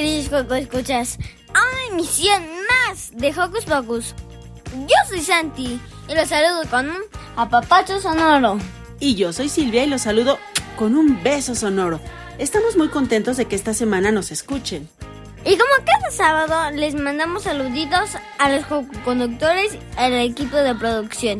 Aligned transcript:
Queridos 0.00 0.30
Coco 0.30 0.54
Escuchas 0.54 1.18
a 1.52 1.60
una 1.60 1.92
emisión 1.92 2.42
más 2.66 3.10
de 3.14 3.28
Hocus 3.38 3.66
Pocus. 3.66 4.14
Yo 4.72 4.96
soy 5.06 5.20
Santi 5.20 5.78
y 6.08 6.14
los 6.14 6.26
saludo 6.26 6.62
con 6.70 6.88
un 6.88 7.02
apapacho 7.36 8.00
sonoro. 8.00 8.56
Y 8.98 9.14
yo 9.16 9.34
soy 9.34 9.50
Silvia 9.50 9.84
y 9.84 9.90
los 9.90 10.00
saludo 10.00 10.38
con 10.78 10.96
un 10.96 11.22
beso 11.22 11.54
sonoro. 11.54 12.00
Estamos 12.38 12.78
muy 12.78 12.88
contentos 12.88 13.36
de 13.36 13.44
que 13.44 13.56
esta 13.56 13.74
semana 13.74 14.10
nos 14.10 14.30
escuchen. 14.30 14.88
Y 15.44 15.58
como 15.58 15.84
cada 15.84 16.10
sábado 16.10 16.74
les 16.74 16.94
mandamos 16.94 17.42
saluditos 17.42 18.12
a 18.38 18.48
los 18.48 18.64
conductores 19.04 19.74
y 19.74 20.00
al 20.00 20.14
equipo 20.14 20.56
de 20.56 20.74
producción. 20.76 21.36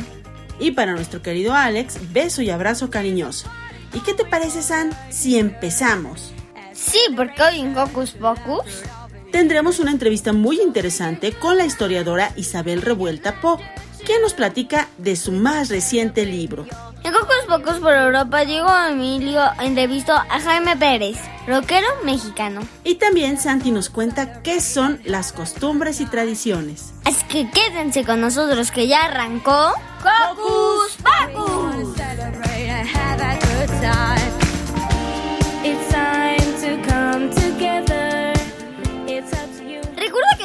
Y 0.58 0.72
para 0.72 0.92
nuestro 0.92 1.22
querido 1.22 1.54
Alex, 1.54 2.12
beso 2.12 2.42
y 2.42 2.50
abrazo 2.50 2.90
cariñoso. 2.90 3.48
¿Y 3.94 4.00
qué 4.00 4.12
te 4.12 4.26
parece, 4.26 4.60
San, 4.60 4.90
si 5.08 5.38
empezamos? 5.38 6.34
Sí, 6.80 6.98
porque 7.14 7.42
hoy 7.42 7.60
en 7.60 7.76
Hocus 7.76 8.12
Pocus 8.12 8.82
tendremos 9.30 9.78
una 9.80 9.90
entrevista 9.90 10.32
muy 10.32 10.60
interesante 10.60 11.32
con 11.32 11.58
la 11.58 11.66
historiadora 11.66 12.32
Isabel 12.36 12.80
Revuelta 12.80 13.40
Po, 13.40 13.60
quien 14.06 14.22
nos 14.22 14.32
platica 14.32 14.88
de 14.96 15.14
su 15.14 15.30
más 15.30 15.68
reciente 15.68 16.24
libro. 16.24 16.66
En 17.04 17.14
Hocus 17.14 17.44
Pocus 17.46 17.80
por 17.80 17.92
Europa, 17.92 18.44
Diego 18.46 18.70
Emilio 18.88 19.42
entrevistó 19.60 20.14
a 20.14 20.40
Jaime 20.40 20.74
Pérez, 20.76 21.18
rockero 21.46 21.86
mexicano. 22.02 22.62
Y 22.82 22.94
también 22.94 23.38
Santi 23.38 23.70
nos 23.70 23.90
cuenta 23.90 24.42
qué 24.42 24.60
son 24.62 25.00
las 25.04 25.32
costumbres 25.32 26.00
y 26.00 26.06
tradiciones. 26.06 26.94
Así 27.04 27.24
que 27.26 27.50
quédense 27.50 28.04
con 28.04 28.22
nosotros 28.22 28.70
que 28.70 28.88
ya 28.88 29.04
arrancó 29.04 29.72
Hocus 30.00 30.96
Pocus. 31.34 31.96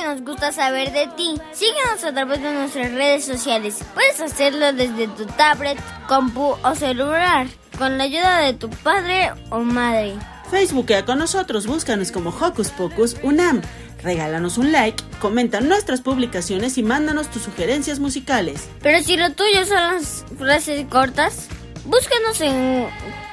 Nos 0.05 0.21
gusta 0.21 0.51
saber 0.51 0.91
de 0.91 1.07
ti. 1.17 1.35
Síguenos 1.51 2.03
a 2.03 2.13
través 2.13 2.41
de 2.41 2.53
nuestras 2.53 2.91
redes 2.91 3.25
sociales. 3.25 3.79
Puedes 3.95 4.21
hacerlo 4.21 4.71
desde 4.71 5.07
tu 5.07 5.25
tablet, 5.25 5.79
compu 6.07 6.55
o 6.63 6.75
celular, 6.75 7.47
con 7.79 7.97
la 7.97 8.03
ayuda 8.03 8.39
de 8.39 8.53
tu 8.53 8.69
padre 8.69 9.31
o 9.49 9.59
madre. 9.61 10.13
Facebookea 10.51 11.05
con 11.05 11.17
nosotros, 11.17 11.65
búscanos 11.65 12.11
como 12.11 12.29
Hocus 12.29 12.69
Pocus 12.69 13.17
Unam. 13.23 13.61
Regálanos 14.03 14.59
un 14.59 14.71
like, 14.71 15.03
comenta 15.19 15.59
nuestras 15.59 16.01
publicaciones 16.01 16.77
y 16.77 16.83
mándanos 16.83 17.31
tus 17.31 17.41
sugerencias 17.41 17.97
musicales. 17.97 18.69
Pero 18.83 19.01
si 19.01 19.17
lo 19.17 19.31
tuyo 19.31 19.65
son 19.65 19.77
las 19.77 20.23
frases 20.37 20.85
cortas, 20.87 21.47
búscanos 21.85 22.39
en 22.41 22.87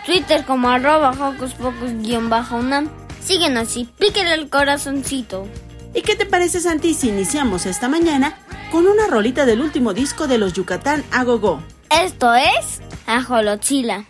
Twitter 0.07 0.47
como 0.47 0.71
arroba 0.71 1.11
Hocus 1.11 1.53
Pocus-Unam. 1.53 2.89
Síguenos 3.23 3.77
y 3.77 3.85
píquele 3.85 4.33
el 4.33 4.49
corazoncito. 4.49 5.47
¿Y 5.95 6.03
qué 6.03 6.17
te 6.17 6.27
parece, 6.27 6.61
Santi, 6.61 6.95
si 6.95 7.09
iniciamos 7.09 7.67
esta 7.67 7.89
mañana 7.89 8.39
con 8.71 8.87
una 8.87 9.07
rolita 9.09 9.45
del 9.45 9.61
último 9.61 9.93
disco 9.93 10.27
de 10.27 10.39
los 10.39 10.55
Yucatán 10.55 11.05
a 11.11 11.25
Gogo? 11.25 11.63
Esto 11.91 12.33
es 12.35 12.81
Ajolochila. 13.07 14.07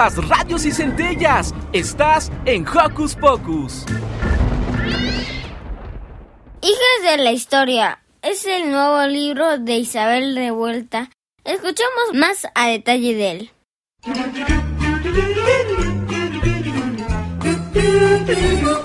Chispas, 0.00 0.28
radios 0.28 0.64
y 0.64 0.72
centellas. 0.72 1.54
Estás 1.72 2.30
en 2.44 2.66
Hocus 2.66 3.14
Pocus. 3.14 3.84
Hijas 6.62 7.02
de 7.02 7.16
la 7.18 7.32
Historia 7.32 8.02
es 8.22 8.46
el 8.46 8.70
nuevo 8.70 9.06
libro 9.06 9.58
de 9.58 9.76
Isabel 9.76 10.34
Revuelta. 10.34 11.10
Escuchamos 11.44 12.14
más 12.14 12.46
a 12.54 12.68
detalle 12.68 13.14
de 13.14 13.30
él. 13.30 13.50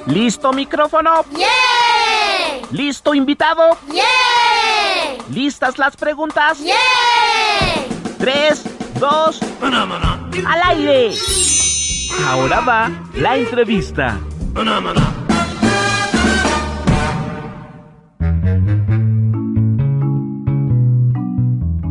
¿Listo 0.08 0.54
micrófono? 0.54 1.26
¡Yeah! 1.36 2.68
¿Listo 2.72 3.14
invitado? 3.14 3.78
¡Yeah! 3.92 4.04
¿Listas 5.30 5.78
las 5.78 5.98
preguntas? 5.98 6.60
¡Yeah! 6.60 6.76
Tres, 8.18 8.64
dos, 9.00 9.40
al 10.44 10.78
aire. 10.78 11.14
Ahora 12.28 12.62
va 12.62 12.92
la 13.16 13.38
entrevista. 13.38 14.20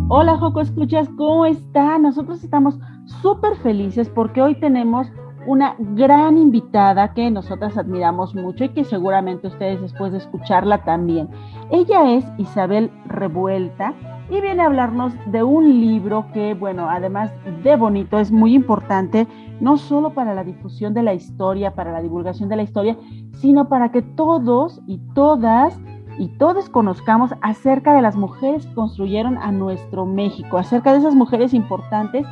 Hola 0.08 0.37
Joco 0.38 0.61
Escuchas, 0.61 1.08
¿cómo 1.17 1.46
está? 1.46 1.99
Nosotros 1.99 2.43
estamos 2.44 2.79
súper 3.23 3.56
felices 3.56 4.08
porque 4.08 4.43
hoy 4.43 4.55
tenemos 4.61 5.08
una 5.46 5.76
gran 5.79 6.38
invitada 6.38 7.12
que 7.12 7.31
nosotras 7.31 7.76
admiramos 7.76 8.35
mucho 8.35 8.64
y 8.64 8.69
que 8.70 8.85
seguramente 8.85 9.49
ustedes 9.49 9.81
después 9.81 10.12
de 10.12 10.19
escucharla 10.19 10.85
también. 10.85 11.29
Ella 11.70 12.14
es 12.14 12.25
Isabel 12.38 12.91
Revuelta 13.06 13.94
y 14.30 14.40
viene 14.40 14.62
a 14.62 14.66
hablarnos 14.66 15.12
de 15.26 15.42
un 15.42 15.80
libro 15.80 16.26
que, 16.32 16.54
bueno, 16.54 16.88
además 16.88 17.30
de 17.62 17.76
bonito, 17.76 18.18
es 18.18 18.32
muy 18.32 18.54
importante, 18.54 19.26
no 19.60 19.76
solo 19.76 20.10
para 20.10 20.34
la 20.34 20.44
difusión 20.44 20.94
de 20.94 21.02
la 21.02 21.14
historia, 21.14 21.74
para 21.74 21.92
la 21.92 22.00
divulgación 22.00 22.48
de 22.48 22.56
la 22.56 22.62
historia, 22.62 22.96
sino 23.34 23.68
para 23.68 23.90
que 23.90 24.02
todos 24.02 24.80
y 24.86 24.98
todas 25.14 25.78
y 26.18 26.28
todos 26.38 26.68
conozcamos 26.68 27.34
acerca 27.42 27.94
de 27.94 28.02
las 28.02 28.16
mujeres 28.16 28.66
que 28.66 28.74
construyeron 28.74 29.36
a 29.38 29.50
nuestro 29.50 30.06
México, 30.06 30.58
acerca 30.58 30.92
de 30.92 30.98
esas 30.98 31.14
mujeres 31.14 31.52
importantes 31.52 32.26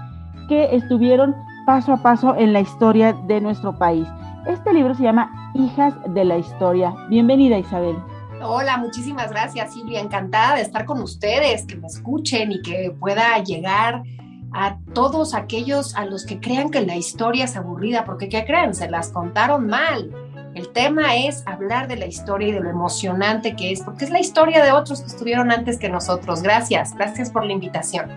que 0.49 0.75
estuvieron 0.77 1.35
paso 1.67 1.93
a 1.93 2.03
paso 2.03 2.37
en 2.37 2.53
la 2.53 2.61
historia 2.61 3.13
de 3.13 3.41
nuestro 3.41 3.77
país. 3.79 4.07
Este 4.47 4.73
libro 4.73 4.95
se 4.95 5.03
llama 5.03 5.31
Hijas 5.55 5.95
de 6.15 6.25
la 6.25 6.39
Historia. 6.39 6.95
Bienvenida 7.09 7.59
Isabel. 7.59 7.97
Hola, 8.45 8.77
muchísimas 8.77 9.31
gracias 9.31 9.73
Silvia, 9.73 10.01
encantada 10.01 10.57
de 10.57 10.63
estar 10.63 10.85
con 10.85 11.01
ustedes, 11.01 11.65
que 11.65 11.77
me 11.77 11.87
escuchen 11.87 12.51
y 12.51 12.61
que 12.63 12.95
pueda 12.99 13.39
llegar 13.39 14.03
a 14.53 14.79
todos 14.93 15.35
aquellos 15.35 15.95
a 15.95 16.05
los 16.05 16.27
que 16.27 16.41
crean 16.41 16.71
que 16.71 16.81
la 16.81 16.97
historia 16.97 17.45
es 17.45 17.57
aburrida, 17.57 18.05
porque 18.05 18.29
¿qué 18.29 18.45
creen? 18.45 18.75
Se 18.75 18.91
las 18.91 19.11
contaron 19.11 19.67
mal. 19.69 20.11
El 20.55 20.69
tema 20.71 21.15
es 21.15 21.47
hablar 21.47 21.89
de 21.89 21.97
la 21.97 22.07
historia 22.07 22.49
y 22.49 22.53
de 22.53 22.61
lo 22.61 22.69
emocionante 22.69 23.57
que 23.57 23.73
es, 23.73 23.83
porque 23.83 24.05
es 24.05 24.11
la 24.11 24.21
historia 24.21 24.63
de 24.63 24.73
otros 24.73 25.01
que 25.01 25.07
estuvieron 25.07 25.51
antes 25.51 25.79
que 25.79 25.89
nosotros. 25.89 26.43
Gracias, 26.43 26.95
gracias 26.95 27.31
por 27.31 27.47
la 27.47 27.53
invitación. 27.53 28.11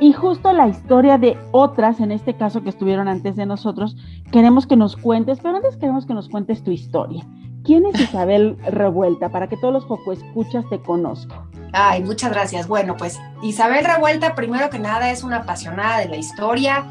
Y 0.00 0.12
justo 0.12 0.52
la 0.52 0.66
historia 0.68 1.16
de 1.16 1.38
otras, 1.52 2.00
en 2.00 2.10
este 2.10 2.34
caso 2.34 2.62
que 2.62 2.70
estuvieron 2.70 3.06
antes 3.06 3.36
de 3.36 3.46
nosotros, 3.46 3.96
queremos 4.32 4.66
que 4.66 4.76
nos 4.76 4.96
cuentes, 4.96 5.38
pero 5.40 5.56
antes 5.56 5.76
queremos 5.76 6.04
que 6.04 6.14
nos 6.14 6.28
cuentes 6.28 6.62
tu 6.62 6.72
historia. 6.72 7.24
¿Quién 7.64 7.86
es 7.86 8.00
Isabel 8.00 8.56
Revuelta? 8.66 9.28
Para 9.28 9.48
que 9.48 9.56
todos 9.56 9.72
los 9.72 9.84
Joco 9.84 10.12
Escuchas 10.12 10.64
te 10.68 10.80
conozcan. 10.80 11.48
Ay, 11.72 12.02
muchas 12.02 12.32
gracias. 12.32 12.66
Bueno, 12.66 12.96
pues 12.96 13.20
Isabel 13.42 13.84
Revuelta, 13.84 14.34
primero 14.34 14.68
que 14.68 14.80
nada, 14.80 15.10
es 15.10 15.22
una 15.22 15.38
apasionada 15.38 15.98
de 15.98 16.08
la 16.08 16.16
historia 16.16 16.86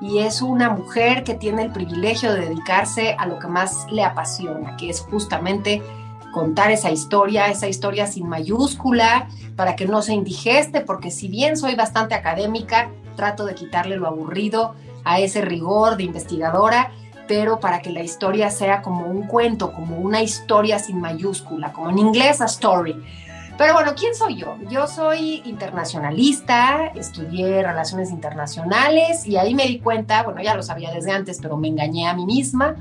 y 0.00 0.18
es 0.18 0.42
una 0.42 0.70
mujer 0.70 1.22
que 1.22 1.34
tiene 1.34 1.62
el 1.62 1.72
privilegio 1.72 2.32
de 2.32 2.40
dedicarse 2.40 3.14
a 3.18 3.26
lo 3.26 3.38
que 3.38 3.46
más 3.46 3.86
le 3.90 4.02
apasiona, 4.04 4.76
que 4.76 4.90
es 4.90 5.00
justamente 5.00 5.80
contar 6.32 6.70
esa 6.70 6.90
historia, 6.90 7.46
esa 7.46 7.68
historia 7.68 8.06
sin 8.06 8.28
mayúscula, 8.28 9.28
para 9.54 9.74
que 9.74 9.86
no 9.86 10.02
se 10.02 10.12
indigeste, 10.12 10.82
porque 10.82 11.10
si 11.10 11.28
bien 11.28 11.56
soy 11.56 11.76
bastante 11.76 12.14
académica, 12.14 12.90
trato 13.14 13.46
de 13.46 13.54
quitarle 13.54 13.96
lo 13.96 14.06
aburrido 14.06 14.74
a 15.04 15.20
ese 15.20 15.40
rigor 15.40 15.96
de 15.96 16.02
investigadora, 16.02 16.90
pero 17.26 17.60
para 17.60 17.80
que 17.80 17.90
la 17.90 18.02
historia 18.02 18.50
sea 18.50 18.82
como 18.82 19.06
un 19.06 19.26
cuento, 19.26 19.72
como 19.72 19.96
una 19.96 20.22
historia 20.22 20.78
sin 20.78 21.00
mayúscula, 21.00 21.72
como 21.72 21.90
en 21.90 21.98
inglés 21.98 22.40
a 22.40 22.46
story. 22.46 23.02
Pero 23.58 23.72
bueno, 23.72 23.94
¿quién 23.98 24.14
soy 24.14 24.36
yo? 24.36 24.56
Yo 24.68 24.86
soy 24.86 25.42
internacionalista, 25.46 26.88
estudié 26.94 27.62
relaciones 27.62 28.10
internacionales 28.10 29.26
y 29.26 29.38
ahí 29.38 29.54
me 29.54 29.66
di 29.66 29.80
cuenta, 29.80 30.22
bueno, 30.24 30.42
ya 30.42 30.54
lo 30.54 30.62
sabía 30.62 30.92
desde 30.92 31.12
antes, 31.12 31.38
pero 31.40 31.56
me 31.56 31.68
engañé 31.68 32.06
a 32.06 32.14
mí 32.14 32.26
misma. 32.26 32.76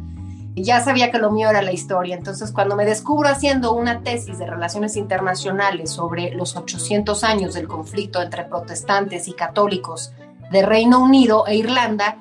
Y 0.53 0.63
ya 0.63 0.81
sabía 0.81 1.11
que 1.11 1.17
lo 1.17 1.31
mío 1.31 1.49
era 1.49 1.61
la 1.61 1.73
historia. 1.73 2.15
Entonces, 2.15 2.51
cuando 2.51 2.77
me 2.77 2.85
descubro 2.85 3.27
haciendo 3.27 3.73
una 3.73 4.01
tesis 4.03 4.37
de 4.37 4.45
relaciones 4.45 4.95
internacionales 4.95 5.91
sobre 5.91 6.33
los 6.33 6.55
800 6.55 7.25
años 7.25 7.53
del 7.53 7.67
conflicto 7.67 8.21
entre 8.21 8.45
protestantes 8.45 9.27
y 9.27 9.33
católicos 9.33 10.13
de 10.51 10.65
Reino 10.65 10.99
Unido 10.99 11.45
e 11.45 11.55
Irlanda, 11.55 12.17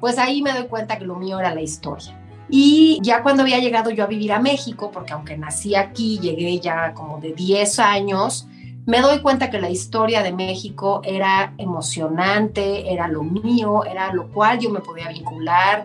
pues 0.00 0.18
ahí 0.18 0.42
me 0.42 0.52
doy 0.52 0.66
cuenta 0.66 0.98
que 0.98 1.04
lo 1.04 1.16
mío 1.16 1.38
era 1.38 1.54
la 1.54 1.60
historia. 1.60 2.18
Y 2.50 2.98
ya 3.02 3.22
cuando 3.22 3.42
había 3.42 3.58
llegado 3.58 3.90
yo 3.90 4.04
a 4.04 4.06
vivir 4.06 4.32
a 4.32 4.40
México, 4.40 4.90
porque 4.90 5.12
aunque 5.12 5.36
nací 5.36 5.74
aquí, 5.74 6.18
llegué 6.18 6.58
ya 6.60 6.94
como 6.94 7.18
de 7.18 7.32
10 7.32 7.78
años, 7.78 8.48
me 8.86 9.02
doy 9.02 9.20
cuenta 9.20 9.50
que 9.50 9.60
la 9.60 9.68
historia 9.68 10.22
de 10.22 10.32
México 10.32 11.02
era 11.04 11.52
emocionante, 11.58 12.90
era 12.90 13.06
lo 13.06 13.22
mío, 13.22 13.84
era 13.84 14.14
lo 14.14 14.28
cual 14.28 14.58
yo 14.58 14.70
me 14.70 14.80
podía 14.80 15.08
vincular. 15.08 15.84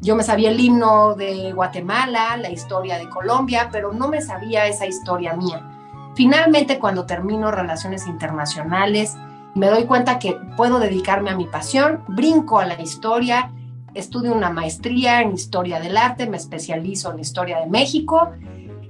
Yo 0.00 0.14
me 0.14 0.22
sabía 0.22 0.50
el 0.50 0.60
himno 0.60 1.14
de 1.14 1.52
Guatemala, 1.52 2.36
la 2.36 2.50
historia 2.50 2.96
de 2.98 3.08
Colombia, 3.08 3.70
pero 3.72 3.92
no 3.92 4.06
me 4.06 4.20
sabía 4.20 4.66
esa 4.66 4.86
historia 4.86 5.34
mía. 5.34 5.68
Finalmente, 6.14 6.78
cuando 6.78 7.06
termino 7.06 7.50
relaciones 7.50 8.06
internacionales, 8.06 9.16
me 9.54 9.68
doy 9.68 9.84
cuenta 9.84 10.18
que 10.18 10.36
puedo 10.56 10.78
dedicarme 10.78 11.30
a 11.30 11.36
mi 11.36 11.46
pasión, 11.46 12.02
brinco 12.08 12.58
a 12.58 12.66
la 12.66 12.80
historia, 12.80 13.52
estudio 13.94 14.32
una 14.32 14.50
maestría 14.50 15.22
en 15.22 15.32
historia 15.32 15.80
del 15.80 15.96
arte, 15.96 16.28
me 16.28 16.36
especializo 16.36 17.12
en 17.12 17.20
historia 17.20 17.60
de 17.60 17.66
México 17.66 18.32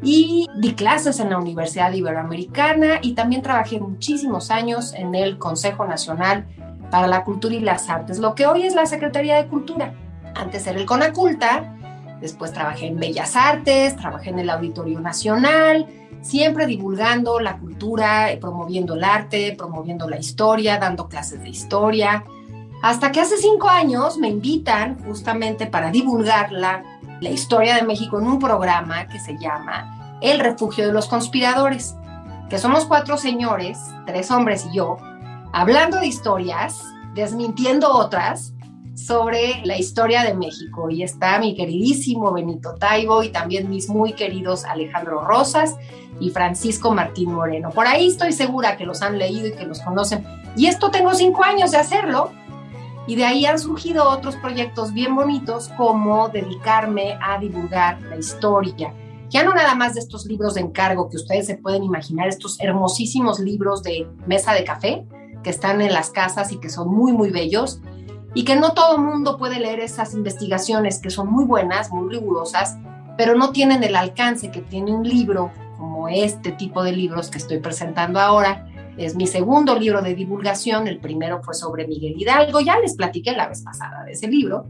y 0.02 0.46
di 0.56 0.74
clases 0.74 1.20
en 1.20 1.30
la 1.30 1.38
Universidad 1.38 1.92
Iberoamericana 1.92 2.98
y 3.02 3.12
también 3.12 3.42
trabajé 3.42 3.78
muchísimos 3.78 4.50
años 4.50 4.94
en 4.94 5.14
el 5.14 5.38
Consejo 5.38 5.86
Nacional 5.86 6.46
para 6.90 7.06
la 7.06 7.24
Cultura 7.24 7.54
y 7.54 7.60
las 7.60 7.88
Artes, 7.90 8.18
lo 8.18 8.34
que 8.34 8.46
hoy 8.46 8.62
es 8.62 8.74
la 8.74 8.86
Secretaría 8.86 9.36
de 9.36 9.48
Cultura. 9.48 9.94
Antes 10.34 10.66
era 10.66 10.78
el 10.78 10.86
CONACULTA, 10.86 11.74
después 12.20 12.52
trabajé 12.52 12.86
en 12.86 12.98
Bellas 12.98 13.36
Artes, 13.36 13.96
trabajé 13.96 14.30
en 14.30 14.38
el 14.38 14.50
Auditorio 14.50 15.00
Nacional, 15.00 15.86
siempre 16.24 16.66
divulgando 16.66 17.38
la 17.38 17.58
cultura, 17.58 18.28
promoviendo 18.40 18.94
el 18.94 19.04
arte, 19.04 19.54
promoviendo 19.56 20.08
la 20.08 20.18
historia, 20.18 20.78
dando 20.78 21.06
clases 21.06 21.42
de 21.42 21.50
historia. 21.50 22.24
Hasta 22.82 23.12
que 23.12 23.20
hace 23.20 23.36
cinco 23.36 23.68
años 23.68 24.16
me 24.16 24.28
invitan 24.28 24.98
justamente 25.04 25.66
para 25.66 25.90
divulgar 25.90 26.50
la, 26.50 26.82
la 27.20 27.30
historia 27.30 27.76
de 27.76 27.82
México 27.82 28.18
en 28.18 28.26
un 28.26 28.38
programa 28.38 29.06
que 29.06 29.20
se 29.20 29.38
llama 29.38 30.18
El 30.22 30.40
Refugio 30.40 30.86
de 30.86 30.92
los 30.92 31.08
Conspiradores, 31.08 31.94
que 32.48 32.58
somos 32.58 32.86
cuatro 32.86 33.18
señores, 33.18 33.78
tres 34.06 34.30
hombres 34.30 34.66
y 34.70 34.76
yo, 34.76 34.96
hablando 35.52 36.00
de 36.00 36.06
historias, 36.06 36.82
desmintiendo 37.14 37.92
otras 37.92 38.54
sobre 38.94 39.60
la 39.64 39.76
historia 39.76 40.22
de 40.22 40.34
México. 40.34 40.88
Y 40.88 41.02
está 41.02 41.38
mi 41.38 41.54
queridísimo 41.54 42.32
Benito 42.32 42.74
Taibo 42.76 43.22
y 43.22 43.28
también 43.28 43.68
mis 43.68 43.88
muy 43.90 44.14
queridos 44.14 44.64
Alejandro 44.64 45.20
Rosas 45.20 45.76
y 46.20 46.30
Francisco 46.30 46.92
Martín 46.92 47.32
Moreno. 47.32 47.70
Por 47.70 47.86
ahí 47.86 48.08
estoy 48.08 48.32
segura 48.32 48.76
que 48.76 48.86
los 48.86 49.02
han 49.02 49.18
leído 49.18 49.48
y 49.48 49.52
que 49.52 49.64
los 49.64 49.80
conocen. 49.80 50.24
Y 50.56 50.66
esto 50.66 50.90
tengo 50.90 51.14
cinco 51.14 51.44
años 51.44 51.70
de 51.72 51.78
hacerlo. 51.78 52.30
Y 53.06 53.16
de 53.16 53.24
ahí 53.24 53.44
han 53.44 53.58
surgido 53.58 54.08
otros 54.08 54.36
proyectos 54.36 54.94
bien 54.94 55.14
bonitos 55.14 55.68
como 55.76 56.28
dedicarme 56.30 57.18
a 57.20 57.38
divulgar 57.38 58.00
la 58.02 58.16
historia. 58.16 58.94
Ya 59.28 59.42
no 59.42 59.52
nada 59.52 59.74
más 59.74 59.94
de 59.94 60.00
estos 60.00 60.24
libros 60.26 60.54
de 60.54 60.62
encargo 60.62 61.10
que 61.10 61.16
ustedes 61.16 61.46
se 61.46 61.56
pueden 61.56 61.82
imaginar, 61.82 62.28
estos 62.28 62.58
hermosísimos 62.60 63.40
libros 63.40 63.82
de 63.82 64.06
mesa 64.26 64.54
de 64.54 64.64
café 64.64 65.04
que 65.42 65.50
están 65.50 65.80
en 65.80 65.92
las 65.92 66.10
casas 66.10 66.50
y 66.50 66.58
que 66.58 66.70
son 66.70 66.88
muy, 66.88 67.12
muy 67.12 67.30
bellos, 67.30 67.80
y 68.34 68.44
que 68.44 68.56
no 68.56 68.72
todo 68.72 68.98
mundo 68.98 69.36
puede 69.36 69.60
leer 69.60 69.78
esas 69.78 70.14
investigaciones 70.14 70.98
que 70.98 71.10
son 71.10 71.30
muy 71.30 71.44
buenas, 71.44 71.92
muy 71.92 72.12
rigurosas, 72.12 72.76
pero 73.16 73.36
no 73.36 73.50
tienen 73.50 73.84
el 73.84 73.94
alcance 73.94 74.50
que 74.50 74.60
tiene 74.60 74.92
un 74.92 75.06
libro 75.06 75.52
este 76.08 76.52
tipo 76.52 76.82
de 76.82 76.92
libros 76.92 77.30
que 77.30 77.38
estoy 77.38 77.58
presentando 77.58 78.20
ahora. 78.20 78.68
Es 78.96 79.16
mi 79.16 79.26
segundo 79.26 79.76
libro 79.76 80.02
de 80.02 80.14
divulgación, 80.14 80.86
el 80.86 81.00
primero 81.00 81.42
fue 81.42 81.54
sobre 81.54 81.86
Miguel 81.86 82.14
Hidalgo, 82.16 82.60
ya 82.60 82.78
les 82.78 82.94
platiqué 82.94 83.32
la 83.32 83.48
vez 83.48 83.62
pasada 83.62 84.04
de 84.04 84.12
ese 84.12 84.28
libro. 84.28 84.68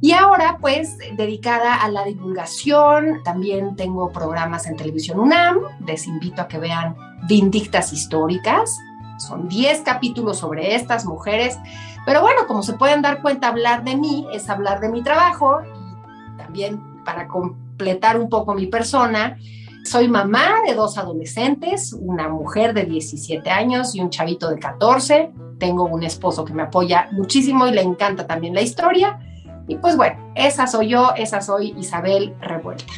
Y 0.00 0.12
ahora, 0.12 0.58
pues, 0.60 0.98
dedicada 1.16 1.76
a 1.76 1.88
la 1.88 2.04
divulgación, 2.04 3.22
también 3.22 3.76
tengo 3.76 4.10
programas 4.10 4.66
en 4.66 4.76
televisión 4.76 5.20
UNAM, 5.20 5.60
les 5.86 6.08
invito 6.08 6.42
a 6.42 6.48
que 6.48 6.58
vean 6.58 6.96
Vindictas 7.28 7.92
Históricas, 7.92 8.76
Son 9.18 9.48
10 9.48 9.82
capítulos 9.82 10.38
sobre 10.38 10.74
estas 10.74 11.04
mujeres. 11.04 11.56
Pero 12.04 12.20
bueno, 12.22 12.48
como 12.48 12.64
se 12.64 12.72
pueden 12.72 13.02
dar 13.02 13.22
cuenta, 13.22 13.46
hablar 13.46 13.84
de 13.84 13.94
mí 13.96 14.26
es 14.32 14.50
hablar 14.50 14.80
de 14.80 14.88
mi 14.88 15.02
trabajo 15.04 15.60
y 15.62 16.36
también 16.36 17.04
para 17.04 17.28
completar 17.28 18.18
un 18.18 18.28
poco 18.28 18.54
mi 18.54 18.66
persona. 18.66 19.38
Soy 19.84 20.08
mamá 20.08 20.62
de 20.66 20.74
dos 20.74 20.96
adolescentes, 20.96 21.92
una 21.92 22.28
mujer 22.28 22.72
de 22.72 22.84
17 22.84 23.50
años 23.50 23.94
y 23.96 24.00
un 24.00 24.10
chavito 24.10 24.48
de 24.48 24.58
14. 24.58 25.32
Tengo 25.58 25.84
un 25.84 26.04
esposo 26.04 26.44
que 26.44 26.54
me 26.54 26.62
apoya 26.62 27.08
muchísimo 27.12 27.66
y 27.66 27.72
le 27.72 27.82
encanta 27.82 28.26
también 28.26 28.54
la 28.54 28.62
historia. 28.62 29.18
Y 29.66 29.76
pues 29.76 29.96
bueno, 29.96 30.32
esa 30.36 30.66
soy 30.66 30.88
yo, 30.88 31.10
esa 31.16 31.40
soy 31.40 31.74
Isabel 31.76 32.34
Revuelta. 32.40 32.92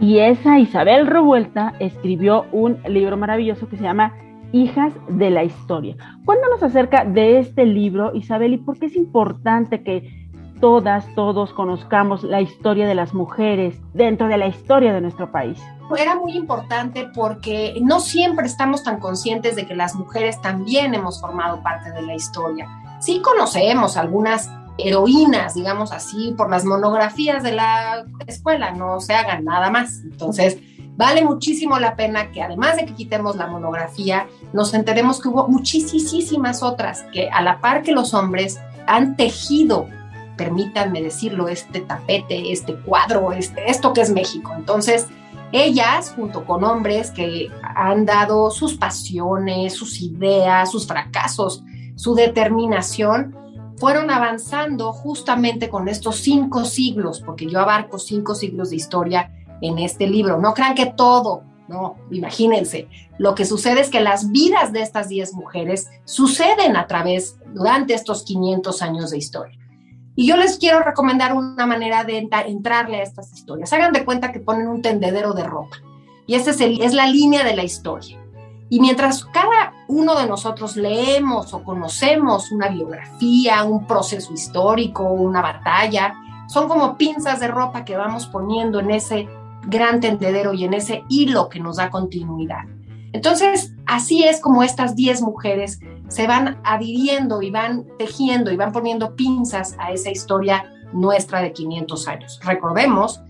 Y 0.00 0.18
esa 0.18 0.58
Isabel 0.58 1.06
Revuelta 1.06 1.74
escribió 1.80 2.46
un 2.50 2.78
libro 2.88 3.16
maravilloso 3.16 3.68
que 3.68 3.76
se 3.76 3.82
llama 3.82 4.14
Hijas 4.52 4.94
de 5.08 5.30
la 5.30 5.44
Historia. 5.44 5.96
Cuéntanos 6.24 6.62
acerca 6.62 7.04
de 7.04 7.38
este 7.38 7.66
libro, 7.66 8.14
Isabel, 8.14 8.54
y 8.54 8.58
por 8.58 8.78
qué 8.78 8.86
es 8.86 8.96
importante 8.96 9.82
que 9.82 10.15
todas, 10.60 11.06
todos 11.14 11.52
conozcamos 11.52 12.22
la 12.22 12.40
historia 12.40 12.86
de 12.86 12.94
las 12.94 13.14
mujeres 13.14 13.76
dentro 13.94 14.28
de 14.28 14.36
la 14.36 14.46
historia 14.46 14.92
de 14.92 15.00
nuestro 15.00 15.30
país. 15.30 15.58
Era 15.96 16.16
muy 16.16 16.32
importante 16.32 17.08
porque 17.14 17.78
no 17.80 18.00
siempre 18.00 18.46
estamos 18.46 18.82
tan 18.82 18.98
conscientes 18.98 19.54
de 19.56 19.66
que 19.66 19.76
las 19.76 19.94
mujeres 19.94 20.40
también 20.40 20.94
hemos 20.94 21.20
formado 21.20 21.62
parte 21.62 21.92
de 21.92 22.02
la 22.02 22.14
historia. 22.14 22.66
Sí 23.00 23.20
conocemos 23.20 23.96
algunas 23.96 24.50
heroínas, 24.78 25.54
digamos 25.54 25.92
así, 25.92 26.34
por 26.36 26.50
las 26.50 26.64
monografías 26.64 27.42
de 27.42 27.52
la 27.52 28.04
escuela, 28.26 28.72
no 28.72 29.00
se 29.00 29.14
hagan 29.14 29.44
nada 29.44 29.70
más. 29.70 30.00
Entonces, 30.04 30.58
vale 30.96 31.24
muchísimo 31.24 31.78
la 31.78 31.96
pena 31.96 32.30
que 32.32 32.42
además 32.42 32.76
de 32.76 32.86
que 32.86 32.94
quitemos 32.94 33.36
la 33.36 33.46
monografía, 33.46 34.26
nos 34.52 34.74
enteremos 34.74 35.20
que 35.20 35.28
hubo 35.28 35.48
muchísimas 35.48 36.62
otras 36.62 37.04
que 37.12 37.28
a 37.30 37.42
la 37.42 37.60
par 37.60 37.82
que 37.82 37.92
los 37.92 38.12
hombres 38.12 38.60
han 38.86 39.16
tejido, 39.16 39.88
permítanme 40.36 41.02
decirlo, 41.02 41.48
este 41.48 41.80
tapete, 41.80 42.52
este 42.52 42.74
cuadro, 42.76 43.32
este, 43.32 43.70
esto 43.70 43.92
que 43.92 44.02
es 44.02 44.10
México. 44.10 44.52
Entonces, 44.56 45.06
ellas, 45.52 46.12
junto 46.14 46.44
con 46.44 46.64
hombres 46.64 47.10
que 47.10 47.48
han 47.62 48.04
dado 48.04 48.50
sus 48.50 48.74
pasiones, 48.74 49.74
sus 49.74 50.00
ideas, 50.00 50.70
sus 50.70 50.86
fracasos, 50.86 51.62
su 51.94 52.14
determinación, 52.14 53.36
fueron 53.76 54.10
avanzando 54.10 54.92
justamente 54.92 55.68
con 55.68 55.88
estos 55.88 56.16
cinco 56.16 56.64
siglos, 56.64 57.22
porque 57.24 57.46
yo 57.46 57.60
abarco 57.60 57.98
cinco 57.98 58.34
siglos 58.34 58.70
de 58.70 58.76
historia 58.76 59.32
en 59.60 59.78
este 59.78 60.06
libro. 60.06 60.38
No 60.40 60.54
crean 60.54 60.74
que 60.74 60.86
todo, 60.86 61.42
no, 61.68 61.96
imagínense. 62.10 62.88
Lo 63.18 63.34
que 63.34 63.44
sucede 63.44 63.80
es 63.80 63.90
que 63.90 64.00
las 64.00 64.30
vidas 64.30 64.72
de 64.72 64.82
estas 64.82 65.08
diez 65.08 65.34
mujeres 65.34 65.88
suceden 66.04 66.76
a 66.76 66.86
través, 66.86 67.38
durante 67.54 67.94
estos 67.94 68.24
500 68.24 68.82
años 68.82 69.10
de 69.10 69.18
historia. 69.18 69.58
Y 70.16 70.26
yo 70.26 70.36
les 70.36 70.56
quiero 70.58 70.80
recomendar 70.80 71.34
una 71.34 71.66
manera 71.66 72.02
de 72.02 72.26
entrarle 72.46 73.00
a 73.00 73.02
estas 73.02 73.32
historias. 73.32 73.72
Hagan 73.72 73.92
de 73.92 74.04
cuenta 74.04 74.32
que 74.32 74.40
ponen 74.40 74.66
un 74.66 74.80
tendedero 74.80 75.34
de 75.34 75.44
ropa. 75.44 75.76
Y 76.26 76.34
esa 76.34 76.50
es, 76.50 76.60
es 76.60 76.94
la 76.94 77.06
línea 77.06 77.44
de 77.44 77.54
la 77.54 77.62
historia. 77.62 78.18
Y 78.68 78.80
mientras 78.80 79.24
cada 79.26 79.74
uno 79.88 80.18
de 80.18 80.26
nosotros 80.26 80.76
leemos 80.76 81.54
o 81.54 81.62
conocemos 81.62 82.50
una 82.50 82.68
biografía, 82.68 83.62
un 83.62 83.86
proceso 83.86 84.32
histórico, 84.32 85.04
una 85.04 85.42
batalla, 85.42 86.14
son 86.48 86.66
como 86.66 86.96
pinzas 86.96 87.38
de 87.38 87.48
ropa 87.48 87.84
que 87.84 87.96
vamos 87.96 88.26
poniendo 88.26 88.80
en 88.80 88.90
ese 88.90 89.28
gran 89.66 90.00
tendedero 90.00 90.52
y 90.54 90.64
en 90.64 90.74
ese 90.74 91.04
hilo 91.08 91.48
que 91.48 91.60
nos 91.60 91.76
da 91.76 91.90
continuidad. 91.90 92.64
Entonces, 93.16 93.72
así 93.86 94.24
es 94.24 94.40
como 94.40 94.62
estas 94.62 94.94
10 94.94 95.22
mujeres 95.22 95.80
se 96.08 96.26
van 96.26 96.60
adhiriendo 96.64 97.40
y 97.40 97.50
van 97.50 97.86
tejiendo 97.98 98.52
y 98.52 98.58
van 98.58 98.72
poniendo 98.72 99.16
pinzas 99.16 99.74
a 99.78 99.90
esa 99.90 100.10
historia 100.10 100.70
nuestra 100.92 101.40
de 101.40 101.54
500 101.54 102.08
años. 102.08 102.38
Recordemos 102.44 103.22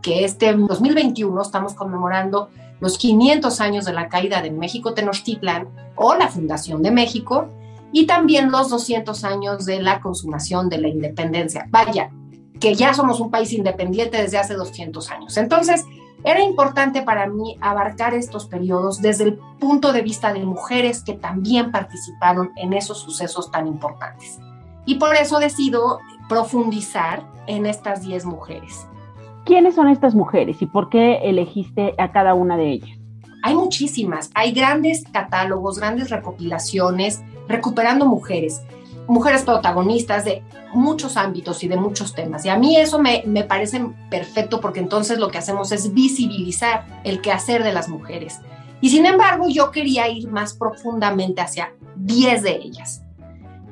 que 0.00 0.24
este 0.24 0.50
2021 0.54 1.42
estamos 1.42 1.74
conmemorando 1.74 2.48
los 2.80 2.96
500 2.96 3.60
años 3.60 3.84
de 3.84 3.92
la 3.92 4.08
caída 4.08 4.40
de 4.40 4.50
México 4.50 4.94
Tenochtitlan 4.94 5.68
o 5.94 6.14
la 6.14 6.28
fundación 6.28 6.82
de 6.82 6.90
México 6.90 7.48
y 7.92 8.06
también 8.06 8.50
los 8.50 8.70
200 8.70 9.24
años 9.24 9.66
de 9.66 9.82
la 9.82 10.00
consumación 10.00 10.70
de 10.70 10.78
la 10.78 10.88
independencia. 10.88 11.66
Vaya, 11.68 12.10
que 12.58 12.74
ya 12.74 12.94
somos 12.94 13.20
un 13.20 13.30
país 13.30 13.52
independiente 13.52 14.22
desde 14.22 14.38
hace 14.38 14.54
200 14.54 15.10
años. 15.10 15.36
Entonces, 15.36 15.84
era 16.24 16.42
importante 16.42 17.02
para 17.02 17.26
mí 17.26 17.58
abarcar 17.60 18.14
estos 18.14 18.46
periodos 18.46 19.02
desde 19.02 19.24
el 19.24 19.38
punto 19.60 19.92
de 19.92 20.00
vista 20.00 20.32
de 20.32 20.44
mujeres 20.44 21.02
que 21.04 21.12
también 21.12 21.70
participaron 21.70 22.50
en 22.56 22.72
esos 22.72 22.98
sucesos 22.98 23.50
tan 23.50 23.66
importantes. 23.66 24.38
Y 24.86 24.96
por 24.96 25.14
eso 25.14 25.38
decido 25.38 26.00
profundizar 26.28 27.22
en 27.46 27.66
estas 27.66 28.02
10 28.02 28.24
mujeres. 28.24 28.86
¿Quiénes 29.44 29.74
son 29.74 29.88
estas 29.88 30.14
mujeres 30.14 30.62
y 30.62 30.66
por 30.66 30.88
qué 30.88 31.16
elegiste 31.24 31.94
a 31.98 32.10
cada 32.10 32.32
una 32.32 32.56
de 32.56 32.70
ellas? 32.70 32.98
Hay 33.42 33.54
muchísimas, 33.54 34.30
hay 34.34 34.52
grandes 34.52 35.04
catálogos, 35.12 35.78
grandes 35.78 36.08
recopilaciones 36.08 37.22
recuperando 37.46 38.06
mujeres, 38.06 38.62
mujeres 39.06 39.42
protagonistas 39.42 40.24
de 40.24 40.42
muchos 40.72 41.16
ámbitos 41.16 41.62
y 41.62 41.68
de 41.68 41.76
muchos 41.76 42.14
temas. 42.14 42.44
Y 42.44 42.48
a 42.48 42.56
mí 42.56 42.76
eso 42.76 42.98
me, 42.98 43.22
me 43.26 43.44
parece 43.44 43.84
perfecto 44.10 44.60
porque 44.60 44.80
entonces 44.80 45.18
lo 45.18 45.28
que 45.28 45.38
hacemos 45.38 45.72
es 45.72 45.92
visibilizar 45.92 46.86
el 47.04 47.20
quehacer 47.20 47.62
de 47.62 47.72
las 47.72 47.88
mujeres. 47.88 48.40
Y 48.80 48.90
sin 48.90 49.06
embargo, 49.06 49.48
yo 49.48 49.70
quería 49.70 50.08
ir 50.08 50.28
más 50.30 50.54
profundamente 50.54 51.40
hacia 51.40 51.72
10 51.96 52.42
de 52.42 52.56
ellas. 52.56 53.02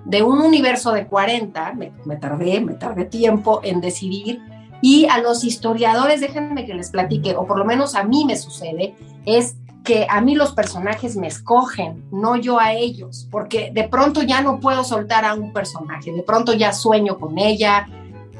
De 0.04 0.22
un 0.22 0.40
universo 0.40 0.92
de 0.92 1.06
40, 1.06 1.74
me, 1.74 1.92
me 2.04 2.16
tardé, 2.16 2.60
me 2.60 2.74
tardé 2.74 3.04
tiempo 3.04 3.60
en 3.62 3.80
decidir 3.80 4.40
y 4.82 5.06
a 5.06 5.18
los 5.18 5.44
historiadores, 5.44 6.20
déjenme 6.20 6.66
que 6.66 6.74
les 6.74 6.90
platique, 6.90 7.36
o 7.36 7.46
por 7.46 7.56
lo 7.56 7.64
menos 7.64 7.94
a 7.94 8.02
mí 8.02 8.24
me 8.24 8.36
sucede, 8.36 8.96
es 9.24 9.54
que 9.84 10.06
a 10.08 10.20
mí 10.20 10.34
los 10.34 10.52
personajes 10.52 11.16
me 11.16 11.26
escogen, 11.26 12.04
no 12.12 12.36
yo 12.36 12.58
a 12.58 12.72
ellos, 12.72 13.26
porque 13.30 13.70
de 13.72 13.84
pronto 13.84 14.22
ya 14.22 14.40
no 14.40 14.60
puedo 14.60 14.84
soltar 14.84 15.24
a 15.24 15.34
un 15.34 15.52
personaje, 15.52 16.12
de 16.12 16.22
pronto 16.22 16.52
ya 16.52 16.72
sueño 16.72 17.18
con 17.18 17.38
ella, 17.38 17.88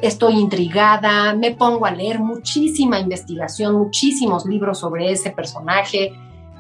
estoy 0.01 0.39
intrigada, 0.39 1.35
me 1.35 1.53
pongo 1.53 1.87
a 1.87 1.91
leer 1.91 2.19
muchísima 2.19 2.99
investigación, 2.99 3.77
muchísimos 3.77 4.47
libros 4.47 4.79
sobre 4.79 5.11
ese 5.11 5.31
personaje, 5.31 6.13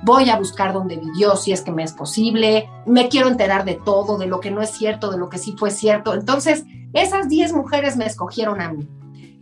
voy 0.02 0.30
a 0.30 0.36
buscar 0.36 0.72
dónde 0.72 0.96
vivió, 0.96 1.36
si 1.36 1.52
es 1.52 1.62
que 1.62 1.72
me 1.72 1.84
es 1.84 1.92
posible, 1.92 2.68
me 2.86 3.08
quiero 3.08 3.28
enterar 3.28 3.64
de 3.64 3.74
todo, 3.74 4.18
de 4.18 4.26
lo 4.26 4.40
que 4.40 4.50
no 4.50 4.62
es 4.62 4.70
cierto, 4.70 5.10
de 5.10 5.18
lo 5.18 5.28
que 5.28 5.38
sí 5.38 5.54
fue 5.56 5.70
cierto. 5.70 6.14
Entonces, 6.14 6.64
esas 6.92 7.28
10 7.28 7.52
mujeres 7.52 7.96
me 7.96 8.06
escogieron 8.06 8.60
a 8.60 8.72
mí. 8.72 8.88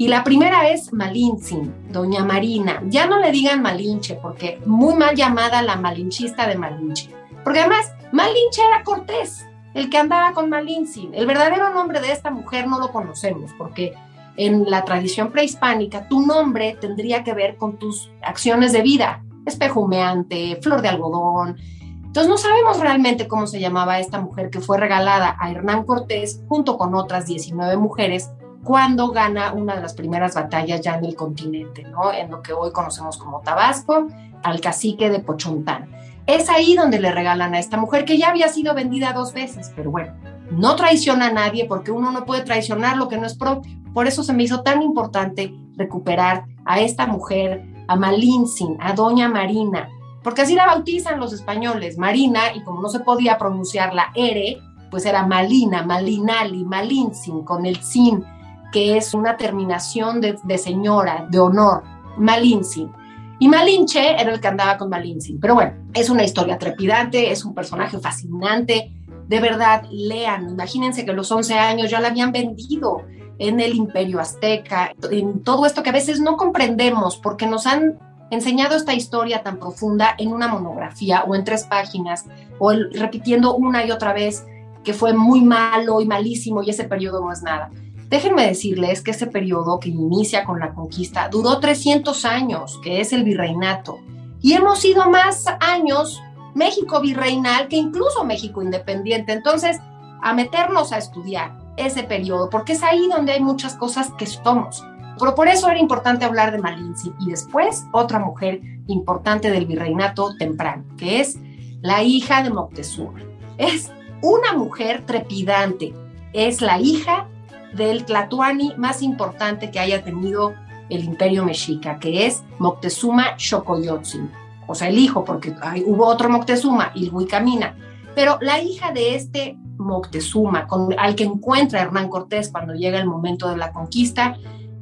Y 0.00 0.08
la 0.08 0.24
primera 0.24 0.70
es 0.70 0.94
Malintzin, 0.94 1.92
doña 1.92 2.24
Marina. 2.24 2.82
Ya 2.86 3.06
no 3.06 3.18
le 3.18 3.30
digan 3.30 3.60
Malinche, 3.60 4.14
porque 4.14 4.58
muy 4.64 4.94
mal 4.94 5.14
llamada 5.14 5.60
la 5.60 5.76
malinchista 5.76 6.48
de 6.48 6.54
Malinche. 6.54 7.10
Porque 7.44 7.60
además, 7.60 7.92
Malinche 8.10 8.62
era 8.66 8.82
Cortés, 8.82 9.46
el 9.74 9.90
que 9.90 9.98
andaba 9.98 10.32
con 10.32 10.48
Malintzin. 10.48 11.12
El 11.12 11.26
verdadero 11.26 11.68
nombre 11.74 12.00
de 12.00 12.12
esta 12.12 12.30
mujer 12.30 12.66
no 12.66 12.80
lo 12.80 12.90
conocemos, 12.90 13.50
porque 13.58 13.92
en 14.38 14.70
la 14.70 14.86
tradición 14.86 15.32
prehispánica 15.32 16.08
tu 16.08 16.24
nombre 16.24 16.78
tendría 16.80 17.22
que 17.22 17.34
ver 17.34 17.58
con 17.58 17.76
tus 17.76 18.10
acciones 18.22 18.72
de 18.72 18.80
vida. 18.80 19.22
Espejo 19.44 19.80
humeante, 19.80 20.58
flor 20.62 20.80
de 20.80 20.88
algodón. 20.88 21.58
Entonces 22.06 22.30
no 22.30 22.38
sabemos 22.38 22.80
realmente 22.80 23.28
cómo 23.28 23.46
se 23.46 23.60
llamaba 23.60 24.00
esta 24.00 24.18
mujer 24.18 24.48
que 24.48 24.60
fue 24.60 24.78
regalada 24.78 25.36
a 25.38 25.50
Hernán 25.50 25.84
Cortés 25.84 26.40
junto 26.48 26.78
con 26.78 26.94
otras 26.94 27.26
19 27.26 27.76
mujeres 27.76 28.30
cuando 28.62 29.08
gana 29.08 29.52
una 29.52 29.76
de 29.76 29.82
las 29.82 29.94
primeras 29.94 30.34
batallas 30.34 30.80
ya 30.80 30.94
en 30.94 31.04
el 31.04 31.14
continente, 31.14 31.84
¿no? 31.84 32.12
En 32.12 32.30
lo 32.30 32.42
que 32.42 32.52
hoy 32.52 32.72
conocemos 32.72 33.16
como 33.16 33.40
Tabasco, 33.40 34.08
al 34.42 34.60
cacique 34.60 35.10
de 35.10 35.20
Pochontán. 35.20 35.90
Es 36.26 36.48
ahí 36.48 36.74
donde 36.74 37.00
le 37.00 37.10
regalan 37.10 37.54
a 37.54 37.58
esta 37.58 37.76
mujer 37.76 38.04
que 38.04 38.18
ya 38.18 38.28
había 38.28 38.48
sido 38.48 38.74
vendida 38.74 39.12
dos 39.12 39.32
veces, 39.32 39.72
pero 39.74 39.90
bueno, 39.90 40.14
no 40.50 40.76
traiciona 40.76 41.28
a 41.28 41.32
nadie 41.32 41.64
porque 41.66 41.90
uno 41.90 42.12
no 42.12 42.24
puede 42.24 42.42
traicionar 42.42 42.96
lo 42.96 43.08
que 43.08 43.16
no 43.16 43.26
es 43.26 43.36
propio. 43.36 43.72
Por 43.92 44.06
eso 44.06 44.22
se 44.22 44.32
me 44.32 44.42
hizo 44.42 44.62
tan 44.62 44.82
importante 44.82 45.52
recuperar 45.76 46.44
a 46.64 46.80
esta 46.80 47.06
mujer, 47.06 47.64
a 47.88 47.96
Malintzin, 47.96 48.76
a 48.80 48.92
Doña 48.92 49.28
Marina, 49.28 49.88
porque 50.22 50.42
así 50.42 50.54
la 50.54 50.66
bautizan 50.66 51.18
los 51.18 51.32
españoles, 51.32 51.96
Marina, 51.96 52.54
y 52.54 52.62
como 52.62 52.82
no 52.82 52.88
se 52.88 53.00
podía 53.00 53.38
pronunciar 53.38 53.94
la 53.94 54.12
R, 54.14 54.58
pues 54.90 55.06
era 55.06 55.26
Malina, 55.26 55.82
Malinali, 55.82 56.64
Malintzin, 56.64 57.42
con 57.42 57.64
el 57.64 57.76
sin 57.82 58.24
que 58.72 58.96
es 58.96 59.14
una 59.14 59.36
terminación 59.36 60.20
de, 60.20 60.58
señora, 60.58 61.26
de 61.30 61.38
honor, 61.38 61.82
Malintzin. 62.16 62.90
Y 63.38 63.48
Malinche 63.48 64.20
era 64.20 64.32
el 64.32 64.40
que 64.40 64.48
andaba 64.48 64.76
con 64.76 64.90
Malintzin. 64.90 65.40
Pero 65.40 65.54
bueno, 65.54 65.72
es 65.94 66.10
una 66.10 66.24
historia 66.24 66.58
trepidante, 66.58 67.30
es 67.30 67.44
un 67.44 67.54
personaje 67.54 67.98
fascinante. 67.98 68.92
De 69.26 69.40
verdad, 69.40 69.84
lean. 69.90 70.50
Imagínense 70.50 71.04
que 71.04 71.12
los 71.12 71.30
11 71.30 71.54
años 71.54 71.90
ya 71.90 72.00
la 72.00 72.08
habían 72.08 72.32
vendido 72.32 73.02
en 73.38 73.58
el 73.58 73.74
imperio 73.74 74.20
azteca, 74.20 74.92
en 75.10 75.42
todo 75.42 75.64
esto 75.64 75.82
que 75.82 75.88
a 75.88 75.94
veces 75.94 76.20
no 76.20 76.36
comprendemos 76.36 77.16
porque 77.16 77.46
nos 77.46 77.66
han 77.66 77.98
enseñado 78.30 78.76
esta 78.76 78.94
historia 78.94 79.42
tan 79.42 79.58
profunda 79.58 80.14
en 80.18 80.32
una 80.32 80.46
monografía 80.46 81.24
o 81.26 81.34
en 81.34 81.44
tres 81.44 81.64
páginas, 81.64 82.26
o 82.58 82.72
repitiendo 82.92 83.56
una 83.56 83.84
y 83.84 83.90
otra 83.90 84.12
vez 84.12 84.44
que 84.84 84.94
fue 84.94 85.12
muy 85.12 85.42
malo 85.42 86.00
y 86.00 86.06
malísimo 86.06 86.62
y 86.62 86.70
ese 86.70 86.84
periodo 86.84 87.20
no 87.20 87.32
es 87.32 87.42
nada. 87.42 87.70
Déjenme 88.10 88.44
decirles 88.44 89.02
que 89.02 89.12
ese 89.12 89.28
periodo 89.28 89.78
que 89.78 89.88
inicia 89.88 90.44
con 90.44 90.58
la 90.58 90.74
conquista 90.74 91.28
duró 91.28 91.60
300 91.60 92.24
años, 92.24 92.80
que 92.82 93.00
es 93.00 93.12
el 93.12 93.22
virreinato, 93.22 94.00
y 94.42 94.54
hemos 94.54 94.80
sido 94.80 95.08
más 95.08 95.44
años 95.60 96.20
México 96.54 97.00
virreinal 97.00 97.68
que 97.68 97.76
incluso 97.76 98.24
México 98.24 98.62
independiente. 98.62 99.32
Entonces, 99.32 99.78
a 100.22 100.34
meternos 100.34 100.90
a 100.92 100.98
estudiar 100.98 101.56
ese 101.76 102.02
periodo, 102.02 102.50
porque 102.50 102.72
es 102.72 102.82
ahí 102.82 103.06
donde 103.08 103.32
hay 103.32 103.40
muchas 103.40 103.76
cosas 103.76 104.10
que 104.18 104.26
somos. 104.26 104.84
Pero 105.16 105.36
por 105.36 105.46
eso 105.46 105.68
era 105.68 105.78
importante 105.78 106.24
hablar 106.24 106.50
de 106.50 106.58
Malinzi 106.58 107.12
y 107.20 107.30
después 107.30 107.84
otra 107.92 108.18
mujer 108.18 108.60
importante 108.88 109.52
del 109.52 109.66
virreinato 109.66 110.34
temprano, 110.36 110.82
que 110.96 111.20
es 111.20 111.38
la 111.80 112.02
hija 112.02 112.42
de 112.42 112.50
Moctezuma. 112.50 113.20
Es 113.56 113.92
una 114.20 114.54
mujer 114.54 115.04
trepidante, 115.06 115.94
es 116.32 116.60
la 116.60 116.80
hija 116.80 117.28
del 117.74 118.04
Tlatuani 118.04 118.74
más 118.76 119.02
importante 119.02 119.70
que 119.70 119.78
haya 119.78 120.02
tenido 120.02 120.54
el 120.88 121.04
imperio 121.04 121.44
mexica, 121.44 121.98
que 121.98 122.26
es 122.26 122.42
Moctezuma 122.58 123.36
Xocoyotzin, 123.38 124.30
o 124.66 124.74
sea, 124.74 124.88
el 124.88 124.98
hijo, 124.98 125.24
porque 125.24 125.54
hubo 125.86 126.06
otro 126.06 126.28
Moctezuma, 126.28 126.92
Ilhuicamina, 126.94 127.76
pero 128.14 128.38
la 128.40 128.60
hija 128.60 128.92
de 128.92 129.14
este 129.14 129.56
Moctezuma, 129.78 130.66
al 130.98 131.14
que 131.14 131.24
encuentra 131.24 131.80
Hernán 131.80 132.08
Cortés 132.08 132.50
cuando 132.50 132.74
llega 132.74 132.98
el 132.98 133.06
momento 133.06 133.48
de 133.48 133.56
la 133.56 133.72
conquista, 133.72 134.36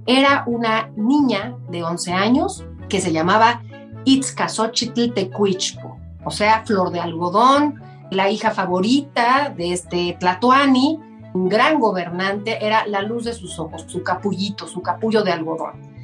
era 0.06 0.44
una 0.46 0.90
niña 0.96 1.56
de 1.68 1.84
11 1.84 2.12
años 2.12 2.64
que 2.88 3.00
se 3.00 3.12
llamaba 3.12 3.62
Itzcazochitl 4.04 5.12
Tecuichpo, 5.12 5.98
o 6.24 6.30
sea, 6.30 6.62
flor 6.64 6.90
de 6.90 7.00
algodón, 7.00 7.80
la 8.10 8.30
hija 8.30 8.50
favorita 8.50 9.52
de 9.54 9.72
este 9.72 10.16
Tlatoani, 10.18 10.98
un 11.38 11.48
gran 11.48 11.78
gobernante, 11.78 12.64
era 12.64 12.86
la 12.86 13.02
luz 13.02 13.24
de 13.24 13.32
sus 13.32 13.58
ojos, 13.58 13.84
su 13.86 14.02
capullito, 14.02 14.66
su 14.66 14.82
capullo 14.82 15.22
de 15.22 15.32
algodón. 15.32 15.98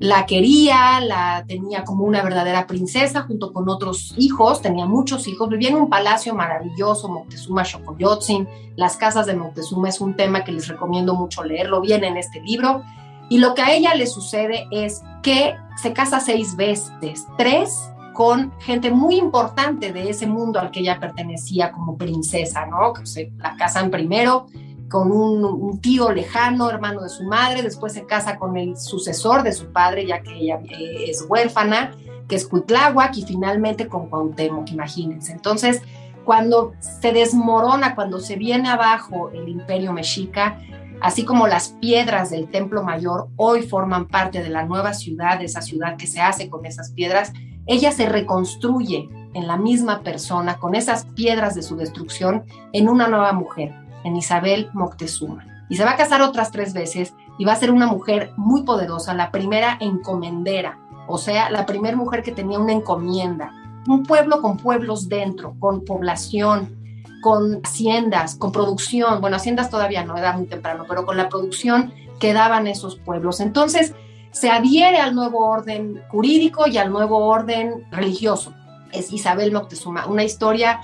La 0.00 0.26
quería, 0.26 1.00
la 1.00 1.44
tenía 1.46 1.84
como 1.84 2.04
una 2.04 2.22
verdadera 2.22 2.66
princesa 2.66 3.22
junto 3.22 3.52
con 3.52 3.68
otros 3.68 4.12
hijos, 4.18 4.60
tenía 4.60 4.86
muchos 4.86 5.28
hijos, 5.28 5.48
vivía 5.48 5.68
en 5.68 5.76
un 5.76 5.88
palacio 5.88 6.34
maravilloso, 6.34 7.08
Moctezuma 7.08 7.64
Xocoyotzin, 7.64 8.48
las 8.76 8.96
casas 8.96 9.26
de 9.26 9.36
Moctezuma 9.36 9.88
es 9.88 10.00
un 10.00 10.16
tema 10.16 10.42
que 10.42 10.52
les 10.52 10.66
recomiendo 10.66 11.14
mucho 11.14 11.44
leerlo, 11.44 11.80
viene 11.80 12.08
en 12.08 12.16
este 12.16 12.40
libro, 12.40 12.82
y 13.28 13.38
lo 13.38 13.54
que 13.54 13.62
a 13.62 13.72
ella 13.72 13.94
le 13.94 14.06
sucede 14.06 14.66
es 14.72 15.02
que 15.22 15.54
se 15.80 15.92
casa 15.92 16.20
seis 16.20 16.56
veces, 16.56 17.26
tres 17.38 17.90
con 18.14 18.52
gente 18.60 18.90
muy 18.90 19.16
importante 19.16 19.92
de 19.92 20.10
ese 20.10 20.26
mundo 20.26 20.60
al 20.60 20.70
que 20.70 20.80
ella 20.80 21.00
pertenecía 21.00 21.72
como 21.72 21.96
princesa, 21.96 22.66
¿no? 22.66 22.94
Se 23.04 23.32
la 23.38 23.56
casan 23.56 23.90
primero 23.90 24.46
con 24.94 25.10
un, 25.10 25.80
tío 25.80 26.12
lejano, 26.12 26.70
hermano 26.70 27.02
de 27.02 27.08
su 27.08 27.24
madre, 27.24 27.62
después 27.62 27.92
se 27.94 28.06
casa 28.06 28.38
con 28.38 28.56
el 28.56 28.76
sucesor 28.76 29.42
de 29.42 29.52
su 29.52 29.72
padre, 29.72 30.06
ya 30.06 30.22
que 30.22 30.32
ella 30.36 30.60
eh, 30.70 31.06
es 31.08 31.26
huérfana, 31.28 31.90
que 32.28 32.36
es 32.36 32.46
Cuitláhuac, 32.46 33.16
y 33.16 33.24
finalmente 33.24 33.88
con 33.88 34.08
Cuauhtémoc, 34.08 34.70
imagínense. 34.70 35.32
Entonces, 35.32 35.82
cuando 36.24 36.74
se 36.78 37.10
desmorona, 37.10 37.96
cuando 37.96 38.20
se 38.20 38.36
viene 38.36 38.68
abajo 38.68 39.30
el 39.30 39.48
imperio 39.48 39.92
mexica, 39.92 40.60
así 41.00 41.24
como 41.24 41.48
las 41.48 41.70
piedras 41.80 42.30
del 42.30 42.48
Templo 42.48 42.84
Mayor 42.84 43.30
hoy 43.34 43.62
forman 43.62 44.06
parte 44.06 44.44
de 44.44 44.48
la 44.48 44.64
nueva 44.64 44.94
ciudad, 44.94 45.42
esa 45.42 45.60
ciudad 45.60 45.96
que 45.96 46.06
se 46.06 46.20
hace 46.20 46.48
con 46.48 46.66
esas 46.66 46.92
piedras, 46.92 47.32
ella 47.66 47.90
se 47.90 48.08
reconstruye 48.08 49.08
en 49.34 49.48
la 49.48 49.56
misma 49.56 50.02
persona, 50.02 50.60
con 50.60 50.76
esas 50.76 51.04
piedras 51.16 51.56
de 51.56 51.62
su 51.62 51.74
destrucción, 51.74 52.44
en 52.72 52.88
una 52.88 53.08
nueva 53.08 53.32
mujer 53.32 53.83
en 54.04 54.16
Isabel 54.16 54.70
Moctezuma. 54.72 55.44
Y 55.68 55.76
se 55.76 55.84
va 55.84 55.92
a 55.92 55.96
casar 55.96 56.22
otras 56.22 56.50
tres 56.50 56.72
veces 56.72 57.14
y 57.38 57.44
va 57.44 57.52
a 57.52 57.56
ser 57.56 57.70
una 57.70 57.86
mujer 57.86 58.32
muy 58.36 58.62
poderosa, 58.62 59.14
la 59.14 59.30
primera 59.30 59.76
encomendera, 59.80 60.78
o 61.08 61.18
sea, 61.18 61.50
la 61.50 61.66
primera 61.66 61.96
mujer 61.96 62.22
que 62.22 62.32
tenía 62.32 62.58
una 62.58 62.72
encomienda. 62.72 63.52
Un 63.86 64.04
pueblo 64.04 64.40
con 64.40 64.56
pueblos 64.56 65.08
dentro, 65.08 65.54
con 65.58 65.84
población, 65.84 66.76
con 67.22 67.60
haciendas, 67.64 68.36
con 68.36 68.52
producción. 68.52 69.20
Bueno, 69.20 69.36
haciendas 69.36 69.70
todavía 69.70 70.04
no, 70.04 70.16
era 70.16 70.36
muy 70.36 70.46
temprano, 70.46 70.84
pero 70.88 71.04
con 71.04 71.16
la 71.16 71.28
producción 71.28 71.92
que 72.18 72.32
daban 72.32 72.66
esos 72.66 72.96
pueblos. 72.96 73.40
Entonces, 73.40 73.94
se 74.30 74.50
adhiere 74.50 74.98
al 74.98 75.14
nuevo 75.14 75.46
orden 75.46 76.02
jurídico 76.10 76.66
y 76.66 76.76
al 76.78 76.90
nuevo 76.90 77.18
orden 77.18 77.86
religioso. 77.90 78.52
Es 78.92 79.12
Isabel 79.12 79.52
Moctezuma, 79.52 80.06
una 80.06 80.24
historia 80.24 80.80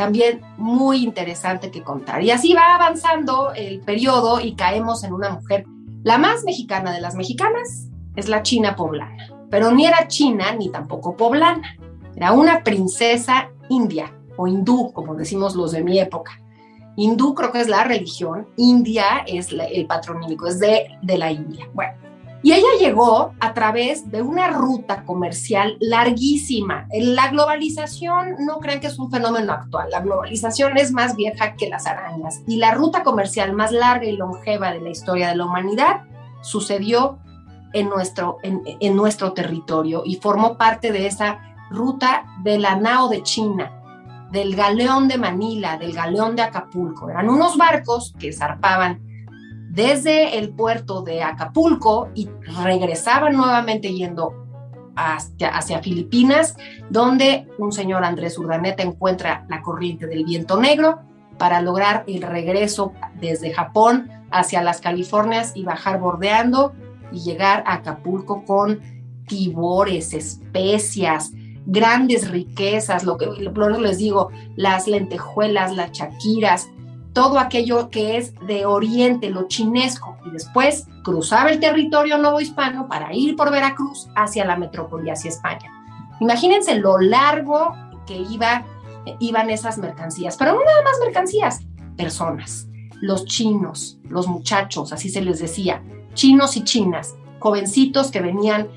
también 0.00 0.40
muy 0.56 1.04
interesante 1.04 1.70
que 1.70 1.82
contar. 1.82 2.22
Y 2.22 2.30
así 2.30 2.54
va 2.54 2.74
avanzando 2.74 3.52
el 3.52 3.80
periodo 3.80 4.40
y 4.40 4.54
caemos 4.54 5.04
en 5.04 5.12
una 5.12 5.28
mujer, 5.28 5.66
la 6.04 6.16
más 6.16 6.42
mexicana 6.42 6.90
de 6.90 7.02
las 7.02 7.14
mexicanas, 7.16 7.90
es 8.16 8.26
la 8.26 8.42
china 8.42 8.76
poblana, 8.76 9.28
pero 9.50 9.70
ni 9.72 9.84
era 9.84 10.08
china 10.08 10.54
ni 10.54 10.70
tampoco 10.70 11.18
poblana, 11.18 11.76
era 12.16 12.32
una 12.32 12.64
princesa 12.64 13.50
india 13.68 14.10
o 14.38 14.46
hindú, 14.46 14.90
como 14.94 15.14
decimos 15.14 15.54
los 15.54 15.72
de 15.72 15.84
mi 15.84 15.98
época. 15.98 16.40
Hindú 16.96 17.34
creo 17.34 17.52
que 17.52 17.60
es 17.60 17.68
la 17.68 17.84
religión, 17.84 18.48
India 18.56 19.22
es 19.26 19.48
el 19.52 19.86
patronímico, 19.86 20.46
es 20.46 20.60
de, 20.60 20.96
de 21.02 21.18
la 21.18 21.30
India. 21.30 21.68
Bueno, 21.74 21.92
y 22.42 22.52
ella 22.52 22.68
llegó 22.78 23.34
a 23.38 23.52
través 23.52 24.10
de 24.10 24.22
una 24.22 24.48
ruta 24.48 25.04
comercial 25.04 25.76
larguísima. 25.80 26.86
La 26.92 27.28
globalización 27.28 28.36
no 28.46 28.58
crean 28.58 28.80
que 28.80 28.86
es 28.86 28.98
un 28.98 29.10
fenómeno 29.10 29.52
actual, 29.52 29.90
la 29.90 30.00
globalización 30.00 30.78
es 30.78 30.92
más 30.92 31.16
vieja 31.16 31.54
que 31.54 31.68
las 31.68 31.86
arañas. 31.86 32.40
Y 32.46 32.56
la 32.56 32.72
ruta 32.72 33.02
comercial 33.02 33.52
más 33.52 33.72
larga 33.72 34.06
y 34.06 34.16
longeva 34.16 34.72
de 34.72 34.80
la 34.80 34.90
historia 34.90 35.28
de 35.28 35.36
la 35.36 35.44
humanidad 35.44 36.02
sucedió 36.40 37.18
en 37.72 37.88
nuestro, 37.88 38.38
en, 38.42 38.62
en 38.64 38.96
nuestro 38.96 39.32
territorio 39.32 40.02
y 40.04 40.16
formó 40.16 40.56
parte 40.56 40.92
de 40.92 41.06
esa 41.06 41.40
ruta 41.70 42.24
de 42.42 42.58
la 42.58 42.76
Nao 42.76 43.08
de 43.08 43.22
China, 43.22 43.70
del 44.32 44.56
galeón 44.56 45.08
de 45.08 45.18
Manila, 45.18 45.76
del 45.76 45.92
galeón 45.92 46.36
de 46.36 46.42
Acapulco. 46.42 47.10
Eran 47.10 47.28
unos 47.28 47.56
barcos 47.58 48.14
que 48.18 48.32
zarpaban 48.32 49.09
desde 49.70 50.38
el 50.38 50.50
puerto 50.50 51.02
de 51.02 51.22
Acapulco 51.22 52.08
y 52.14 52.28
regresaban 52.62 53.34
nuevamente 53.34 53.92
yendo 53.92 54.34
hacia, 54.96 55.48
hacia, 55.48 55.80
Filipinas, 55.80 56.56
donde 56.90 57.46
un 57.58 57.72
señor 57.72 58.04
Andrés 58.04 58.36
Urdaneta 58.36 58.82
encuentra 58.82 59.46
la 59.48 59.62
corriente 59.62 60.06
del 60.06 60.24
viento 60.24 60.60
negro 60.60 61.00
para 61.38 61.62
lograr 61.62 62.04
el 62.08 62.22
regreso 62.22 62.92
desde 63.20 63.52
Japón 63.52 64.10
hacia 64.30 64.60
las 64.62 64.80
Californias 64.80 65.52
y 65.54 65.62
bajar 65.62 66.00
bordeando 66.00 66.74
y 67.12 67.20
llegar 67.20 67.62
a 67.66 67.74
Acapulco 67.74 68.44
con 68.44 68.80
tibores, 69.26 70.12
especias, 70.12 71.30
grandes 71.64 72.28
riquezas, 72.28 73.04
lo 73.04 73.16
que 73.16 73.26
les 73.26 73.98
digo, 73.98 74.30
las 74.56 74.88
lentejuelas, 74.88 75.76
las 75.76 75.92
chaquiras, 75.92 76.68
todo 77.12 77.38
aquello 77.38 77.90
que 77.90 78.16
es 78.16 78.34
de 78.46 78.66
Oriente, 78.66 79.30
lo 79.30 79.48
chinesco, 79.48 80.16
y 80.24 80.30
después 80.30 80.86
cruzaba 81.02 81.50
el 81.50 81.60
territorio 81.60 82.40
hispano 82.40 82.88
para 82.88 83.12
ir 83.14 83.36
por 83.36 83.50
Veracruz 83.50 84.08
hacia 84.14 84.44
la 84.44 84.56
metrópoli, 84.56 85.10
hacia 85.10 85.30
España. 85.30 85.70
Imagínense 86.20 86.76
lo 86.76 86.98
largo 86.98 87.74
que 88.06 88.16
iba, 88.16 88.64
iban 89.18 89.50
esas 89.50 89.78
mercancías, 89.78 90.36
pero 90.36 90.52
no 90.52 90.64
nada 90.64 90.82
más 90.84 90.98
mercancías, 91.02 91.60
personas, 91.96 92.68
los 93.00 93.24
chinos, 93.24 93.98
los 94.08 94.28
muchachos, 94.28 94.92
así 94.92 95.08
se 95.08 95.22
les 95.22 95.40
decía, 95.40 95.82
chinos 96.14 96.56
y 96.56 96.64
chinas, 96.64 97.16
jovencitos 97.38 98.10
que 98.10 98.20
venían 98.20 98.68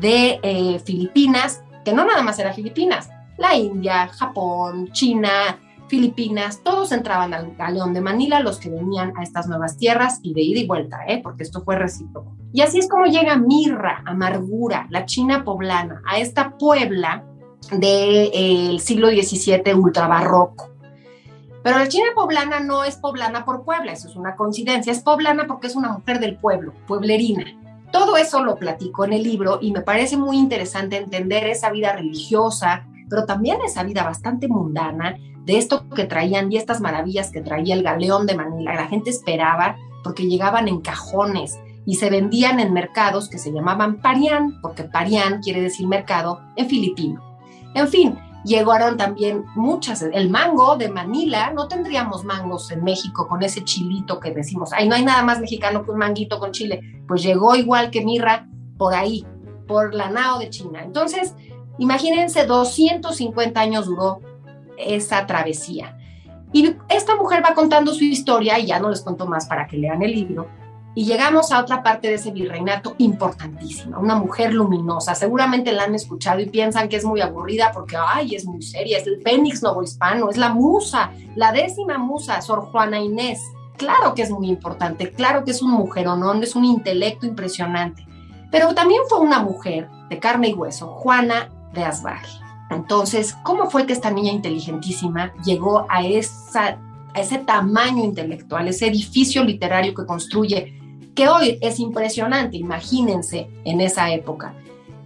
de 0.00 0.40
eh, 0.42 0.78
Filipinas, 0.78 1.62
que 1.84 1.92
no 1.92 2.04
nada 2.04 2.22
más 2.22 2.38
era 2.38 2.52
Filipinas, 2.52 3.10
la 3.38 3.56
India, 3.56 4.08
Japón, 4.08 4.90
China, 4.92 5.58
Filipinas, 5.92 6.62
todos 6.64 6.90
entraban 6.90 7.34
al 7.34 7.54
galeón 7.54 7.92
de 7.92 8.00
Manila, 8.00 8.40
los 8.40 8.56
que 8.56 8.70
venían 8.70 9.12
a 9.18 9.22
estas 9.22 9.46
nuevas 9.46 9.76
tierras 9.76 10.20
y 10.22 10.32
de 10.32 10.40
ida 10.40 10.60
y 10.60 10.66
vuelta, 10.66 11.00
¿eh? 11.06 11.20
porque 11.22 11.42
esto 11.42 11.60
fue 11.64 11.76
recíproco. 11.76 12.34
Y 12.50 12.62
así 12.62 12.78
es 12.78 12.88
como 12.88 13.04
llega 13.04 13.36
Mirra, 13.36 14.02
Amargura, 14.06 14.86
la 14.88 15.04
China 15.04 15.44
poblana, 15.44 16.00
a 16.10 16.16
esta 16.18 16.56
Puebla 16.56 17.26
del 17.72 18.80
siglo 18.80 19.08
XVII 19.08 19.74
ultrabarroco. 19.74 20.70
Pero 21.62 21.78
la 21.78 21.88
China 21.88 22.06
poblana 22.14 22.60
no 22.60 22.84
es 22.84 22.96
poblana 22.96 23.44
por 23.44 23.62
Puebla, 23.62 23.92
eso 23.92 24.08
es 24.08 24.16
una 24.16 24.34
coincidencia, 24.34 24.94
es 24.94 25.00
poblana 25.00 25.46
porque 25.46 25.66
es 25.66 25.76
una 25.76 25.92
mujer 25.92 26.20
del 26.20 26.38
pueblo, 26.38 26.72
pueblerina. 26.86 27.44
Todo 27.92 28.16
eso 28.16 28.42
lo 28.42 28.56
platico 28.56 29.04
en 29.04 29.12
el 29.12 29.24
libro 29.24 29.58
y 29.60 29.72
me 29.72 29.82
parece 29.82 30.16
muy 30.16 30.38
interesante 30.38 30.96
entender 30.96 31.46
esa 31.48 31.70
vida 31.70 31.92
religiosa, 31.92 32.86
pero 33.10 33.26
también 33.26 33.58
esa 33.62 33.82
vida 33.82 34.04
bastante 34.04 34.48
mundana 34.48 35.18
de 35.44 35.58
esto 35.58 35.88
que 35.88 36.04
traían 36.04 36.50
y 36.52 36.56
estas 36.56 36.80
maravillas 36.80 37.30
que 37.30 37.40
traía 37.40 37.74
el 37.74 37.82
galeón 37.82 38.26
de 38.26 38.36
Manila. 38.36 38.74
La 38.74 38.86
gente 38.86 39.10
esperaba 39.10 39.76
porque 40.02 40.26
llegaban 40.26 40.68
en 40.68 40.80
cajones, 40.80 41.58
y 41.84 41.96
se 41.96 42.10
vendían 42.10 42.60
en 42.60 42.72
mercados 42.72 43.28
que 43.28 43.38
se 43.38 43.52
llamaban 43.52 44.00
parián, 44.00 44.60
porque 44.60 44.84
parián 44.84 45.40
quiere 45.42 45.60
decir 45.60 45.86
mercado 45.86 46.40
en 46.56 46.68
filipino. 46.68 47.20
En 47.74 47.88
fin, 47.88 48.18
llegaron 48.44 48.96
también 48.96 49.44
muchas, 49.56 50.02
el 50.02 50.30
mango 50.30 50.76
de 50.76 50.88
Manila, 50.88 51.52
no 51.52 51.68
tendríamos 51.68 52.24
mangos 52.24 52.70
en 52.70 52.84
México 52.84 53.26
con 53.28 53.42
ese 53.42 53.64
chilito 53.64 54.20
que 54.20 54.30
decimos, 54.30 54.72
ay, 54.72 54.88
no 54.88 54.94
hay 54.94 55.04
nada 55.04 55.22
más 55.22 55.40
mexicano 55.40 55.84
que 55.84 55.90
un 55.90 55.98
manguito 55.98 56.38
con 56.38 56.52
chile, 56.52 56.80
pues 57.08 57.22
llegó 57.22 57.56
igual 57.56 57.90
que 57.90 58.04
mirra 58.04 58.48
por 58.78 58.94
ahí, 58.94 59.26
por 59.66 59.94
la 59.94 60.10
nao 60.10 60.38
de 60.38 60.50
China. 60.50 60.82
Entonces, 60.84 61.34
imagínense, 61.78 62.46
250 62.46 63.60
años 63.60 63.86
duró 63.86 64.20
esa 64.76 65.26
travesía. 65.26 65.98
Y 66.52 66.76
esta 66.88 67.16
mujer 67.16 67.42
va 67.44 67.54
contando 67.54 67.94
su 67.94 68.04
historia, 68.04 68.58
y 68.58 68.66
ya 68.66 68.78
no 68.78 68.90
les 68.90 69.00
cuento 69.00 69.26
más 69.26 69.46
para 69.46 69.66
que 69.66 69.78
lean 69.78 70.02
el 70.02 70.12
libro, 70.12 70.48
y 70.94 71.06
llegamos 71.06 71.52
a 71.52 71.60
otra 71.60 71.82
parte 71.82 72.08
de 72.08 72.14
ese 72.14 72.32
virreinato 72.32 72.94
importantísima, 72.98 73.98
una 73.98 74.14
mujer 74.14 74.52
luminosa. 74.52 75.14
Seguramente 75.14 75.72
la 75.72 75.84
han 75.84 75.94
escuchado 75.94 76.40
y 76.40 76.50
piensan 76.50 76.88
que 76.88 76.96
es 76.96 77.04
muy 77.04 77.22
aburrida 77.22 77.72
porque, 77.72 77.96
ay, 77.96 78.34
es 78.34 78.44
muy 78.44 78.60
seria, 78.60 78.98
es 78.98 79.06
el 79.06 79.22
Fénix 79.22 79.62
Novohispano, 79.62 80.28
es 80.28 80.36
la 80.36 80.50
musa, 80.50 81.10
la 81.34 81.50
décima 81.50 81.96
musa, 81.96 82.42
Sor 82.42 82.66
Juana 82.70 83.00
Inés. 83.00 83.40
Claro 83.78 84.14
que 84.14 84.20
es 84.20 84.30
muy 84.30 84.48
importante, 84.48 85.10
claro 85.12 85.44
que 85.44 85.52
es 85.52 85.62
un 85.62 85.70
mujeronón, 85.70 86.42
es 86.42 86.54
un 86.54 86.66
intelecto 86.66 87.24
impresionante. 87.24 88.06
Pero 88.50 88.74
también 88.74 89.00
fue 89.08 89.18
una 89.20 89.42
mujer 89.42 89.88
de 90.10 90.18
carne 90.18 90.48
y 90.48 90.52
hueso, 90.52 90.88
Juana 90.88 91.50
de 91.72 91.84
Asbaje. 91.84 92.38
Entonces, 92.74 93.36
¿cómo 93.42 93.70
fue 93.70 93.86
que 93.86 93.92
esta 93.92 94.10
niña 94.10 94.32
inteligentísima 94.32 95.32
llegó 95.44 95.86
a, 95.88 96.02
ese 96.02 97.38
tamaño 97.38 98.04
intelectual, 98.04 98.68
ese 98.68 98.86
edificio 98.86 99.44
literario 99.44 99.94
que 99.94 100.06
construye, 100.06 100.80
que 101.14 101.28
hoy 101.28 101.58
es 101.60 101.78
impresionante, 101.78 102.56
imagínense 102.56 103.48
en 103.64 103.80
esa 103.80 104.10
época? 104.12 104.54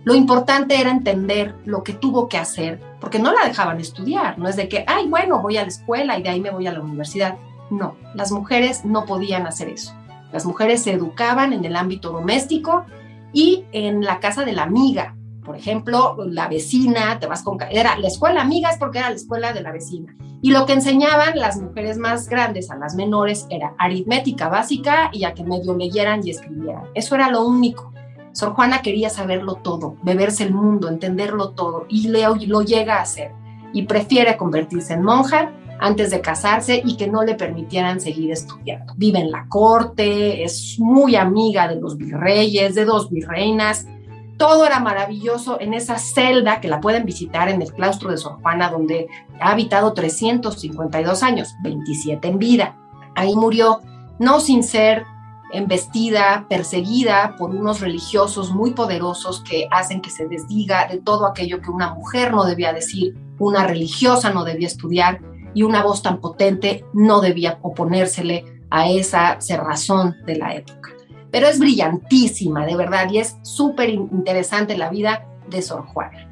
Lo 0.04 0.14
importante 0.14 0.80
era 0.80 0.90
entender 0.90 1.56
lo 1.64 1.82
que 1.82 1.92
tuvo 1.92 2.28
que 2.28 2.38
hacer, 2.38 2.80
porque 3.00 3.18
no 3.18 3.32
la 3.32 3.44
dejaban 3.44 3.80
estudiar, 3.80 4.38
no 4.38 4.48
es 4.48 4.54
de 4.54 4.68
que, 4.68 4.84
ay, 4.86 5.08
bueno, 5.08 5.42
voy 5.42 5.56
a 5.56 5.62
la 5.62 5.68
escuela 5.68 6.16
y 6.16 6.22
de 6.22 6.28
ahí 6.28 6.40
me 6.40 6.50
voy 6.50 6.68
a 6.68 6.72
la 6.72 6.80
universidad. 6.80 7.36
No, 7.70 7.96
las 8.14 8.30
mujeres 8.30 8.84
no 8.84 9.04
podían 9.04 9.48
hacer 9.48 9.68
eso. 9.68 9.92
Las 10.32 10.46
mujeres 10.46 10.84
se 10.84 10.92
educaban 10.92 11.52
en 11.52 11.64
el 11.64 11.74
ámbito 11.74 12.12
doméstico 12.12 12.84
y 13.32 13.64
en 13.72 14.04
la 14.04 14.20
casa 14.20 14.44
de 14.44 14.52
la 14.52 14.62
amiga, 14.62 15.15
por 15.46 15.56
ejemplo, 15.56 16.16
la 16.26 16.48
vecina, 16.48 17.20
te 17.20 17.28
vas 17.28 17.44
con... 17.44 17.58
Era 17.70 17.96
la 17.98 18.08
escuela 18.08 18.42
amiga 18.42 18.68
es 18.68 18.78
porque 18.78 18.98
era 18.98 19.10
la 19.10 19.16
escuela 19.16 19.52
de 19.52 19.62
la 19.62 19.70
vecina. 19.70 20.16
Y 20.42 20.50
lo 20.50 20.66
que 20.66 20.72
enseñaban 20.72 21.38
las 21.38 21.56
mujeres 21.62 21.98
más 21.98 22.28
grandes 22.28 22.68
a 22.72 22.76
las 22.76 22.96
menores 22.96 23.46
era 23.48 23.74
aritmética 23.78 24.48
básica 24.48 25.08
y 25.12 25.22
a 25.22 25.34
que 25.34 25.44
medio 25.44 25.76
leyeran 25.76 26.26
y 26.26 26.30
escribieran. 26.30 26.86
Eso 26.94 27.14
era 27.14 27.30
lo 27.30 27.46
único. 27.46 27.92
Sor 28.32 28.54
Juana 28.54 28.82
quería 28.82 29.08
saberlo 29.08 29.54
todo, 29.54 29.96
beberse 30.02 30.42
el 30.42 30.52
mundo, 30.52 30.88
entenderlo 30.88 31.50
todo, 31.50 31.86
y 31.88 32.08
lo 32.08 32.62
llega 32.62 32.96
a 32.96 33.02
hacer. 33.02 33.30
Y 33.72 33.84
prefiere 33.84 34.36
convertirse 34.36 34.94
en 34.94 35.04
monja 35.04 35.52
antes 35.78 36.10
de 36.10 36.20
casarse 36.20 36.82
y 36.84 36.96
que 36.96 37.06
no 37.06 37.22
le 37.22 37.36
permitieran 37.36 38.00
seguir 38.00 38.32
estudiando. 38.32 38.94
Vive 38.96 39.20
en 39.20 39.30
la 39.30 39.46
corte, 39.48 40.42
es 40.42 40.76
muy 40.80 41.14
amiga 41.14 41.68
de 41.68 41.80
los 41.80 41.96
virreyes, 41.96 42.74
de 42.74 42.84
dos 42.84 43.10
virreinas, 43.10 43.86
todo 44.36 44.66
era 44.66 44.80
maravilloso 44.80 45.60
en 45.60 45.74
esa 45.74 45.98
celda 45.98 46.60
que 46.60 46.68
la 46.68 46.80
pueden 46.80 47.04
visitar 47.04 47.48
en 47.48 47.62
el 47.62 47.72
claustro 47.72 48.10
de 48.10 48.18
Sor 48.18 48.40
Juana, 48.42 48.70
donde 48.70 49.08
ha 49.40 49.50
habitado 49.50 49.92
352 49.92 51.22
años, 51.22 51.54
27 51.62 52.28
en 52.28 52.38
vida. 52.38 52.76
Ahí 53.14 53.34
murió, 53.34 53.80
no 54.18 54.40
sin 54.40 54.62
ser 54.62 55.04
embestida, 55.52 56.46
perseguida 56.48 57.36
por 57.38 57.50
unos 57.50 57.80
religiosos 57.80 58.52
muy 58.52 58.72
poderosos 58.72 59.42
que 59.42 59.68
hacen 59.70 60.02
que 60.02 60.10
se 60.10 60.26
desdiga 60.26 60.86
de 60.88 60.98
todo 60.98 61.26
aquello 61.26 61.60
que 61.60 61.70
una 61.70 61.94
mujer 61.94 62.32
no 62.32 62.44
debía 62.44 62.72
decir, 62.72 63.16
una 63.38 63.66
religiosa 63.66 64.30
no 64.30 64.44
debía 64.44 64.66
estudiar 64.66 65.20
y 65.54 65.62
una 65.62 65.82
voz 65.82 66.02
tan 66.02 66.20
potente 66.20 66.84
no 66.92 67.20
debía 67.20 67.58
oponérsele 67.62 68.44
a 68.70 68.88
esa 68.90 69.40
cerrazón 69.40 70.16
de 70.26 70.36
la 70.36 70.54
época 70.54 70.95
pero 71.36 71.48
es 71.48 71.58
brillantísima, 71.58 72.64
de 72.64 72.76
verdad, 72.76 73.10
y 73.10 73.18
es 73.18 73.36
súper 73.42 73.90
interesante 73.90 74.74
la 74.74 74.88
vida 74.88 75.26
de 75.50 75.60
Sor 75.60 75.84
Juana. 75.84 76.26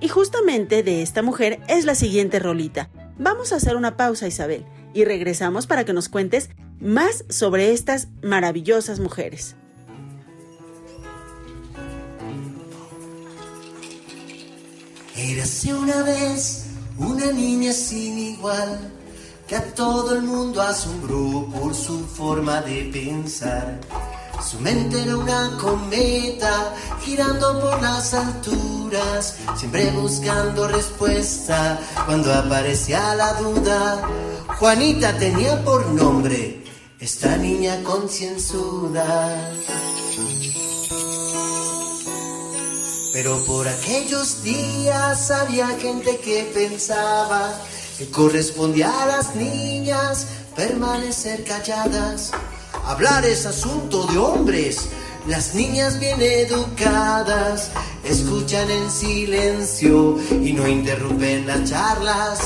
Y 0.00 0.08
justamente 0.08 0.82
de 0.82 1.02
esta 1.02 1.20
mujer 1.20 1.60
es 1.68 1.84
la 1.84 1.94
siguiente 1.94 2.38
rolita. 2.38 2.88
Vamos 3.18 3.52
a 3.52 3.56
hacer 3.56 3.76
una 3.76 3.98
pausa, 3.98 4.26
Isabel, 4.26 4.64
y 4.94 5.04
regresamos 5.04 5.66
para 5.66 5.84
que 5.84 5.92
nos 5.92 6.08
cuentes 6.08 6.48
más 6.80 7.26
sobre 7.28 7.72
estas 7.72 8.08
maravillosas 8.22 8.98
mujeres. 8.98 9.56
Érase 15.18 15.74
una 15.74 16.02
vez 16.02 16.68
una 16.96 17.30
niña 17.30 17.74
sin 17.74 18.18
igual 18.18 18.90
que 19.46 19.56
a 19.56 19.74
todo 19.74 20.16
el 20.16 20.22
mundo 20.22 20.62
asombró 20.62 21.46
por 21.52 21.74
su 21.74 22.06
forma 22.06 22.62
de 22.62 22.88
pensar. 22.90 23.80
Su 24.40 24.60
mente 24.60 25.02
era 25.02 25.16
una 25.16 25.56
cometa 25.58 26.74
girando 27.00 27.60
por 27.60 27.82
las 27.82 28.14
alturas, 28.14 29.36
siempre 29.56 29.90
buscando 29.90 30.68
respuesta 30.68 31.80
cuando 32.04 32.32
aparecía 32.32 33.14
la 33.14 33.32
duda. 33.34 34.02
Juanita 34.58 35.16
tenía 35.18 35.62
por 35.64 35.86
nombre 35.88 36.62
esta 37.00 37.36
niña 37.36 37.82
concienzuda. 37.82 39.52
Pero 43.12 43.44
por 43.46 43.66
aquellos 43.66 44.42
días 44.42 45.30
había 45.30 45.68
gente 45.78 46.18
que 46.18 46.50
pensaba 46.52 47.54
que 47.96 48.10
correspondía 48.10 49.02
a 49.02 49.06
las 49.06 49.34
niñas 49.34 50.26
permanecer 50.54 51.42
calladas 51.44 52.32
Hablar 52.86 53.24
es 53.24 53.44
asunto 53.46 54.06
de 54.06 54.16
hombres. 54.16 54.90
Las 55.26 55.56
niñas 55.56 55.98
bien 55.98 56.22
educadas 56.22 57.72
escuchan 58.04 58.70
en 58.70 58.88
silencio 58.92 60.16
y 60.30 60.52
no 60.52 60.68
interrumpen 60.68 61.48
las 61.48 61.68
charlas. 61.68 62.38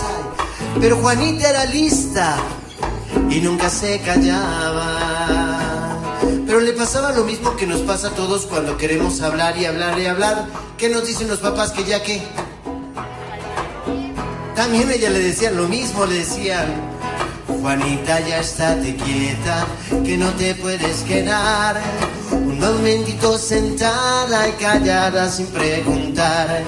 pero 0.80 0.96
Juanita 0.96 1.50
era 1.50 1.66
lista 1.66 2.38
y 3.28 3.40
nunca 3.40 3.68
se 3.68 4.00
callaba. 4.00 5.50
Pero 6.46 6.60
le 6.60 6.72
pasaba 6.72 7.12
lo 7.12 7.24
mismo 7.24 7.54
que 7.56 7.66
nos 7.66 7.82
pasa 7.82 8.08
a 8.08 8.12
todos 8.12 8.46
cuando 8.46 8.78
queremos 8.78 9.20
hablar 9.20 9.58
y 9.58 9.66
hablar 9.66 9.98
y 9.98 10.06
hablar. 10.06 10.46
¿Qué 10.78 10.88
nos 10.88 11.06
dicen 11.06 11.28
los 11.28 11.40
papás 11.40 11.70
que 11.72 11.84
ya 11.84 12.02
que? 12.02 12.22
También 14.56 14.90
ella 14.90 15.10
le 15.10 15.18
decían 15.18 15.54
lo 15.54 15.68
mismo, 15.68 16.06
le 16.06 16.14
decían, 16.14 16.89
Juanita, 17.60 18.20
ya 18.20 18.40
estate 18.40 18.96
quieta, 18.96 19.66
que 20.04 20.16
no 20.16 20.28
te 20.34 20.54
puedes 20.54 21.02
quedar. 21.02 21.80
Un 22.32 22.58
momentito 22.58 23.36
sentada 23.38 24.48
y 24.48 24.52
callada 24.52 25.28
sin 25.30 25.46
preguntar. 25.46 26.62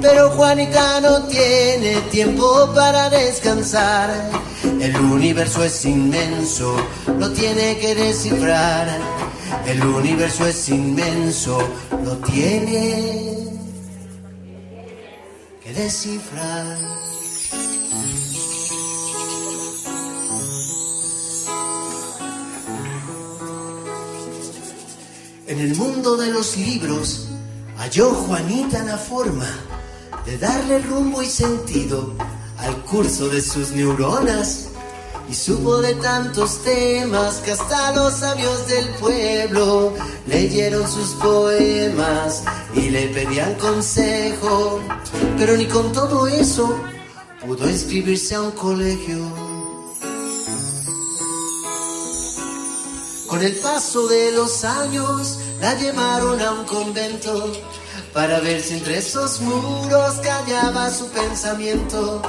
Pero 0.00 0.30
Juanita 0.30 1.00
no 1.00 1.24
tiene 1.24 2.00
tiempo 2.10 2.72
para 2.74 3.10
descansar. 3.10 4.10
El 4.80 4.96
universo 4.96 5.64
es 5.64 5.84
inmenso, 5.84 6.76
lo 7.18 7.30
tiene 7.32 7.78
que 7.78 7.94
descifrar. 7.94 8.88
El 9.66 9.84
universo 9.84 10.46
es 10.46 10.68
inmenso, 10.68 11.58
lo 12.04 12.16
tiene 12.18 13.48
que 15.62 15.72
descifrar. 15.72 17.11
En 25.52 25.60
el 25.60 25.76
mundo 25.76 26.16
de 26.16 26.30
los 26.30 26.56
libros 26.56 27.26
halló 27.76 28.08
Juanita 28.14 28.82
la 28.84 28.96
forma 28.96 29.46
de 30.24 30.38
darle 30.38 30.78
rumbo 30.78 31.22
y 31.22 31.26
sentido 31.26 32.14
al 32.56 32.74
curso 32.84 33.28
de 33.28 33.42
sus 33.42 33.72
neuronas 33.72 34.68
y 35.28 35.34
supo 35.34 35.76
de 35.82 35.94
tantos 35.96 36.62
temas 36.62 37.42
que 37.44 37.52
hasta 37.52 37.92
los 37.92 38.14
sabios 38.14 38.66
del 38.66 38.88
pueblo 38.94 39.92
leyeron 40.26 40.90
sus 40.90 41.10
poemas 41.16 42.44
y 42.74 42.88
le 42.88 43.08
pedían 43.08 43.54
consejo, 43.56 44.80
pero 45.36 45.54
ni 45.58 45.66
con 45.66 45.92
todo 45.92 46.28
eso 46.28 46.80
pudo 47.44 47.68
inscribirse 47.68 48.36
a 48.36 48.40
un 48.40 48.52
colegio. 48.52 49.18
Con 53.28 53.42
el 53.42 53.54
paso 53.56 54.08
de 54.08 54.32
los 54.32 54.62
años 54.62 55.38
la 55.62 55.74
llevaron 55.74 56.42
a 56.42 56.50
un 56.50 56.64
convento 56.64 57.52
para 58.12 58.40
ver 58.40 58.60
si 58.60 58.74
entre 58.74 58.98
esos 58.98 59.40
muros 59.40 60.14
callaba 60.16 60.90
su 60.90 61.08
pensamiento. 61.10 62.20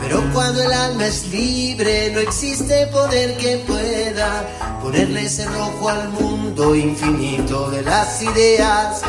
Pero 0.00 0.24
cuando 0.32 0.62
el 0.62 0.72
alma 0.72 1.06
es 1.06 1.26
libre, 1.28 2.10
no 2.10 2.20
existe 2.20 2.86
poder 2.86 3.36
que 3.36 3.58
pueda 3.58 4.78
ponerle 4.82 5.28
cerrojo 5.28 5.90
al 5.90 6.08
mundo 6.08 6.74
infinito 6.74 7.70
de 7.70 7.82
las 7.82 8.22
ideas. 8.22 9.02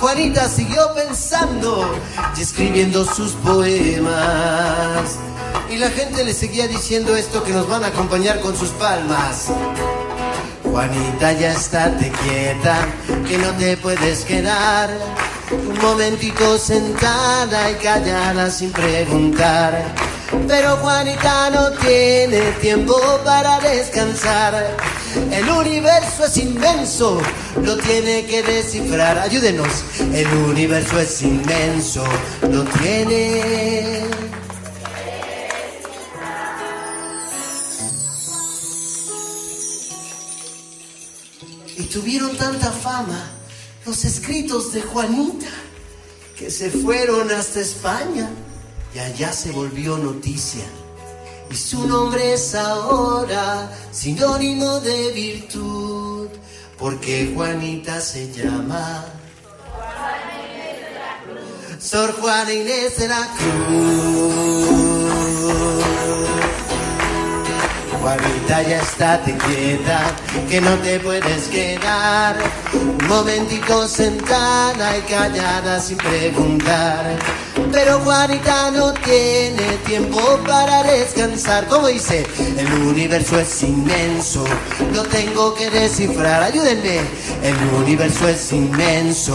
Juanita 0.00 0.46
siguió 0.46 0.92
pensando 0.94 1.90
y 2.36 2.42
escribiendo 2.42 3.06
sus 3.06 3.32
poemas. 3.32 5.16
Y 5.70 5.78
la 5.78 5.88
gente 5.88 6.24
le 6.24 6.34
seguía 6.34 6.68
diciendo 6.68 7.16
esto 7.16 7.42
que 7.42 7.52
nos 7.52 7.66
van 7.70 7.84
a 7.84 7.86
acompañar 7.86 8.40
con 8.40 8.54
sus 8.54 8.68
palmas. 8.72 9.48
Juanita, 10.74 11.32
ya 11.34 11.52
estate 11.52 12.10
quieta, 12.10 12.88
que 13.28 13.38
no 13.38 13.52
te 13.52 13.76
puedes 13.76 14.24
quedar 14.24 14.90
un 15.52 15.78
momentito 15.78 16.58
sentada 16.58 17.70
y 17.70 17.74
callada 17.74 18.50
sin 18.50 18.72
preguntar. 18.72 19.84
Pero 20.48 20.76
Juanita 20.78 21.50
no 21.50 21.70
tiene 21.78 22.40
tiempo 22.60 22.96
para 23.24 23.60
descansar. 23.60 24.76
El 25.30 25.48
universo 25.48 26.24
es 26.26 26.38
inmenso, 26.38 27.22
lo 27.62 27.76
tiene 27.76 28.26
que 28.26 28.42
descifrar. 28.42 29.16
Ayúdenos, 29.20 29.84
el 30.12 30.26
universo 30.26 30.98
es 30.98 31.22
inmenso, 31.22 32.02
lo 32.50 32.64
tiene. 32.64 34.23
Y 41.76 41.82
tuvieron 41.84 42.36
tanta 42.36 42.70
fama 42.70 43.30
los 43.84 44.04
escritos 44.04 44.72
de 44.72 44.82
Juanita 44.82 45.48
que 46.38 46.50
se 46.50 46.70
fueron 46.70 47.30
hasta 47.30 47.60
España 47.60 48.28
y 48.94 48.98
allá 48.98 49.32
se 49.32 49.50
volvió 49.50 49.98
noticia. 49.98 50.64
Y 51.50 51.56
su 51.56 51.86
nombre 51.86 52.34
es 52.34 52.54
ahora 52.54 53.70
sinónimo 53.92 54.80
de 54.80 55.12
virtud, 55.12 56.28
porque 56.78 57.32
Juanita 57.34 58.00
se 58.00 58.32
llama 58.32 59.04
Sor 61.78 62.12
Juana 62.20 62.52
Inés 62.52 62.96
de 62.98 63.08
la 63.08 63.28
Cruz. 63.36 64.64
Juanita, 68.04 68.60
ya 68.60 68.82
estate 68.82 69.34
quieta, 69.46 70.14
que 70.50 70.60
no 70.60 70.74
te 70.80 71.00
puedes 71.00 71.48
quedar. 71.48 72.36
Un 72.74 73.08
momentito 73.08 73.88
sentada 73.88 74.98
y 74.98 75.00
callada 75.10 75.80
sin 75.80 75.96
preguntar. 75.96 77.16
Pero 77.72 78.00
Juanita 78.00 78.70
no 78.72 78.92
tiene 78.92 79.78
tiempo 79.86 80.20
para 80.46 80.82
descansar. 80.82 81.66
Como 81.66 81.86
dice, 81.86 82.26
el 82.58 82.70
universo 82.74 83.40
es 83.40 83.62
inmenso, 83.62 84.44
lo 84.92 85.02
tengo 85.04 85.54
que 85.54 85.70
descifrar. 85.70 86.42
Ayúdenme, 86.42 87.00
el 87.42 87.56
universo 87.82 88.28
es 88.28 88.52
inmenso. 88.52 89.34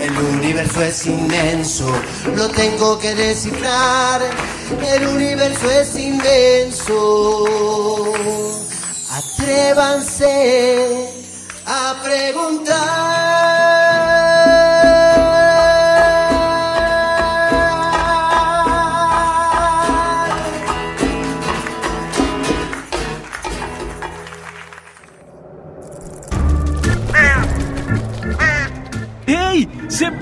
El 0.00 0.18
universo 0.18 0.82
es 0.82 1.06
inmenso, 1.06 1.90
lo 2.34 2.48
tengo 2.48 2.98
que 2.98 3.14
descifrar. 3.14 4.20
El 4.82 5.06
universo 5.06 5.70
es 5.70 5.96
inmenso. 5.96 7.06
Atrévanse 9.10 10.28
a 11.64 11.96
preguntar. 12.02 13.15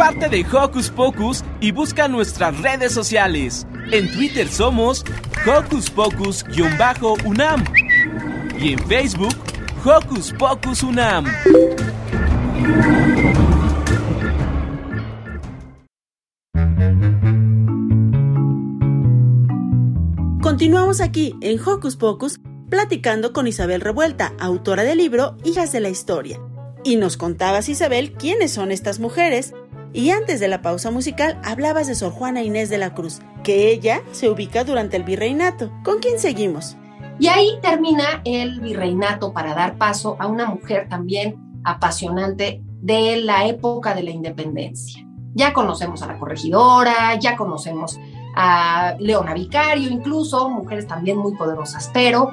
Parte 0.05 0.29
de 0.29 0.45
Hocus 0.53 0.91
Pocus 0.91 1.43
y 1.61 1.73
busca 1.73 2.09
nuestras 2.09 2.61
redes 2.61 2.93
sociales. 2.93 3.67
En 3.91 4.13
Twitter 4.13 4.47
somos 4.49 5.03
Hocus 5.47 5.89
Pocus-UNAM 5.89 7.65
y 8.59 8.75
en 8.75 8.79
Facebook 8.81 9.35
Hocus 9.83 10.31
Pocus 10.39 10.83
UNAM. 10.83 11.25
Continuamos 20.43 21.01
aquí 21.01 21.35
en 21.41 21.59
Hocus 21.59 21.97
Pocus 21.97 22.41
platicando 22.69 23.33
con 23.33 23.47
Isabel 23.47 23.81
Revuelta, 23.81 24.35
autora 24.39 24.83
del 24.83 24.99
libro 24.99 25.39
Hijas 25.45 25.73
de 25.73 25.81
la 25.81 25.89
Historia. 25.89 26.39
Y 26.87 26.97
nos 26.97 27.17
contabas, 27.17 27.71
Isabel, 27.71 28.13
quiénes 28.13 28.53
son 28.53 28.71
estas 28.71 29.01
mujeres. 29.01 29.55
Y 29.95 30.11
antes 30.11 30.41
de 30.41 30.49
la 30.49 30.61
pausa 30.61 30.91
musical 30.91 31.39
hablabas 31.45 31.87
de 31.87 31.95
Sor 31.95 32.13
Juana 32.13 32.43
Inés 32.43 32.69
de 32.69 32.79
la 32.79 32.95
Cruz, 32.95 33.21
que 33.45 33.71
ella 33.71 34.03
se 34.11 34.29
ubica 34.29 34.65
durante 34.65 34.97
el 34.97 35.05
virreinato. 35.05 35.71
¿Con 35.85 36.01
quién 36.01 36.19
seguimos? 36.19 36.77
Y 37.21 37.29
ahí 37.29 37.59
termina 37.63 38.21
el 38.25 38.61
virreinato 38.61 39.33
para 39.33 39.55
dar 39.55 39.77
paso 39.79 40.17
a 40.19 40.27
una 40.27 40.47
mujer 40.47 40.89
también 40.89 41.61
apasionante 41.63 42.61
de 42.83 43.19
la 43.19 43.47
época 43.47 43.95
de 43.95 44.03
la 44.03 44.11
independencia. 44.11 45.07
Ya 45.33 45.53
conocemos 45.53 46.03
a 46.03 46.09
la 46.09 46.19
corregidora, 46.19 47.17
ya 47.21 47.37
conocemos 47.37 47.97
a 48.35 48.97
Leona 48.99 49.33
Vicario, 49.33 49.89
incluso 49.89 50.51
mujeres 50.51 50.89
también 50.89 51.19
muy 51.19 51.37
poderosas, 51.37 51.89
pero 51.95 52.33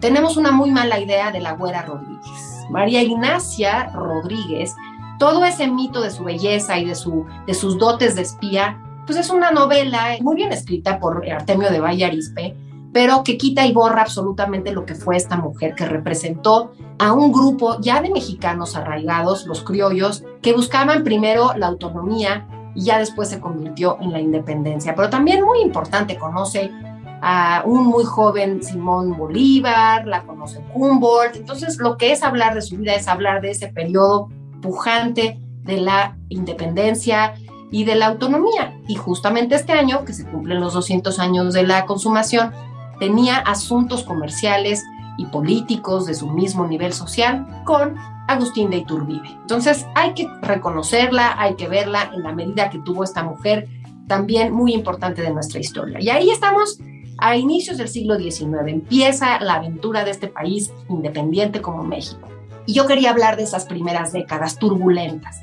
tenemos 0.00 0.36
una 0.36 0.52
muy 0.52 0.70
mala 0.70 1.00
idea 1.00 1.32
de 1.32 1.40
la 1.40 1.52
Güera 1.52 1.82
Rodríguez. 1.82 2.66
María 2.70 3.02
Ignacia 3.02 3.90
Rodríguez, 3.92 4.74
todo 5.22 5.44
ese 5.44 5.68
mito 5.68 6.00
de 6.00 6.10
su 6.10 6.24
belleza 6.24 6.80
y 6.80 6.84
de, 6.84 6.96
su, 6.96 7.24
de 7.46 7.54
sus 7.54 7.78
dotes 7.78 8.16
de 8.16 8.22
espía, 8.22 8.82
pues 9.06 9.16
es 9.16 9.30
una 9.30 9.52
novela 9.52 10.16
muy 10.20 10.34
bien 10.34 10.50
escrita 10.50 10.98
por 10.98 11.24
Artemio 11.30 11.70
de 11.70 11.78
Valle 11.78 12.06
Arispe, 12.06 12.56
pero 12.92 13.22
que 13.22 13.38
quita 13.38 13.64
y 13.64 13.72
borra 13.72 14.02
absolutamente 14.02 14.72
lo 14.72 14.84
que 14.84 14.96
fue 14.96 15.16
esta 15.16 15.36
mujer 15.36 15.76
que 15.76 15.86
representó 15.86 16.72
a 16.98 17.12
un 17.12 17.30
grupo 17.30 17.80
ya 17.80 18.02
de 18.02 18.10
mexicanos 18.10 18.74
arraigados, 18.74 19.46
los 19.46 19.62
criollos, 19.62 20.24
que 20.42 20.54
buscaban 20.54 21.04
primero 21.04 21.52
la 21.56 21.68
autonomía 21.68 22.48
y 22.74 22.82
ya 22.82 22.98
después 22.98 23.28
se 23.28 23.38
convirtió 23.38 23.98
en 24.00 24.10
la 24.10 24.20
independencia. 24.20 24.96
Pero 24.96 25.08
también 25.08 25.44
muy 25.44 25.60
importante, 25.60 26.18
conoce 26.18 26.72
a 27.20 27.62
un 27.64 27.86
muy 27.86 28.02
joven 28.02 28.60
Simón 28.60 29.16
Bolívar, 29.16 30.04
la 30.04 30.24
conoce 30.24 30.64
Humboldt. 30.74 31.36
Entonces, 31.36 31.78
lo 31.78 31.96
que 31.96 32.10
es 32.10 32.24
hablar 32.24 32.56
de 32.56 32.62
su 32.62 32.76
vida 32.76 32.94
es 32.94 33.06
hablar 33.06 33.40
de 33.40 33.52
ese 33.52 33.68
periodo 33.68 34.28
pujante 34.62 35.38
de 35.64 35.80
la 35.80 36.16
independencia 36.30 37.34
y 37.70 37.84
de 37.84 37.96
la 37.96 38.06
autonomía. 38.06 38.78
Y 38.88 38.94
justamente 38.94 39.54
este 39.54 39.72
año, 39.72 40.04
que 40.04 40.12
se 40.12 40.24
cumplen 40.24 40.60
los 40.60 40.72
200 40.72 41.18
años 41.18 41.52
de 41.52 41.64
la 41.64 41.84
consumación, 41.84 42.52
tenía 42.98 43.36
asuntos 43.36 44.04
comerciales 44.04 44.82
y 45.18 45.26
políticos 45.26 46.06
de 46.06 46.14
su 46.14 46.28
mismo 46.28 46.66
nivel 46.66 46.92
social 46.92 47.46
con 47.64 47.96
Agustín 48.28 48.70
de 48.70 48.78
Iturbide. 48.78 49.28
Entonces 49.42 49.86
hay 49.94 50.14
que 50.14 50.28
reconocerla, 50.40 51.34
hay 51.38 51.54
que 51.54 51.68
verla 51.68 52.10
en 52.14 52.22
la 52.22 52.32
medida 52.32 52.70
que 52.70 52.78
tuvo 52.78 53.04
esta 53.04 53.22
mujer 53.22 53.68
también 54.06 54.52
muy 54.52 54.74
importante 54.74 55.22
de 55.22 55.30
nuestra 55.30 55.60
historia. 55.60 56.00
Y 56.00 56.10
ahí 56.10 56.30
estamos 56.30 56.78
a 57.18 57.36
inicios 57.36 57.78
del 57.78 57.88
siglo 57.88 58.18
XIX, 58.18 58.66
empieza 58.66 59.38
la 59.40 59.54
aventura 59.54 60.04
de 60.04 60.10
este 60.10 60.28
país 60.28 60.72
independiente 60.88 61.60
como 61.60 61.82
México. 61.82 62.28
Y 62.66 62.74
yo 62.74 62.86
quería 62.86 63.10
hablar 63.10 63.36
de 63.36 63.42
esas 63.42 63.64
primeras 63.64 64.12
décadas 64.12 64.58
turbulentas. 64.58 65.42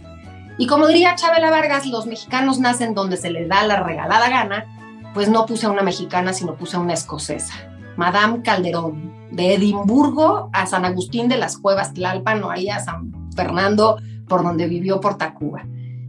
Y 0.57 0.67
como 0.67 0.87
diría 0.87 1.15
Chabela 1.15 1.49
Vargas, 1.49 1.85
los 1.85 2.05
mexicanos 2.05 2.59
nacen 2.59 2.93
donde 2.93 3.17
se 3.17 3.31
les 3.31 3.47
da 3.47 3.65
la 3.65 3.81
regalada 3.81 4.29
gana, 4.29 4.65
pues 5.13 5.29
no 5.29 5.45
puse 5.45 5.65
a 5.65 5.71
una 5.71 5.83
mexicana, 5.83 6.33
sino 6.33 6.55
puse 6.55 6.77
a 6.77 6.79
una 6.79 6.93
escocesa, 6.93 7.53
Madame 7.95 8.41
Calderón, 8.41 9.13
de 9.31 9.55
Edimburgo 9.55 10.49
a 10.53 10.65
San 10.65 10.85
Agustín 10.85 11.29
de 11.29 11.37
las 11.37 11.57
Cuevas 11.57 11.93
Tlalpan 11.93 12.43
o 12.43 12.51
ahí 12.51 12.69
a 12.69 12.79
San 12.79 13.11
Fernando, 13.35 13.97
por 14.27 14.43
donde 14.43 14.67
vivió 14.67 14.99
por 14.99 15.17
Tacuba. 15.17 15.63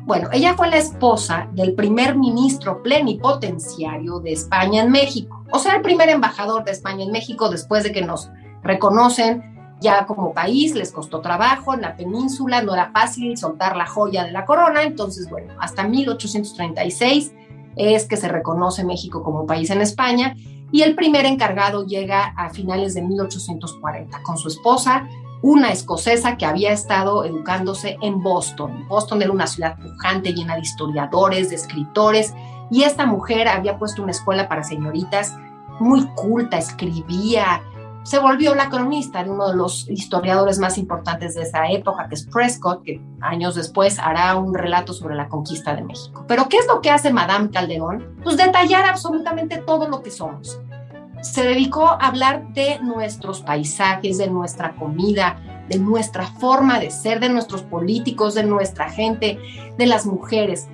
Bueno, 0.04 0.28
ella 0.32 0.54
fue 0.54 0.68
la 0.68 0.78
esposa 0.78 1.48
del 1.52 1.74
primer 1.74 2.16
ministro 2.16 2.82
plenipotenciario 2.82 4.18
de 4.20 4.32
España 4.32 4.82
en 4.82 4.90
México, 4.90 5.44
o 5.52 5.58
sea, 5.58 5.76
el 5.76 5.82
primer 5.82 6.08
embajador 6.08 6.64
de 6.64 6.72
España 6.72 7.04
en 7.04 7.12
México 7.12 7.48
después 7.48 7.84
de 7.84 7.92
que 7.92 8.02
nos 8.02 8.30
reconocen 8.62 9.49
ya 9.80 10.06
como 10.06 10.32
país, 10.32 10.74
les 10.74 10.92
costó 10.92 11.20
trabajo 11.20 11.74
en 11.74 11.80
la 11.80 11.96
península, 11.96 12.62
no 12.62 12.74
era 12.74 12.90
fácil 12.92 13.36
soltar 13.36 13.76
la 13.76 13.86
joya 13.86 14.24
de 14.24 14.32
la 14.32 14.44
corona, 14.44 14.82
entonces, 14.82 15.28
bueno, 15.30 15.54
hasta 15.58 15.86
1836 15.88 17.32
es 17.76 18.06
que 18.06 18.16
se 18.16 18.28
reconoce 18.28 18.84
México 18.84 19.22
como 19.22 19.46
país 19.46 19.70
en 19.70 19.80
España 19.80 20.36
y 20.72 20.82
el 20.82 20.94
primer 20.94 21.24
encargado 21.24 21.86
llega 21.86 22.34
a 22.36 22.50
finales 22.50 22.94
de 22.94 23.02
1840 23.02 24.22
con 24.22 24.36
su 24.38 24.48
esposa 24.48 25.08
una 25.42 25.72
escocesa 25.72 26.36
que 26.36 26.44
había 26.44 26.72
estado 26.72 27.24
educándose 27.24 27.96
en 28.02 28.22
Boston. 28.22 28.86
Boston 28.88 29.22
era 29.22 29.32
una 29.32 29.46
ciudad 29.46 29.78
pujante, 29.78 30.32
llena 30.32 30.56
de 30.56 30.62
historiadores, 30.62 31.48
de 31.48 31.56
escritores, 31.56 32.34
y 32.70 32.82
esta 32.82 33.06
mujer 33.06 33.48
había 33.48 33.78
puesto 33.78 34.02
una 34.02 34.12
escuela 34.12 34.48
para 34.48 34.62
señoritas 34.62 35.34
muy 35.80 36.06
culta, 36.14 36.58
escribía, 36.58 37.62
se 38.10 38.18
volvió 38.18 38.56
la 38.56 38.70
cronista 38.70 39.22
de 39.22 39.30
uno 39.30 39.46
de 39.46 39.54
los 39.54 39.88
historiadores 39.88 40.58
más 40.58 40.78
importantes 40.78 41.36
de 41.36 41.42
esa 41.42 41.68
época, 41.68 42.08
que 42.08 42.16
es 42.16 42.26
Prescott, 42.26 42.82
que 42.82 43.00
años 43.20 43.54
después 43.54 44.00
hará 44.00 44.34
un 44.34 44.52
relato 44.52 44.92
sobre 44.92 45.14
la 45.14 45.28
conquista 45.28 45.76
de 45.76 45.84
México. 45.84 46.24
Pero 46.26 46.48
¿qué 46.48 46.56
es 46.56 46.66
lo 46.66 46.80
que 46.80 46.90
hace 46.90 47.12
Madame 47.12 47.50
Calderón? 47.50 48.16
Pues 48.24 48.36
detallar 48.36 48.84
absolutamente 48.84 49.58
todo 49.58 49.86
lo 49.86 50.02
que 50.02 50.10
somos. 50.10 50.58
Se 51.22 51.44
dedicó 51.44 51.86
a 51.86 51.98
hablar 51.98 52.52
de 52.52 52.80
nuestros 52.80 53.42
paisajes, 53.42 54.18
de 54.18 54.28
nuestra 54.28 54.74
comida, 54.74 55.40
de 55.68 55.78
nuestra 55.78 56.26
forma 56.26 56.80
de 56.80 56.90
ser, 56.90 57.20
de 57.20 57.28
nuestros 57.28 57.62
políticos, 57.62 58.34
de 58.34 58.42
nuestra 58.42 58.90
gente, 58.90 59.38
de 59.78 59.86
las 59.86 60.04
mujeres 60.04 60.66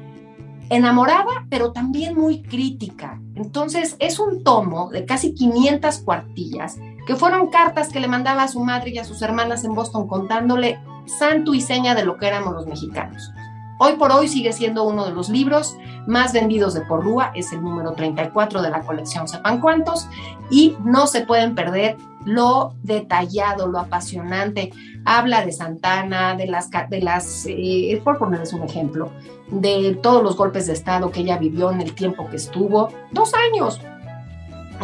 enamorada, 0.70 1.46
pero 1.48 1.72
también 1.72 2.16
muy 2.16 2.42
crítica. 2.42 3.20
Entonces, 3.34 3.96
es 3.98 4.18
un 4.18 4.42
tomo 4.42 4.90
de 4.90 5.04
casi 5.04 5.34
500 5.34 5.98
cuartillas, 5.98 6.78
que 7.06 7.16
fueron 7.16 7.48
cartas 7.48 7.88
que 7.88 8.00
le 8.00 8.08
mandaba 8.08 8.42
a 8.42 8.48
su 8.48 8.60
madre 8.60 8.90
y 8.90 8.98
a 8.98 9.04
sus 9.04 9.22
hermanas 9.22 9.64
en 9.64 9.74
Boston 9.74 10.08
contándole 10.08 10.78
santo 11.06 11.54
y 11.54 11.60
seña 11.60 11.94
de 11.94 12.04
lo 12.04 12.18
que 12.18 12.26
éramos 12.26 12.52
los 12.52 12.66
mexicanos. 12.66 13.30
Hoy 13.78 13.94
por 13.94 14.10
hoy 14.10 14.26
sigue 14.26 14.52
siendo 14.52 14.84
uno 14.84 15.04
de 15.04 15.12
los 15.12 15.28
libros 15.28 15.76
más 16.06 16.32
vendidos 16.32 16.72
de 16.72 16.80
Porrúa, 16.80 17.32
es 17.34 17.52
el 17.52 17.62
número 17.62 17.92
34 17.92 18.62
de 18.62 18.70
la 18.70 18.80
colección 18.80 19.28
Sepan 19.28 19.60
Cuántos, 19.60 20.08
y 20.50 20.76
no 20.82 21.06
se 21.06 21.26
pueden 21.26 21.54
perder 21.54 21.96
lo 22.24 22.74
detallado, 22.82 23.68
lo 23.68 23.78
apasionante. 23.78 24.72
Habla 25.04 25.44
de 25.44 25.52
Santana, 25.52 26.34
de 26.34 26.46
las, 26.46 26.70
de 26.70 27.00
las 27.02 27.44
eh, 27.46 28.00
por 28.02 28.18
ponerles 28.18 28.52
un 28.52 28.62
ejemplo, 28.62 29.10
de 29.48 29.98
todos 30.02 30.22
los 30.22 30.36
golpes 30.36 30.66
de 30.66 30.72
Estado 30.72 31.10
que 31.10 31.20
ella 31.20 31.38
vivió 31.38 31.70
en 31.70 31.80
el 31.80 31.94
tiempo 31.94 32.28
que 32.28 32.36
estuvo, 32.36 32.88
dos 33.12 33.32
años. 33.34 33.80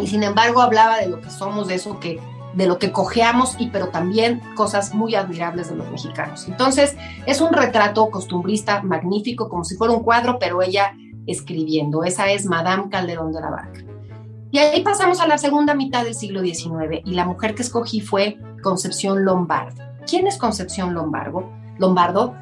Y 0.01 0.07
sin 0.07 0.23
embargo 0.23 0.61
hablaba 0.61 0.99
de 0.99 1.09
lo 1.09 1.21
que 1.21 1.31
somos, 1.31 1.69
de 1.69 1.75
eso 1.75 2.01
que 2.01 2.21
de 2.55 2.67
lo 2.67 2.79
que 2.79 2.93
cojeamos 2.93 3.57
y 3.59 3.69
pero 3.69 3.89
también 3.89 4.41
cosas 4.55 4.95
muy 4.95 5.15
admirables 5.15 5.71
de 5.71 5.77
los 5.77 5.91
mexicanos. 5.91 6.47
Entonces, 6.49 6.97
es 7.27 7.41
un 7.41 7.53
retrato 7.53 8.11
costumbrista 8.11 8.83
magnífico, 8.83 9.49
como 9.49 9.65
si 9.65 9.77
fuera 9.77 9.95
un 9.95 10.03
cuadro, 10.03 10.39
pero 10.39 10.63
ella 10.63 10.95
escribiendo. 11.27 12.05
Esa 12.05 12.31
es 12.31 12.47
Madame 12.47 12.89
Calderón 12.91 13.33
de 13.33 13.41
la 13.41 13.51
Barca. 13.51 13.81
Y 14.51 14.59
ahí 14.59 14.83
pasamos 14.83 15.21
a 15.21 15.27
la 15.27 15.39
segunda 15.39 15.75
mitad 15.75 16.05
del 16.05 16.15
siglo 16.15 16.43
XIX 16.43 17.01
y 17.05 17.15
la 17.15 17.25
mujer 17.25 17.55
que 17.55 17.63
escogí 17.63 18.01
fue 18.01 18.37
Concepción 18.63 19.25
Lombardo. 19.25 19.83
¿Quién 20.07 20.27
es 20.27 20.37
Concepción 20.37 20.93
Lombardo? 20.93 21.51
Lombardo, 21.79 22.35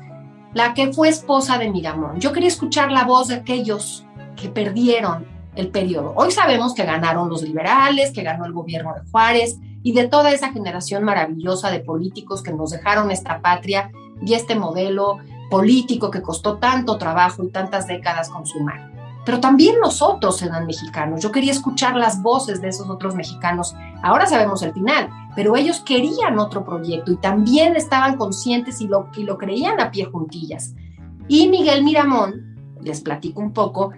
la 0.54 0.74
que 0.74 0.92
fue 0.92 1.08
esposa 1.08 1.56
de 1.58 1.70
Miramón. 1.70 2.18
Yo 2.18 2.32
quería 2.32 2.48
escuchar 2.48 2.90
la 2.90 3.04
voz 3.04 3.28
de 3.28 3.36
aquellos 3.36 4.04
que 4.34 4.48
perdieron 4.48 5.24
el 5.60 5.68
periodo. 5.68 6.12
Hoy 6.16 6.32
sabemos 6.32 6.74
que 6.74 6.84
ganaron 6.84 7.28
los 7.28 7.42
liberales, 7.42 8.12
que 8.12 8.22
ganó 8.22 8.44
el 8.46 8.52
gobierno 8.52 8.94
de 8.94 9.08
Juárez, 9.10 9.58
y 9.82 9.92
de 9.92 10.08
toda 10.08 10.32
esa 10.32 10.52
generación 10.52 11.04
maravillosa 11.04 11.70
de 11.70 11.80
políticos 11.80 12.42
que 12.42 12.52
nos 12.52 12.70
dejaron 12.70 13.10
esta 13.10 13.40
patria 13.40 13.90
y 14.20 14.34
este 14.34 14.54
modelo 14.54 15.18
político 15.50 16.10
que 16.10 16.22
costó 16.22 16.58
tanto 16.58 16.98
trabajo 16.98 17.42
y 17.44 17.48
tantas 17.48 17.86
décadas 17.86 18.28
consumar. 18.28 18.90
Pero 19.24 19.40
también 19.40 19.76
nosotros 19.80 20.42
eran 20.42 20.66
mexicanos. 20.66 21.22
Yo 21.22 21.30
quería 21.30 21.52
escuchar 21.52 21.96
las 21.96 22.22
voces 22.22 22.60
de 22.60 22.68
esos 22.68 22.88
otros 22.88 23.14
mexicanos. 23.14 23.74
Ahora 24.02 24.26
sabemos 24.26 24.62
el 24.62 24.72
final, 24.72 25.10
pero 25.34 25.56
ellos 25.56 25.80
querían 25.80 26.38
otro 26.38 26.64
proyecto 26.64 27.12
y 27.12 27.16
también 27.16 27.76
estaban 27.76 28.16
conscientes 28.16 28.80
y 28.80 28.88
lo, 28.88 29.08
y 29.16 29.24
lo 29.24 29.36
creían 29.38 29.80
a 29.80 29.90
pie 29.90 30.06
juntillas. 30.06 30.74
Y 31.28 31.48
Miguel 31.48 31.84
Miramón, 31.84 32.76
les 32.82 33.00
platico 33.02 33.40
un 33.40 33.52
poco, 33.52 33.92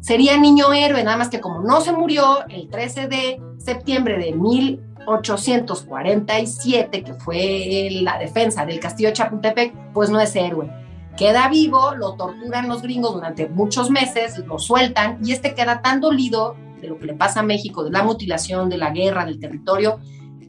sería 0.00 0.38
niño 0.38 0.72
héroe, 0.72 1.02
nada 1.04 1.16
más 1.16 1.28
que 1.28 1.40
como 1.40 1.60
no 1.60 1.80
se 1.80 1.92
murió 1.92 2.46
el 2.48 2.68
13 2.68 3.08
de 3.08 3.40
septiembre 3.58 4.18
de 4.18 4.32
mil 4.32 4.80
847, 5.06 7.02
que 7.02 7.14
fue 7.14 7.88
la 8.02 8.18
defensa 8.18 8.66
del 8.66 8.78
castillo 8.78 9.08
de 9.08 9.14
Chapultepec, 9.14 9.92
pues 9.92 10.10
no 10.10 10.20
es 10.20 10.36
héroe. 10.36 10.70
Queda 11.16 11.48
vivo, 11.48 11.94
lo 11.96 12.14
torturan 12.14 12.68
los 12.68 12.82
gringos 12.82 13.14
durante 13.14 13.48
muchos 13.48 13.90
meses, 13.90 14.38
lo 14.38 14.58
sueltan 14.58 15.18
y 15.24 15.32
este 15.32 15.54
queda 15.54 15.82
tan 15.82 16.00
dolido 16.00 16.54
de 16.80 16.88
lo 16.88 16.98
que 16.98 17.06
le 17.06 17.14
pasa 17.14 17.40
a 17.40 17.42
México, 17.42 17.82
de 17.82 17.90
la 17.90 18.04
mutilación, 18.04 18.68
de 18.68 18.76
la 18.78 18.90
guerra, 18.90 19.24
del 19.24 19.40
territorio, 19.40 19.98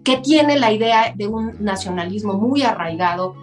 que 0.03 0.17
tiene 0.17 0.59
la 0.59 0.71
idea 0.71 1.13
de 1.15 1.27
un 1.27 1.55
nacionalismo 1.59 2.33
muy 2.33 2.61
arraigado, 2.61 3.35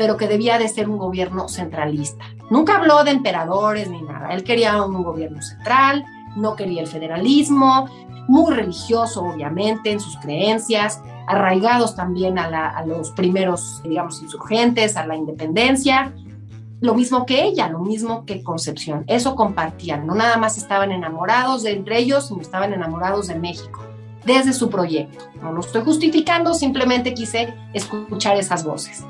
pero 0.00 0.16
que 0.16 0.26
debía 0.26 0.56
de 0.56 0.66
ser 0.66 0.88
un 0.88 0.96
gobierno 0.96 1.46
centralista. 1.46 2.24
Nunca 2.48 2.76
habló 2.76 3.04
de 3.04 3.10
emperadores 3.10 3.90
ni 3.90 4.00
nada, 4.00 4.32
él 4.32 4.44
quería 4.44 4.82
un 4.82 5.02
gobierno 5.02 5.42
central, 5.42 6.06
no 6.36 6.56
quería 6.56 6.80
el 6.80 6.86
federalismo, 6.86 7.86
muy 8.26 8.54
religioso, 8.54 9.20
obviamente, 9.22 9.92
en 9.92 10.00
sus 10.00 10.16
creencias, 10.16 11.02
arraigados 11.26 11.96
también 11.96 12.38
a, 12.38 12.82
los 12.86 13.10
primeros, 13.10 13.82
digamos, 13.84 14.22
insurgentes, 14.22 14.96
a 14.96 15.04
la 15.04 15.16
independencia, 15.16 16.14
lo 16.80 16.94
mismo 16.94 17.26
que 17.26 17.44
ella, 17.44 17.68
lo 17.68 17.80
mismo 17.80 18.24
que 18.24 18.42
Concepción. 18.42 19.04
Eso 19.06 19.36
compartían, 19.36 20.06
no 20.06 20.14
nada 20.14 20.38
más 20.38 20.56
estaban 20.56 20.92
enamorados 20.92 21.62
de 21.62 21.72
entre 21.72 21.98
ellos, 21.98 22.28
sino 22.28 22.40
estaban 22.40 22.72
enamorados 22.72 23.28
de 23.28 23.34
México, 23.34 23.82
desde 24.24 24.54
su 24.54 24.70
proyecto. 24.70 25.26
No 25.42 25.52
lo 25.52 25.60
estoy 25.60 25.82
justificando, 25.82 26.54
simplemente 26.54 27.12
quise 27.12 27.52
escuchar 27.74 28.38
esas 28.38 28.64
voces. 28.64 29.04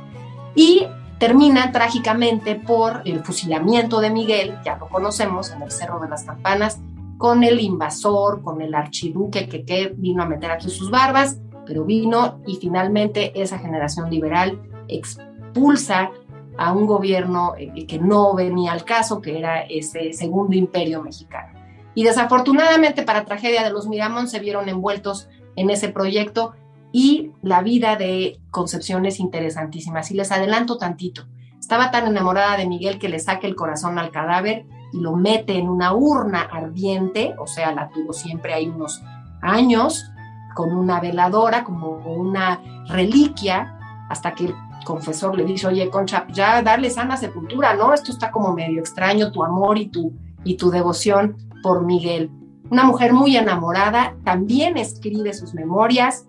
Y 0.55 0.87
termina 1.19 1.71
trágicamente 1.71 2.55
por 2.55 3.03
el 3.05 3.23
fusilamiento 3.23 4.01
de 4.01 4.11
Miguel, 4.11 4.59
ya 4.65 4.77
lo 4.77 4.89
conocemos, 4.89 5.51
en 5.51 5.63
el 5.63 5.71
Cerro 5.71 6.01
de 6.01 6.09
las 6.09 6.25
Campanas, 6.25 6.81
con 7.19 7.45
el 7.45 7.61
invasor, 7.61 8.43
con 8.43 8.63
el 8.63 8.75
archiduque 8.75 9.47
que, 9.47 9.93
vino 9.95 10.23
a 10.23 10.27
meter 10.27 10.51
aquí 10.51 10.71
sus 10.71 10.91
barbas, 10.91 11.39
pero 11.67 11.85
vino 11.85 12.41
y 12.47 12.57
finalmente 12.57 13.39
esa 13.41 13.59
generación 13.59 14.09
liberal 14.09 14.59
expulsa 14.89 16.11
a 16.57 16.73
un 16.73 16.87
gobierno 16.87 17.53
eh, 17.59 17.87
que 17.87 17.99
no 17.99 18.35
venía 18.35 18.73
al 18.73 18.85
caso, 18.85 19.21
que 19.21 19.39
era 19.39 19.61
ese 19.61 20.15
segundo 20.15 20.57
imperio 20.57 21.03
mexicano. 21.03 21.61
Y 21.95 22.05
desafortunadamente, 22.05 23.03
para 23.03 23.27
tragedia 23.27 23.63
de 23.63 23.71
los 23.71 23.87
Miramón, 23.87 24.27
se 24.27 24.41
vieron 24.41 24.69
envueltos 24.69 25.29
en 25.57 25.69
ese 25.69 25.91
proyecto 25.91 26.55
y 26.93 27.33
la 27.43 27.63
vida 27.63 27.97
de 27.97 28.41
Concepción 28.51 29.07
es 29.07 29.21
interesantísima. 29.21 30.03
Si 30.03 30.15
les 30.15 30.33
adelanto 30.33 30.77
tantito, 30.77 31.27
estaba 31.59 31.91
tan 31.91 32.07
enamorada 32.07 32.57
de 32.57 32.67
Miguel 32.67 32.99
que 32.99 33.09
le 33.09 33.19
saque 33.19 33.47
el 33.47 33.55
corazón 33.55 33.99
al 33.99 34.11
cadáver 34.11 34.67
y 34.93 35.01
lo 35.01 35.15
mete 35.15 35.57
en 35.57 35.69
una 35.69 35.95
urna 35.95 36.41
ardiente, 36.41 37.35
o 37.39 37.47
sea, 37.47 37.73
la 37.73 37.91
tuvo 37.91 38.13
siempre 38.13 38.55
ahí 38.55 38.69
unos 38.69 39.01
años, 39.41 40.11
con 40.55 40.73
una 40.73 41.01
veladora, 41.01 41.63
como 41.63 41.99
una 41.99 42.61
reliquia, 42.89 43.79
hasta 44.09 44.35
que 44.35 44.47
el 44.47 44.55
confesor 44.85 45.37
le 45.37 45.45
dice, 45.45 45.69
oye, 45.69 45.89
Concha, 45.91 46.27
ya 46.33 46.61
darle 46.63 46.91
sana 46.91 47.17
sepultura, 47.17 47.75
¿no? 47.75 47.95
Esto 47.95 48.11
está 48.11 48.33
como 48.33 48.53
medio 48.53 48.81
extraño, 48.81 49.31
tu 49.31 49.45
amor 49.45 49.79
y 49.79 49.87
tu, 49.87 50.13
y 50.43 50.57
tu 50.57 50.71
devoción 50.71 51.37
por 51.63 51.85
Miguel. 51.85 52.31
Una 52.71 52.85
mujer 52.85 53.13
muy 53.13 53.37
enamorada, 53.37 54.17
también 54.25 54.77
escribe 54.77 55.35
sus 55.35 55.55
memorias 55.55 56.27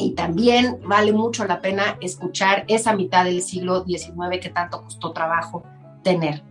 y 0.00 0.12
también 0.12 0.78
vale 0.84 1.12
mucho 1.12 1.44
la 1.44 1.60
pena 1.60 1.96
escuchar 2.00 2.64
esa 2.68 2.94
mitad 2.94 3.24
del 3.24 3.42
siglo 3.42 3.84
XIX 3.84 4.40
que 4.40 4.48
tanto 4.48 4.82
costó 4.82 5.12
trabajo 5.12 5.62
tener. 6.02 6.42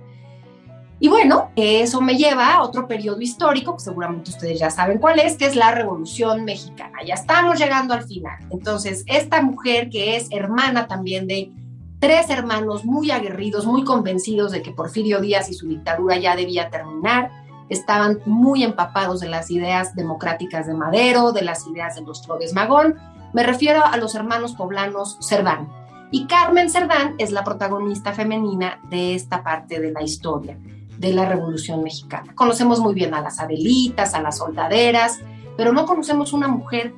Y 1.02 1.08
bueno, 1.08 1.52
eso 1.56 2.02
me 2.02 2.18
lleva 2.18 2.56
a 2.56 2.62
otro 2.62 2.86
periodo 2.86 3.22
histórico, 3.22 3.74
que 3.76 3.84
seguramente 3.84 4.32
ustedes 4.32 4.60
ya 4.60 4.70
saben 4.70 4.98
cuál 4.98 5.20
es, 5.20 5.38
que 5.38 5.46
es 5.46 5.56
la 5.56 5.72
Revolución 5.72 6.44
Mexicana. 6.44 7.00
Ya 7.06 7.14
estamos 7.14 7.58
llegando 7.58 7.94
al 7.94 8.04
final. 8.04 8.38
Entonces, 8.50 9.06
esta 9.08 9.42
mujer 9.42 9.90
que 9.90 10.18
es 10.18 10.28
hermana 10.32 10.88
también 10.88 11.26
de 11.26 11.52
tres 12.00 12.30
hermanos 12.30 12.84
muy 12.84 13.12
aguerridos, 13.12 13.66
muy 13.66 13.86
convencidos 13.86 14.52
de 14.52 14.62
que 14.62 14.72
Porfirio 14.72 15.22
Díaz 15.22 15.50
y 15.50 15.54
su 15.54 15.70
dictadura 15.70 16.18
ya 16.18 16.36
debía 16.36 16.70
terminar, 16.70 17.32
estaban 17.70 18.20
muy 18.26 18.64
empapados 18.64 19.22
de 19.22 19.30
las 19.30 19.50
ideas 19.52 19.96
democráticas 19.96 20.68
de 20.68 20.74
Madero, 20.74 21.32
de 21.32 21.44
las 21.44 21.66
ideas 21.68 21.96
de 21.96 22.02
los 22.02 22.26
Flores 22.26 22.54
Magón. 22.54 22.96
Me 23.34 23.44
refiero 23.44 23.86
a 23.86 23.98
los 23.98 24.16
hermanos 24.16 24.54
poblanos 24.56 25.18
Cerdán. 25.22 25.70
Y 26.12 26.26
Carmen 26.26 26.70
Cerdán 26.70 27.16
es 27.20 27.32
la 27.32 27.44
protagonista 27.44 28.14
femenina 28.14 28.80
de 28.90 29.14
esta 29.14 29.44
parte 29.44 29.80
de 29.80 29.92
la 29.92 30.02
historia 30.02 30.58
de 30.98 31.14
la 31.14 31.26
Revolución 31.26 31.84
Mexicana. 31.84 32.34
Conocemos 32.36 32.80
muy 32.80 32.94
bien 32.94 33.14
a 33.14 33.22
las 33.22 33.40
Adelitas, 33.40 34.16
a 34.16 34.22
las 34.22 34.38
soldaderas, 34.40 35.20
pero 35.56 35.72
no 35.72 35.86
conocemos 35.86 36.34
una 36.34 36.48
mujer 36.48 36.94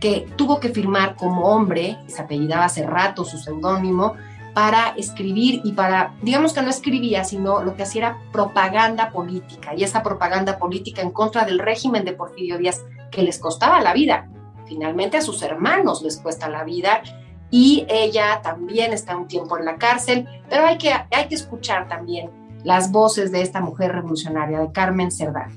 que 0.00 0.26
tuvo 0.36 0.60
que 0.60 0.68
firmar 0.70 1.16
como 1.16 1.48
hombre, 1.48 1.98
se 2.06 2.20
apellidaba 2.20 2.64
hace 2.64 2.84
rato 2.84 3.24
su 3.24 3.38
seudónimo, 3.38 4.14
para 4.52 4.94
escribir 4.96 5.60
y 5.64 5.72
para, 5.72 6.14
digamos 6.22 6.52
que 6.52 6.62
no 6.62 6.70
escribía, 6.70 7.24
sino 7.24 7.62
lo 7.62 7.76
que 7.76 7.82
hacía 7.82 8.08
era 8.08 8.18
propaganda 8.32 9.10
política, 9.10 9.74
y 9.74 9.84
esa 9.84 10.02
propaganda 10.02 10.58
política 10.58 11.02
en 11.02 11.10
contra 11.10 11.44
del 11.44 11.58
régimen 11.58 12.04
de 12.04 12.12
Porfirio 12.12 12.58
Díaz, 12.58 12.82
que 13.10 13.22
les 13.22 13.38
costaba 13.38 13.80
la 13.80 13.92
vida. 13.92 14.28
Finalmente 14.66 15.16
a 15.16 15.22
sus 15.22 15.42
hermanos 15.42 16.02
les 16.02 16.18
cuesta 16.18 16.48
la 16.48 16.64
vida, 16.64 17.02
y 17.50 17.86
ella 17.88 18.40
también 18.42 18.92
está 18.92 19.16
un 19.16 19.28
tiempo 19.28 19.56
en 19.56 19.64
la 19.64 19.76
cárcel, 19.76 20.28
pero 20.48 20.66
hay 20.66 20.78
que, 20.78 20.90
hay 20.92 21.28
que 21.28 21.34
escuchar 21.34 21.88
también 21.88 22.30
las 22.64 22.90
voces 22.90 23.30
de 23.30 23.42
esta 23.42 23.60
mujer 23.60 23.92
revolucionaria, 23.92 24.58
de 24.58 24.72
Carmen 24.72 25.12
Cerdán, 25.12 25.52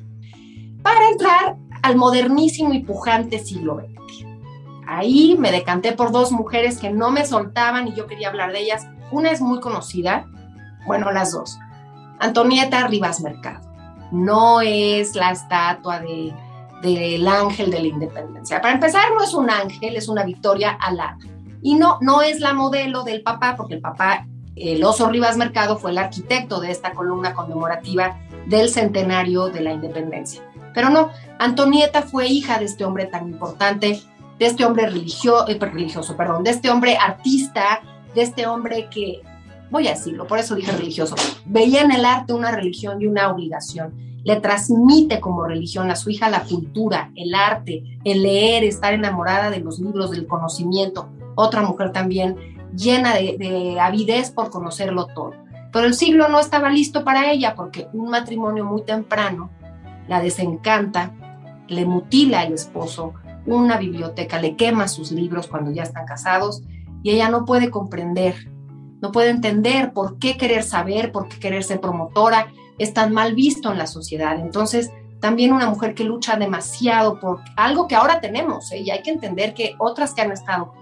para 0.84 1.10
entrar 1.10 1.57
al 1.82 1.95
modernísimo 1.95 2.74
y 2.74 2.84
pujante 2.84 3.39
siglo 3.39 3.80
XX. 3.80 4.26
Ahí 4.88 5.36
me 5.38 5.51
decanté 5.51 5.93
por 5.93 6.12
dos 6.12 6.32
mujeres 6.32 6.80
que 6.80 6.89
no 6.89 7.12
me 7.12 7.26
soltaban 7.26 7.88
y 7.88 7.93
yo 7.93 8.07
quería 8.07 8.30
hablar 8.30 8.51
de 8.51 8.62
ellas. 8.62 8.88
Una 9.12 9.32
es 9.32 9.41
muy 9.41 9.60
conocida, 9.60 10.28
bueno, 10.86 11.12
las 11.12 11.32
dos. 11.32 11.57
Antonieta 12.20 12.88
Rivas 12.88 13.22
Mercado. 13.22 13.68
No 14.12 14.62
es 14.62 15.16
la 15.16 15.32
estatua 15.32 15.99
de, 15.99 16.34
del 16.82 17.28
ángel 17.28 17.72
de 17.72 17.82
la 17.82 17.88
independencia. 17.88 18.62
Para 18.62 18.74
empezar, 18.74 19.04
no 19.18 19.24
es 19.24 19.34
un 19.34 19.50
ángel, 19.50 19.96
es 19.96 20.08
una 20.08 20.24
victoria 20.24 20.78
alada. 20.80 21.18
Y 21.62 21.76
no, 21.76 21.98
no 22.02 22.22
es 22.22 22.40
la 22.40 22.54
modelo 22.54 23.04
del 23.04 23.22
papá, 23.22 23.56
porque 23.58 23.76
el 23.76 23.82
papá, 23.82 24.26
el 24.56 24.84
oso 24.84 25.10
Rivas 25.10 25.38
Mercado, 25.38 25.78
fue 25.78 25.92
el 25.92 25.98
arquitecto 25.98 26.60
de 26.60 26.72
esta 26.72 26.94
columna 26.94 27.34
conmemorativa 27.34 28.18
del 28.48 28.70
centenario 28.70 29.50
de 29.50 29.62
la 29.62 29.74
independencia. 29.74 30.42
Pero 30.74 30.90
no, 30.90 31.10
Antonieta 31.40 32.02
fue 32.04 32.28
hija 32.28 32.60
de 32.60 32.66
este 32.66 32.86
hombre 32.86 33.06
tan 33.06 33.28
importante, 33.28 34.02
de 34.38 34.46
este 34.46 34.66
hombre 34.66 34.88
religio, 34.88 35.48
eh, 35.48 35.58
religioso, 35.60 36.16
perdón, 36.16 36.44
de 36.44 36.52
este 36.52 36.70
hombre 36.70 36.98
artista, 36.98 37.82
de 38.16 38.22
este 38.22 38.48
hombre 38.48 38.88
que, 38.90 39.22
voy 39.70 39.88
a 39.88 39.92
decirlo, 39.92 40.26
por 40.26 40.40
eso 40.40 40.56
dije 40.56 40.72
religioso, 40.72 41.16
veía 41.46 41.82
en 41.82 41.92
el 41.92 42.06
arte 42.06 42.34
una 42.34 42.52
religión 42.52 43.02
y 43.02 43.08
una 43.08 43.30
obligación. 43.30 43.94
Le 44.24 44.40
transmite 44.42 45.20
como 45.20 45.46
religión 45.46 45.90
a 45.92 45.96
su 45.96 46.10
hija 46.10 46.30
la 46.30 46.44
cultura, 46.44 47.12
el 47.16 47.34
arte, 47.34 48.00
el 48.04 48.24
leer, 48.24 48.64
estar 48.64 48.94
enamorada 48.94 49.50
de 49.50 49.60
los 49.60 49.80
libros, 49.80 50.12
del 50.12 50.28
conocimiento. 50.28 51.10
Otra 51.36 51.62
mujer 51.62 51.92
también 51.92 52.36
llena 52.76 53.16
de, 53.16 53.38
de 53.38 53.80
avidez 53.80 54.32
por 54.32 54.50
conocerlo 54.50 55.08
todo. 55.08 55.34
Pero 55.72 55.86
el 55.86 55.94
siglo 55.94 56.30
no 56.30 56.40
estaba 56.40 56.70
listo 56.70 57.04
para 57.04 57.32
ella 57.32 57.56
porque 57.56 57.88
un 57.94 58.10
matrimonio 58.10 58.66
muy 58.66 58.82
temprano 58.84 59.52
la 60.08 60.22
desencanta, 60.22 61.14
le 61.68 61.86
mutila 61.86 62.42
al 62.42 62.54
esposo 62.54 63.14
una 63.46 63.78
biblioteca, 63.78 64.42
le 64.42 64.56
quema 64.56 64.88
sus 64.88 65.12
libros 65.12 65.48
cuando 65.48 65.72
ya 65.72 65.84
están 65.84 66.06
casados 66.06 66.64
y 67.04 67.12
ella 67.12 67.30
no 67.30 67.46
puede 67.46 67.70
comprender, 67.70 68.52
no 69.02 69.12
puede 69.12 69.30
entender 69.30 69.94
por 69.94 70.18
qué 70.18 70.38
querer 70.38 70.64
saber, 70.64 71.12
por 71.12 71.30
qué 71.30 71.40
querer 71.40 71.64
ser 71.64 71.80
promotora, 71.80 72.48
es 72.80 72.94
tan 72.94 73.14
mal 73.14 73.36
visto 73.36 73.72
en 73.72 73.78
la 73.78 73.88
sociedad. 73.88 74.40
Entonces, 74.40 74.92
también 75.20 75.54
una 75.54 75.70
mujer 75.70 75.94
que 75.94 76.06
lucha 76.06 76.38
demasiado 76.38 77.20
por 77.20 77.42
algo 77.56 77.88
que 77.88 77.96
ahora 77.96 78.22
tenemos, 78.22 78.72
¿eh? 78.72 78.80
y 78.80 78.90
hay 78.90 79.04
que 79.04 79.12
entender 79.12 79.54
que 79.54 79.76
otras 79.78 80.14
que 80.14 80.22
han 80.22 80.32
estado 80.32 80.74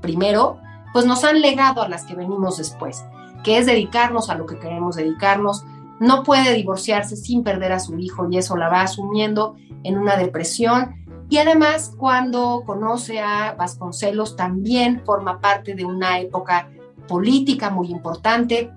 primero, 0.00 0.58
pues 0.92 1.06
nos 1.06 1.24
han 1.24 1.40
legado 1.40 1.82
a 1.82 1.88
las 1.88 2.04
que 2.04 2.14
venimos 2.14 2.58
después, 2.58 3.04
que 3.42 3.58
es 3.58 3.66
dedicarnos 3.66 4.30
a 4.30 4.34
lo 4.34 4.46
que 4.46 4.58
queremos 4.58 4.96
dedicarnos, 4.96 5.64
no 6.00 6.24
puede 6.24 6.54
divorciarse 6.54 7.16
sin 7.16 7.44
perder 7.44 7.72
a 7.72 7.78
su 7.78 7.98
hijo 7.98 8.28
y 8.28 8.36
eso 8.38 8.56
la 8.56 8.68
va 8.68 8.82
asumiendo 8.82 9.56
en 9.84 9.96
una 9.96 10.16
depresión. 10.16 10.96
Y 11.30 11.38
además, 11.38 11.94
cuando 11.96 12.62
conoce 12.66 13.20
a 13.20 13.54
Vasconcelos, 13.54 14.36
también 14.36 15.02
forma 15.04 15.40
parte 15.40 15.74
de 15.74 15.84
una 15.84 16.18
época 16.18 16.68
política 17.06 17.70
muy 17.70 17.90
importante, 17.90 18.70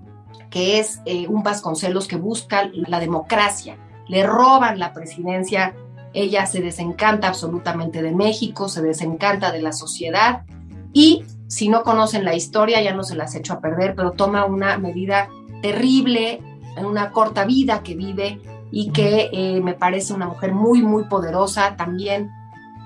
que 0.57 0.79
es 0.79 1.01
eh, 1.05 1.27
un 1.27 1.43
Vasconcelos 1.43 2.07
que 2.07 2.15
busca 2.15 2.67
la 2.73 2.99
democracia. 2.99 3.77
Le 4.07 4.25
roban 4.25 4.79
la 4.79 4.91
presidencia, 4.91 5.75
ella 6.13 6.47
se 6.47 6.61
desencanta 6.61 7.27
absolutamente 7.27 8.01
de 8.01 8.11
México, 8.11 8.67
se 8.67 8.81
desencanta 8.81 9.51
de 9.51 9.61
la 9.61 9.71
sociedad 9.71 10.45
y 10.93 11.25
si 11.45 11.69
no 11.69 11.83
conocen 11.83 12.25
la 12.25 12.33
historia, 12.33 12.81
ya 12.81 12.95
no 12.95 13.03
se 13.03 13.15
las 13.15 13.35
echo 13.35 13.53
a 13.53 13.59
perder, 13.59 13.93
pero 13.93 14.13
toma 14.13 14.45
una 14.45 14.79
medida 14.79 15.29
terrible 15.61 16.41
en 16.75 16.85
una 16.85 17.11
corta 17.11 17.45
vida 17.45 17.83
que 17.83 17.93
vive 17.93 18.41
y 18.71 18.89
que 18.89 19.29
eh, 19.31 19.61
me 19.61 19.75
parece 19.75 20.15
una 20.15 20.25
mujer 20.25 20.53
muy, 20.53 20.81
muy 20.81 21.03
poderosa 21.03 21.75
también, 21.75 22.31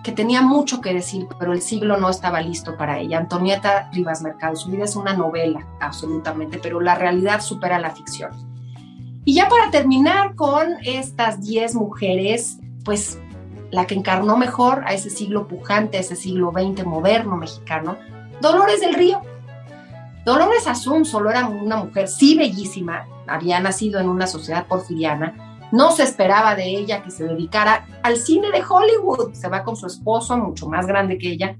que 0.03 0.11
tenía 0.11 0.41
mucho 0.41 0.81
que 0.81 0.93
decir, 0.93 1.27
pero 1.39 1.53
el 1.53 1.61
siglo 1.61 1.97
no 1.97 2.09
estaba 2.09 2.41
listo 2.41 2.75
para 2.77 2.99
ella. 2.99 3.19
Antonieta 3.19 3.89
Rivas 3.91 4.21
Mercado, 4.21 4.55
su 4.55 4.69
vida 4.69 4.85
es 4.85 4.95
una 4.95 5.13
novela, 5.13 5.67
absolutamente, 5.79 6.59
pero 6.61 6.79
la 6.79 6.95
realidad 6.95 7.41
supera 7.41 7.79
la 7.79 7.91
ficción. 7.91 8.31
Y 9.23 9.35
ya 9.35 9.47
para 9.47 9.69
terminar 9.69 10.35
con 10.35 10.67
estas 10.83 11.41
10 11.41 11.75
mujeres, 11.75 12.57
pues 12.83 13.19
la 13.69 13.85
que 13.85 13.95
encarnó 13.95 14.37
mejor 14.37 14.83
a 14.85 14.93
ese 14.93 15.09
siglo 15.09 15.47
pujante, 15.47 15.97
a 15.97 16.01
ese 16.01 16.15
siglo 16.15 16.51
XX 16.51 16.85
moderno 16.85 17.37
mexicano, 17.37 17.97
Dolores 18.41 18.81
del 18.81 18.95
Río. 18.95 19.21
Dolores 20.25 20.67
Azún 20.67 21.05
solo 21.05 21.29
era 21.29 21.47
una 21.47 21.77
mujer, 21.77 22.07
sí 22.07 22.35
bellísima, 22.35 23.07
había 23.27 23.59
nacido 23.59 23.99
en 23.99 24.09
una 24.09 24.27
sociedad 24.27 24.65
porfiriana, 24.65 25.50
no 25.71 25.91
se 25.91 26.03
esperaba 26.03 26.55
de 26.55 26.65
ella 26.65 27.01
que 27.01 27.11
se 27.11 27.23
dedicara 27.23 27.87
al 28.03 28.17
cine 28.17 28.51
de 28.51 28.63
Hollywood. 28.67 29.33
Se 29.33 29.47
va 29.47 29.63
con 29.63 29.75
su 29.75 29.87
esposo, 29.87 30.37
mucho 30.37 30.67
más 30.67 30.85
grande 30.85 31.17
que 31.17 31.31
ella. 31.31 31.57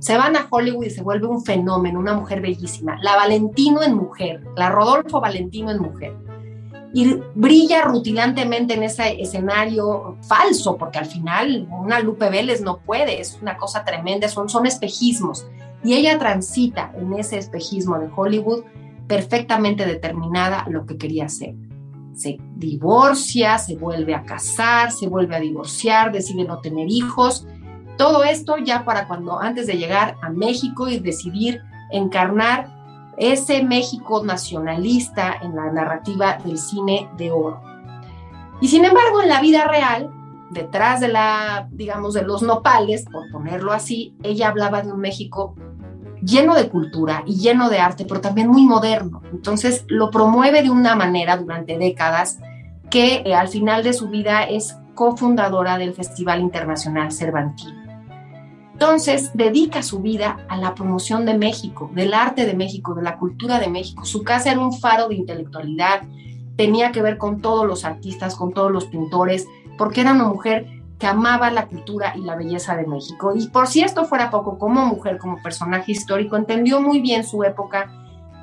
Se 0.00 0.16
van 0.16 0.36
a 0.36 0.46
Hollywood 0.50 0.84
y 0.84 0.90
se 0.90 1.02
vuelve 1.02 1.26
un 1.26 1.44
fenómeno, 1.44 1.98
una 1.98 2.14
mujer 2.14 2.40
bellísima. 2.40 2.98
La 3.00 3.16
Valentino 3.16 3.82
en 3.82 3.94
mujer, 3.94 4.42
la 4.56 4.70
Rodolfo 4.70 5.20
Valentino 5.20 5.70
en 5.70 5.80
mujer. 5.80 6.16
Y 6.92 7.16
brilla 7.34 7.82
rutilantemente 7.82 8.74
en 8.74 8.82
ese 8.84 9.20
escenario 9.20 10.16
falso, 10.22 10.76
porque 10.76 10.98
al 10.98 11.06
final 11.06 11.66
una 11.70 12.00
Lupe 12.00 12.28
Vélez 12.30 12.60
no 12.60 12.78
puede, 12.78 13.20
es 13.20 13.38
una 13.40 13.56
cosa 13.56 13.84
tremenda, 13.84 14.28
son, 14.28 14.48
son 14.48 14.66
espejismos. 14.66 15.46
Y 15.82 15.94
ella 15.94 16.18
transita 16.18 16.92
en 16.96 17.14
ese 17.14 17.38
espejismo 17.38 17.98
de 17.98 18.08
Hollywood 18.14 18.64
perfectamente 19.08 19.86
determinada 19.86 20.66
lo 20.68 20.86
que 20.86 20.96
quería 20.96 21.26
hacer. 21.26 21.54
Se 22.14 22.38
divorcia, 22.56 23.58
se 23.58 23.76
vuelve 23.76 24.14
a 24.14 24.24
casar, 24.24 24.92
se 24.92 25.08
vuelve 25.08 25.36
a 25.36 25.40
divorciar, 25.40 26.12
decide 26.12 26.44
no 26.44 26.60
tener 26.60 26.86
hijos. 26.88 27.46
Todo 27.98 28.24
esto 28.24 28.56
ya 28.58 28.84
para 28.84 29.06
cuando 29.06 29.40
antes 29.40 29.66
de 29.66 29.74
llegar 29.76 30.16
a 30.22 30.30
México 30.30 30.88
y 30.88 30.98
decidir 30.98 31.62
encarnar 31.90 32.68
ese 33.16 33.62
México 33.62 34.24
nacionalista 34.24 35.34
en 35.42 35.54
la 35.54 35.70
narrativa 35.70 36.38
del 36.44 36.58
cine 36.58 37.08
de 37.16 37.30
oro. 37.30 37.60
Y 38.60 38.68
sin 38.68 38.84
embargo, 38.84 39.22
en 39.22 39.28
la 39.28 39.40
vida 39.40 39.66
real, 39.66 40.10
detrás 40.50 41.00
de 41.00 41.08
la, 41.08 41.68
digamos, 41.70 42.14
de 42.14 42.22
los 42.22 42.42
nopales, 42.42 43.04
por 43.10 43.30
ponerlo 43.30 43.72
así, 43.72 44.16
ella 44.22 44.48
hablaba 44.48 44.82
de 44.82 44.92
un 44.92 45.00
México 45.00 45.54
lleno 46.24 46.54
de 46.54 46.68
cultura 46.68 47.22
y 47.26 47.36
lleno 47.36 47.68
de 47.68 47.78
arte, 47.78 48.04
pero 48.06 48.20
también 48.20 48.48
muy 48.48 48.64
moderno. 48.64 49.22
Entonces 49.32 49.84
lo 49.88 50.10
promueve 50.10 50.62
de 50.62 50.70
una 50.70 50.94
manera 50.94 51.36
durante 51.36 51.78
décadas 51.78 52.38
que 52.90 53.22
eh, 53.24 53.34
al 53.34 53.48
final 53.48 53.82
de 53.82 53.92
su 53.92 54.08
vida 54.08 54.44
es 54.44 54.76
cofundadora 54.94 55.78
del 55.78 55.94
Festival 55.94 56.40
Internacional 56.40 57.12
Cervantino. 57.12 57.84
Entonces 58.72 59.30
dedica 59.34 59.82
su 59.82 60.00
vida 60.00 60.38
a 60.48 60.56
la 60.56 60.74
promoción 60.74 61.26
de 61.26 61.38
México, 61.38 61.90
del 61.94 62.12
arte 62.12 62.44
de 62.44 62.54
México, 62.54 62.94
de 62.94 63.02
la 63.02 63.18
cultura 63.18 63.60
de 63.60 63.68
México. 63.68 64.04
Su 64.04 64.24
casa 64.24 64.50
era 64.50 64.60
un 64.60 64.72
faro 64.72 65.08
de 65.08 65.14
intelectualidad, 65.14 66.02
tenía 66.56 66.90
que 66.90 67.02
ver 67.02 67.16
con 67.16 67.40
todos 67.40 67.66
los 67.66 67.84
artistas, 67.84 68.34
con 68.34 68.52
todos 68.52 68.72
los 68.72 68.86
pintores, 68.86 69.46
porque 69.78 70.00
era 70.00 70.12
una 70.12 70.24
mujer 70.24 70.66
que 71.04 71.08
amaba 71.08 71.50
la 71.50 71.66
cultura 71.66 72.14
y 72.16 72.22
la 72.22 72.34
belleza 72.34 72.74
de 72.76 72.86
México. 72.86 73.34
Y 73.36 73.48
por 73.48 73.66
si 73.66 73.82
esto 73.82 74.06
fuera 74.06 74.30
poco, 74.30 74.56
como 74.58 74.86
mujer, 74.86 75.18
como 75.18 75.42
personaje 75.42 75.92
histórico, 75.92 76.34
entendió 76.34 76.80
muy 76.80 77.00
bien 77.00 77.24
su 77.24 77.44
época 77.44 77.92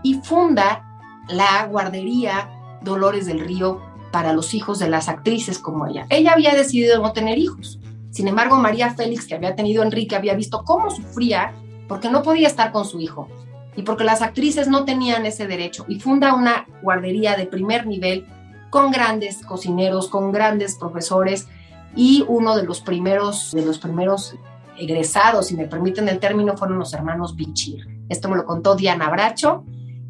y 0.04 0.22
funda 0.22 0.86
la 1.28 1.66
guardería 1.66 2.52
Dolores 2.84 3.26
del 3.26 3.40
Río 3.40 3.82
para 4.12 4.32
los 4.32 4.54
hijos 4.54 4.78
de 4.78 4.88
las 4.90 5.10
actrices 5.10 5.58
como 5.58 5.88
ella. 5.88 6.06
Ella 6.12 6.34
había 6.34 6.54
decidido 6.54 7.02
no 7.02 7.14
tener 7.14 7.40
hijos. 7.40 7.80
Sin 8.12 8.28
embargo, 8.28 8.58
María 8.58 8.94
Félix, 8.94 9.26
que 9.26 9.34
había 9.34 9.56
tenido 9.56 9.82
Enrique, 9.82 10.16
había 10.16 10.36
visto 10.36 10.64
cómo 10.64 10.92
sufría 10.92 11.54
porque 11.88 12.12
no 12.12 12.22
podía 12.22 12.48
estar 12.48 12.72
con 12.72 12.86
su 12.86 13.00
hijo 13.00 13.28
y 13.76 13.82
porque 13.82 14.04
las 14.04 14.22
actrices 14.22 14.68
no 14.68 14.86
tenían 14.86 15.26
ese 15.26 15.48
derecho 15.48 15.84
y 15.88 16.00
funda 16.00 16.36
una 16.36 16.68
guardería 16.84 17.36
de 17.36 17.48
primer 17.48 17.88
nivel 17.88 18.28
con 18.70 18.92
grandes 18.92 19.44
cocineros, 19.44 20.10
con 20.10 20.32
grandes 20.32 20.76
profesores 20.76 21.48
y 21.96 22.24
uno 22.28 22.56
de 22.56 22.64
los 22.64 22.82
primeros, 22.82 23.52
de 23.52 23.66
los 23.66 23.80
primeros 23.80 24.36
egresados, 24.78 25.48
si 25.48 25.56
me 25.56 25.68
permiten 25.68 26.08
el 26.10 26.20
término, 26.20 26.58
fueron 26.58 26.80
los 26.80 26.94
hermanos 26.94 27.36
Bichir. 27.36 27.88
Esto 28.10 28.30
me 28.30 28.38
lo 28.38 28.46
contó 28.46 28.76
Diana 28.76 29.10
Bracho, 29.10 29.64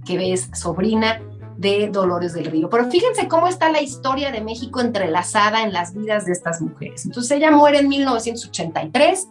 que 0.06 0.34
es 0.34 0.50
sobrina 0.54 1.22
de 1.58 1.90
Dolores 1.90 2.34
del 2.34 2.46
Río. 2.46 2.70
Pero 2.70 2.90
fíjense 2.90 3.28
cómo 3.28 3.48
está 3.48 3.72
la 3.72 3.82
historia 3.82 4.32
de 4.32 4.42
México 4.42 4.82
entrelazada 4.82 5.64
en 5.64 5.74
las 5.74 5.94
vidas 5.94 6.26
de 6.26 6.32
estas 6.32 6.62
mujeres. 6.62 7.06
Entonces 7.06 7.32
ella 7.38 7.52
muere 7.52 7.80
en 7.80 7.90
1983 7.90 9.28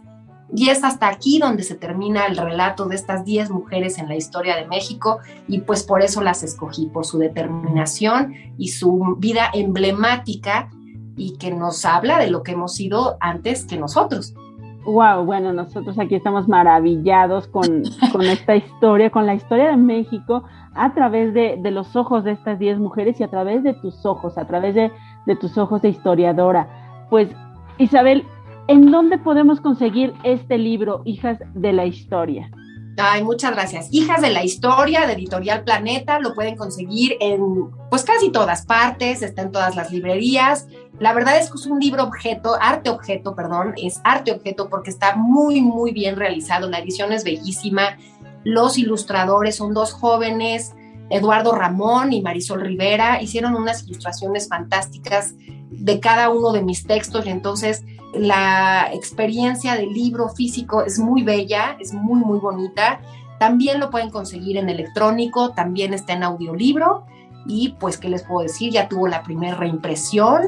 y 0.54 0.68
es 0.68 0.84
hasta 0.84 1.08
aquí 1.08 1.38
donde 1.38 1.62
se 1.62 1.74
termina 1.74 2.26
el 2.26 2.36
relato 2.36 2.86
de 2.86 2.96
estas 2.96 3.24
10 3.24 3.50
mujeres 3.50 3.98
en 3.98 4.08
la 4.08 4.16
historia 4.16 4.56
de 4.56 4.66
México 4.66 5.18
y 5.48 5.60
pues 5.60 5.82
por 5.82 6.02
eso 6.02 6.22
las 6.22 6.42
escogí, 6.42 6.86
por 6.86 7.04
su 7.04 7.18
determinación 7.18 8.34
y 8.58 8.68
su 8.68 9.16
vida 9.18 9.50
emblemática 9.52 10.70
y 11.20 11.36
que 11.36 11.52
nos 11.52 11.84
habla 11.84 12.18
de 12.18 12.30
lo 12.30 12.42
que 12.42 12.52
hemos 12.52 12.74
sido 12.74 13.18
antes 13.20 13.66
que 13.66 13.76
nosotros. 13.76 14.34
Wow, 14.86 15.26
bueno, 15.26 15.52
nosotros 15.52 15.98
aquí 15.98 16.14
estamos 16.14 16.48
maravillados 16.48 17.46
con, 17.48 17.82
con 18.12 18.22
esta 18.22 18.56
historia, 18.56 19.10
con 19.10 19.26
la 19.26 19.34
historia 19.34 19.68
de 19.68 19.76
México 19.76 20.44
a 20.74 20.94
través 20.94 21.34
de, 21.34 21.58
de 21.60 21.70
los 21.70 21.94
ojos 21.94 22.24
de 22.24 22.32
estas 22.32 22.58
10 22.58 22.78
mujeres 22.78 23.20
y 23.20 23.22
a 23.22 23.28
través 23.28 23.62
de 23.62 23.74
tus 23.74 24.06
ojos, 24.06 24.38
a 24.38 24.46
través 24.46 24.74
de, 24.74 24.90
de 25.26 25.36
tus 25.36 25.58
ojos 25.58 25.82
de 25.82 25.90
historiadora. 25.90 27.06
Pues, 27.10 27.28
Isabel, 27.76 28.24
¿en 28.68 28.90
dónde 28.90 29.18
podemos 29.18 29.60
conseguir 29.60 30.14
este 30.24 30.56
libro, 30.56 31.02
Hijas 31.04 31.38
de 31.52 31.74
la 31.74 31.84
Historia? 31.84 32.50
Ay, 33.02 33.24
muchas 33.24 33.52
gracias. 33.52 33.88
Hijas 33.90 34.20
de 34.20 34.30
la 34.30 34.44
Historia 34.44 35.06
de 35.06 35.14
Editorial 35.14 35.64
Planeta, 35.64 36.18
lo 36.18 36.34
pueden 36.34 36.56
conseguir 36.56 37.16
en 37.20 37.70
pues 37.88 38.04
casi 38.04 38.30
todas 38.30 38.66
partes, 38.66 39.22
está 39.22 39.42
en 39.42 39.52
todas 39.52 39.74
las 39.74 39.90
librerías. 39.90 40.66
La 40.98 41.14
verdad 41.14 41.38
es 41.38 41.50
que 41.50 41.56
es 41.56 41.66
un 41.66 41.80
libro 41.80 42.04
objeto, 42.04 42.56
arte 42.60 42.90
objeto, 42.90 43.34
perdón, 43.34 43.72
es 43.76 44.00
arte 44.04 44.32
objeto 44.32 44.68
porque 44.68 44.90
está 44.90 45.16
muy, 45.16 45.62
muy 45.62 45.92
bien 45.92 46.16
realizado. 46.16 46.68
La 46.68 46.78
edición 46.78 47.12
es 47.12 47.24
bellísima. 47.24 47.96
Los 48.44 48.76
ilustradores 48.76 49.56
son 49.56 49.72
dos 49.72 49.92
jóvenes, 49.92 50.74
Eduardo 51.10 51.52
Ramón 51.52 52.12
y 52.12 52.22
Marisol 52.22 52.60
Rivera, 52.60 53.20
hicieron 53.20 53.54
unas 53.56 53.82
ilustraciones 53.84 54.48
fantásticas 54.48 55.34
de 55.70 56.00
cada 56.00 56.30
uno 56.30 56.52
de 56.52 56.62
mis 56.62 56.86
textos 56.86 57.26
y 57.26 57.30
entonces 57.30 57.82
la 58.14 58.88
experiencia 58.92 59.74
del 59.74 59.92
libro 59.92 60.28
físico 60.28 60.82
es 60.82 60.98
muy 60.98 61.22
bella, 61.22 61.76
es 61.78 61.92
muy, 61.92 62.20
muy 62.20 62.38
bonita. 62.38 63.00
También 63.38 63.80
lo 63.80 63.90
pueden 63.90 64.10
conseguir 64.10 64.56
en 64.56 64.68
electrónico, 64.68 65.52
también 65.52 65.94
está 65.94 66.12
en 66.12 66.24
audiolibro 66.24 67.04
y 67.46 67.76
pues, 67.80 67.96
¿qué 67.96 68.08
les 68.08 68.22
puedo 68.22 68.42
decir? 68.42 68.72
Ya 68.72 68.88
tuvo 68.88 69.08
la 69.08 69.22
primera 69.22 69.56
reimpresión 69.56 70.42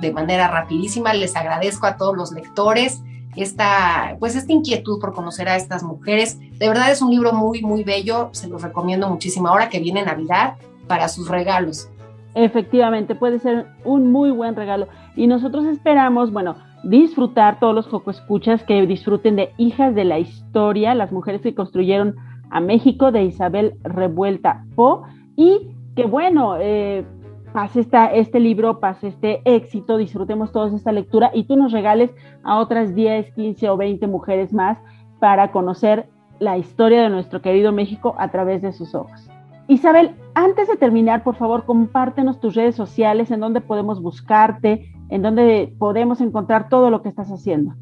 de, 0.00 0.12
manera 0.12 0.48
rapidísima. 0.48 1.12
Les 1.14 1.34
agradezco 1.34 1.86
a 1.86 1.96
todos 1.96 2.16
los 2.16 2.32
lectores 2.32 3.02
esta, 3.36 4.16
pues, 4.18 4.36
esta 4.36 4.52
inquietud 4.52 5.00
por 5.00 5.14
conocer 5.14 5.48
a 5.48 5.56
estas 5.56 5.82
mujeres. 5.82 6.38
De 6.58 6.68
verdad 6.68 6.90
es 6.90 7.02
un 7.02 7.10
libro 7.10 7.32
muy, 7.32 7.62
muy 7.62 7.84
bello. 7.84 8.30
Se 8.32 8.48
los 8.48 8.62
recomiendo 8.62 9.08
muchísimo 9.08 9.48
ahora 9.48 9.68
que 9.68 9.80
viene 9.80 10.04
Navidad 10.04 10.54
para 10.86 11.08
sus 11.08 11.28
regalos. 11.28 11.88
Efectivamente, 12.34 13.14
puede 13.14 13.40
ser 13.40 13.66
un 13.84 14.12
muy 14.12 14.30
buen 14.30 14.54
regalo. 14.54 14.86
Y 15.16 15.26
nosotros 15.26 15.66
esperamos, 15.66 16.32
bueno, 16.32 16.56
disfrutar 16.84 17.58
todos 17.58 17.74
los 17.74 17.86
Joco 17.86 18.10
Escuchas 18.10 18.62
que 18.64 18.86
disfruten 18.86 19.36
de 19.36 19.52
Hijas 19.56 19.94
de 19.94 20.04
la 20.04 20.18
Historia, 20.18 20.94
las 20.94 21.12
mujeres 21.12 21.42
que 21.42 21.54
construyeron 21.54 22.16
a 22.50 22.60
México 22.60 23.12
de 23.12 23.24
Isabel 23.24 23.74
Revuelta 23.82 24.64
Po 24.74 25.02
y 25.36 25.70
que 25.96 26.06
bueno, 26.06 26.56
eh, 26.58 27.04
pase 27.52 27.80
esta, 27.80 28.06
este 28.06 28.40
libro, 28.40 28.80
pase 28.80 29.08
este 29.08 29.42
éxito, 29.44 29.96
disfrutemos 29.96 30.52
todos 30.52 30.72
esta 30.72 30.92
lectura 30.92 31.30
y 31.34 31.44
tú 31.44 31.56
nos 31.56 31.72
regales 31.72 32.14
a 32.44 32.58
otras 32.58 32.94
10, 32.94 33.32
15 33.34 33.68
o 33.68 33.76
20 33.76 34.06
mujeres 34.06 34.52
más 34.52 34.78
para 35.18 35.50
conocer 35.50 36.08
la 36.38 36.56
historia 36.56 37.02
de 37.02 37.10
nuestro 37.10 37.42
querido 37.42 37.72
México 37.72 38.14
a 38.18 38.30
través 38.30 38.62
de 38.62 38.72
sus 38.72 38.94
ojos. 38.94 39.28
Isabel, 39.66 40.14
antes 40.34 40.68
de 40.68 40.76
terminar, 40.76 41.22
por 41.22 41.34
favor, 41.34 41.64
compártenos 41.64 42.40
tus 42.40 42.54
redes 42.54 42.74
sociales, 42.74 43.30
en 43.30 43.40
donde 43.40 43.60
podemos 43.60 44.00
buscarte, 44.00 44.90
en 45.08 45.22
donde 45.22 45.72
podemos 45.78 46.20
encontrar 46.20 46.68
todo 46.68 46.90
lo 46.90 47.02
que 47.02 47.08
estás 47.08 47.28
haciendo. 47.30 47.74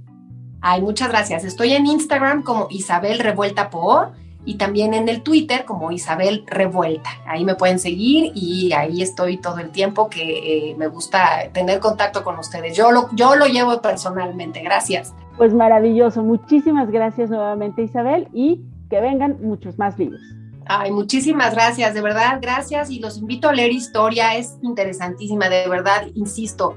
Ay, 0.61 0.83
muchas 0.83 1.09
gracias. 1.09 1.45
Estoy 1.45 1.73
en 1.73 1.87
Instagram 1.87 2.43
como 2.43 2.67
Isabel 2.71 3.19
Revuelta 3.19 3.71
Po 3.71 4.07
y 4.45 4.57
también 4.57 4.95
en 4.95 5.09
el 5.09 5.23
Twitter 5.23 5.65
como 5.65 5.91
Isabel 5.93 6.45
Revuelta. 6.47 7.11
Ahí 7.27 7.45
me 7.45 7.55
pueden 7.55 7.79
seguir 7.79 8.33
y 8.35 8.73
ahí 8.73 9.03
estoy 9.03 9.37
todo 9.37 9.59
el 9.59 9.71
tiempo 9.71 10.09
que 10.09 10.71
eh, 10.71 10.77
me 10.77 10.87
gusta 10.87 11.51
tener 11.53 11.81
contacto 11.81 12.25
con 12.25 12.39
ustedes. 12.39 12.77
Yo 12.77 12.93
lo, 12.93 13.09
yo 13.13 13.37
lo 13.37 13.47
llevo 13.47 13.81
personalmente. 13.83 14.63
Gracias. 14.63 15.15
Pues 15.37 15.53
maravilloso. 15.53 16.23
Muchísimas 16.23 16.91
gracias 16.91 17.29
nuevamente 17.29 17.83
Isabel 17.83 18.29
y 18.33 18.63
que 18.89 19.01
vengan 19.01 19.37
muchos 19.43 19.79
más 19.79 19.99
libros. 19.99 20.21
Ay, 20.69 20.91
muchísimas 20.91 21.55
gracias, 21.55 21.95
de 21.95 22.03
verdad, 22.03 22.41
gracias 22.43 22.91
y 22.91 22.99
los 22.99 23.19
invito 23.19 23.49
a 23.49 23.53
leer 23.53 23.71
historia, 23.71 24.35
es 24.35 24.59
interesantísima, 24.63 25.49
de 25.49 25.69
verdad, 25.69 26.09
insisto, 26.15 26.77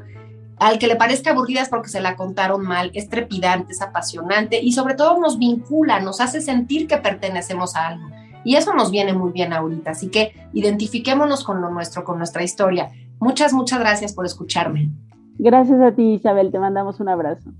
al 0.59 0.77
que 0.77 0.87
le 0.87 0.95
parezca 0.95 1.31
aburrida 1.31 1.61
es 1.61 1.69
porque 1.69 1.89
se 1.89 2.01
la 2.01 2.15
contaron 2.15 2.61
mal, 2.63 2.91
es 2.93 3.09
trepidante, 3.09 3.71
es 3.71 3.81
apasionante 3.81 4.59
y 4.61 4.73
sobre 4.73 4.93
todo 4.93 5.19
nos 5.19 5.39
vincula, 5.39 5.99
nos 5.99 6.19
hace 6.19 6.41
sentir 6.41 6.87
que 6.87 6.97
pertenecemos 6.97 7.75
a 7.75 7.87
algo. 7.87 8.09
Y 8.43 8.55
eso 8.55 8.73
nos 8.73 8.91
viene 8.91 9.13
muy 9.13 9.31
bien 9.31 9.53
ahorita, 9.53 9.91
así 9.91 10.09
que 10.09 10.33
identifiquémonos 10.53 11.43
con 11.43 11.61
lo 11.61 11.69
nuestro, 11.69 12.03
con 12.03 12.17
nuestra 12.17 12.43
historia. 12.43 12.91
Muchas, 13.19 13.53
muchas 13.53 13.79
gracias 13.79 14.13
por 14.13 14.25
escucharme. 14.25 14.89
Gracias 15.37 15.79
a 15.81 15.91
ti, 15.93 16.13
Isabel, 16.13 16.51
te 16.51 16.59
mandamos 16.59 16.99
un 16.99 17.09
abrazo. 17.09 17.51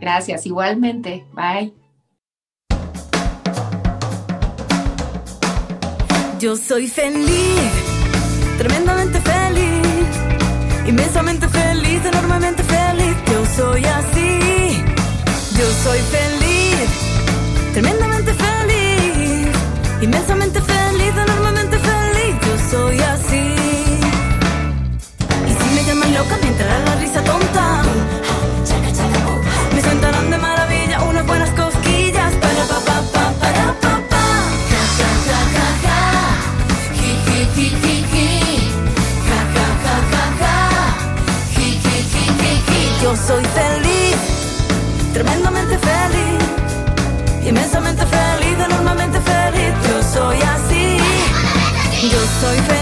Gracias, 0.00 0.46
igualmente. 0.46 1.24
Bye. 1.32 1.74
Yo 6.38 6.54
soy 6.54 6.86
feliz, 6.86 7.72
tremendamente 8.58 9.18
feliz, 9.20 10.86
inmensamente 10.86 11.48
feliz, 11.48 11.65
soy 15.86 16.00
feliz, 16.10 16.90
tremendamente 17.72 18.05
soy 52.40 52.58
feliz, 52.58 52.75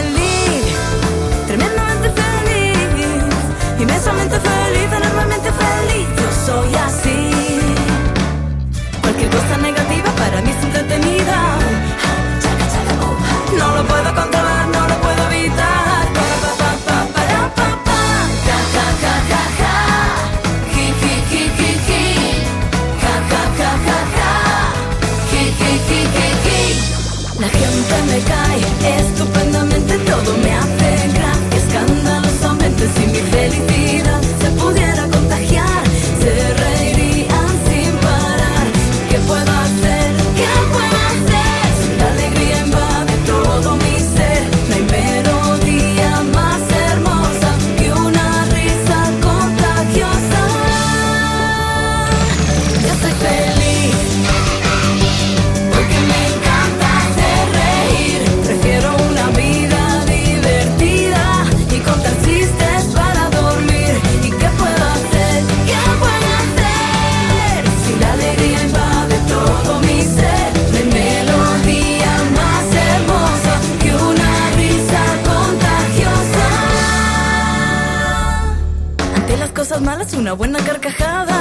buena 80.35 80.59
carcajada. 80.59 81.34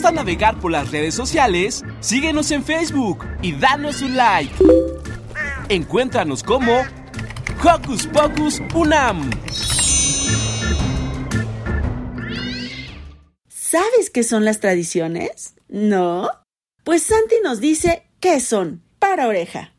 Gusta 0.00 0.12
navegar 0.12 0.58
por 0.58 0.72
las 0.72 0.90
redes 0.90 1.14
sociales, 1.14 1.84
síguenos 2.00 2.50
en 2.52 2.64
Facebook 2.64 3.26
y 3.42 3.52
danos 3.52 4.00
un 4.00 4.16
like. 4.16 4.50
Encuéntranos 5.68 6.42
como 6.42 6.72
Hocus 7.62 8.06
Pocus 8.06 8.62
Unam. 8.74 9.28
¿Sabes 13.46 14.08
qué 14.10 14.22
son 14.22 14.46
las 14.46 14.60
tradiciones? 14.60 15.54
¿No? 15.68 16.30
Pues 16.82 17.02
Santi 17.02 17.34
nos 17.44 17.60
dice 17.60 18.04
qué 18.20 18.40
son. 18.40 18.82
Para 18.98 19.28
oreja. 19.28 19.74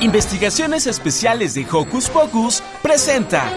Investigaciones 0.00 0.86
Especiales 0.86 1.54
de 1.54 1.66
Hocus 1.68 2.08
Pocus 2.08 2.62
presenta. 2.82 3.52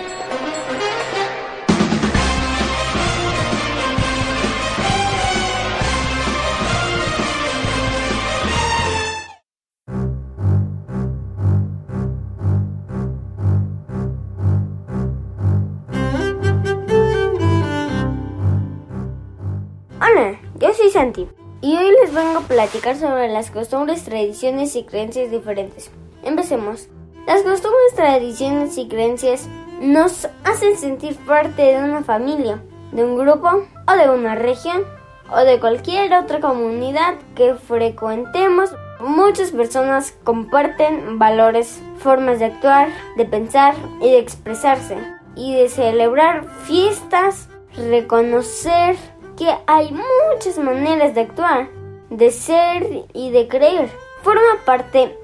Hola, 19.99 20.39
yo 20.59 20.73
soy 20.73 20.89
Santi 20.89 21.27
y 21.61 21.77
hoy 21.77 21.91
les 22.01 22.11
vengo 22.11 22.39
a 22.39 22.41
platicar 22.41 22.97
sobre 22.97 23.27
las 23.27 23.51
costumbres, 23.51 24.03
tradiciones 24.05 24.75
y 24.75 24.85
creencias 24.85 25.29
diferentes. 25.29 25.91
Empecemos. 26.23 26.87
Las 27.27 27.43
costumbres, 27.43 27.95
tradiciones 27.95 28.77
y 28.77 28.87
creencias 28.87 29.47
nos 29.79 30.27
hacen 30.43 30.77
sentir 30.77 31.15
parte 31.25 31.61
de 31.61 31.83
una 31.83 32.03
familia, 32.03 32.61
de 32.91 33.03
un 33.03 33.17
grupo 33.17 33.49
o 33.87 33.91
de 33.93 34.09
una 34.09 34.35
región 34.35 34.83
o 35.31 35.39
de 35.39 35.59
cualquier 35.59 36.13
otra 36.13 36.39
comunidad 36.39 37.15
que 37.35 37.55
frecuentemos. 37.55 38.71
Muchas 38.99 39.51
personas 39.51 40.13
comparten 40.23 41.17
valores, 41.17 41.81
formas 41.97 42.39
de 42.39 42.45
actuar, 42.45 42.89
de 43.17 43.25
pensar 43.25 43.75
y 43.99 44.11
de 44.11 44.19
expresarse 44.19 44.97
y 45.35 45.55
de 45.55 45.69
celebrar 45.69 46.45
fiestas, 46.63 47.49
reconocer 47.75 48.95
que 49.37 49.55
hay 49.65 49.91
muchas 49.91 50.57
maneras 50.59 51.15
de 51.15 51.21
actuar, 51.21 51.69
de 52.09 52.29
ser 52.29 53.05
y 53.13 53.31
de 53.31 53.47
creer. 53.47 53.89
Forma 54.21 54.59
parte 54.65 55.17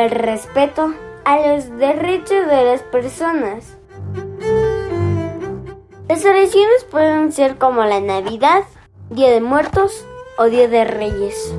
del 0.00 0.10
respeto 0.10 0.92
a 1.24 1.38
los 1.38 1.70
derechos 1.78 2.48
de 2.48 2.64
las 2.64 2.82
personas. 2.82 3.76
Las 6.08 6.20
tradiciones 6.20 6.84
pueden 6.90 7.30
ser 7.30 7.58
como 7.58 7.84
la 7.84 8.00
Navidad, 8.00 8.64
Día 9.10 9.30
de 9.30 9.40
Muertos 9.40 10.04
o 10.36 10.46
Día 10.46 10.66
de 10.66 10.84
Reyes. 10.84 11.54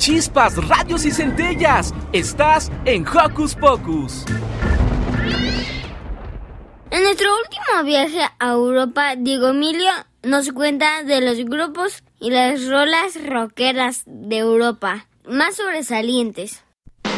Chispas, 0.00 0.56
radios 0.66 1.04
y 1.04 1.10
centellas. 1.10 1.92
Estás 2.14 2.72
en 2.86 3.06
Hocus 3.06 3.54
Pocus. 3.54 4.24
En 6.90 7.02
nuestro 7.02 7.28
último 7.36 7.84
viaje 7.84 8.22
a 8.38 8.52
Europa, 8.52 9.14
Diego 9.18 9.48
Emilio 9.48 9.90
nos 10.22 10.52
cuenta 10.52 11.02
de 11.02 11.20
los 11.20 11.44
grupos 11.44 12.02
y 12.18 12.30
las 12.30 12.66
rolas 12.66 13.22
rockeras 13.22 14.04
de 14.06 14.38
Europa 14.38 15.06
más 15.28 15.56
sobresalientes. 15.56 16.64
¿Qué 17.02 17.12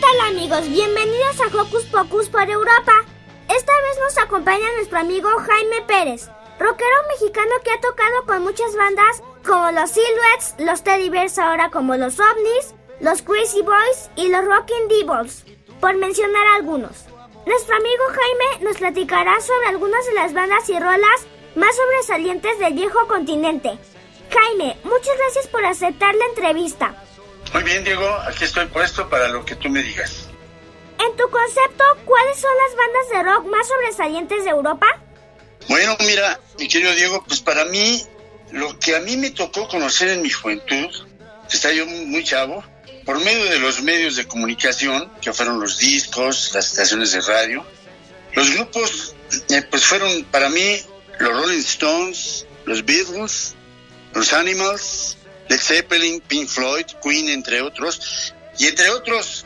tal 0.00 0.20
amigos? 0.30 0.66
Bienvenidos 0.70 1.42
a 1.42 1.48
Hocus 1.54 1.84
Pocus 1.84 2.30
por 2.30 2.48
Europa. 2.48 2.92
Esta 3.54 3.72
vez 3.72 3.98
nos 4.02 4.16
acompaña 4.24 4.64
nuestro 4.76 4.98
amigo 4.98 5.28
Jaime 5.46 5.82
Pérez, 5.86 6.30
rockero 6.58 6.96
mexicano 7.08 7.52
que 7.64 7.70
ha 7.70 7.80
tocado 7.80 8.26
con 8.26 8.42
muchas 8.42 8.74
bandas 8.74 9.22
como 9.46 9.70
los 9.70 9.90
Silhouettes, 9.90 10.54
los 10.58 10.82
Teddy 10.82 11.08
Bears 11.08 11.38
ahora 11.38 11.70
como 11.70 11.96
los 11.96 12.18
OVNIs, 12.18 12.74
los 13.00 13.22
Crazy 13.22 13.62
Boys 13.62 14.10
y 14.16 14.28
los 14.28 14.44
Rockin' 14.44 14.88
Devils, 14.88 15.44
por 15.80 15.96
mencionar 15.96 16.46
algunos. 16.56 17.06
Nuestro 17.46 17.76
amigo 17.76 18.04
Jaime 18.08 18.64
nos 18.64 18.76
platicará 18.76 19.40
sobre 19.40 19.68
algunas 19.68 20.04
de 20.06 20.14
las 20.14 20.34
bandas 20.34 20.68
y 20.68 20.78
rolas 20.78 21.26
más 21.54 21.74
sobresalientes 21.74 22.58
del 22.58 22.74
viejo 22.74 23.06
continente. 23.06 23.78
Jaime, 24.30 24.76
muchas 24.84 25.16
gracias 25.16 25.46
por 25.46 25.64
aceptar 25.64 26.14
la 26.14 26.26
entrevista. 26.26 26.94
Muy 27.54 27.62
bien, 27.62 27.84
Diego, 27.84 28.06
aquí 28.26 28.44
estoy 28.44 28.66
puesto 28.66 29.08
para 29.08 29.28
lo 29.28 29.44
que 29.44 29.56
tú 29.56 29.70
me 29.70 29.82
digas. 29.82 30.28
En 31.00 31.16
tu 31.16 31.30
concepto, 31.30 31.84
¿cuáles 32.04 32.38
son 32.38 32.50
las 32.66 32.76
bandas 32.76 33.08
de 33.10 33.22
rock 33.22 33.46
más 33.46 33.66
sobresalientes 33.68 34.44
de 34.44 34.50
Europa? 34.50 34.86
Bueno, 35.66 35.96
mira, 36.00 36.40
mi 36.58 36.68
querido 36.68 36.94
Diego, 36.94 37.24
pues 37.26 37.40
para 37.40 37.64
mí, 37.66 38.02
lo 38.52 38.78
que 38.78 38.96
a 38.96 39.00
mí 39.00 39.16
me 39.16 39.30
tocó 39.30 39.68
conocer 39.68 40.08
en 40.10 40.22
mi 40.22 40.30
juventud, 40.30 40.88
estaba 41.50 41.74
yo 41.74 41.86
muy 41.86 42.24
chavo, 42.24 42.64
por 43.04 43.22
medio 43.24 43.44
de 43.46 43.58
los 43.58 43.82
medios 43.82 44.16
de 44.16 44.26
comunicación, 44.26 45.10
que 45.20 45.32
fueron 45.32 45.60
los 45.60 45.78
discos, 45.78 46.50
las 46.54 46.66
estaciones 46.66 47.12
de 47.12 47.20
radio, 47.22 47.64
los 48.34 48.54
grupos, 48.54 49.14
eh, 49.48 49.62
pues 49.70 49.84
fueron 49.84 50.24
para 50.24 50.48
mí 50.48 50.80
los 51.18 51.32
Rolling 51.32 51.58
Stones, 51.58 52.46
los 52.64 52.84
Beatles, 52.84 53.54
los 54.14 54.32
Animals, 54.32 55.16
Led 55.48 55.60
Zeppelin, 55.60 56.20
Pink 56.20 56.48
Floyd, 56.48 56.86
Queen, 57.02 57.28
entre 57.28 57.62
otros, 57.62 58.34
y 58.58 58.66
entre 58.66 58.90
otros, 58.90 59.44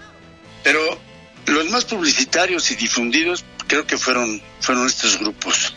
pero 0.62 0.98
los 1.46 1.68
más 1.70 1.84
publicitarios 1.84 2.70
y 2.70 2.76
difundidos 2.76 3.44
creo 3.66 3.86
que 3.86 3.96
fueron, 3.96 4.42
fueron 4.60 4.86
estos 4.86 5.18
grupos. 5.18 5.74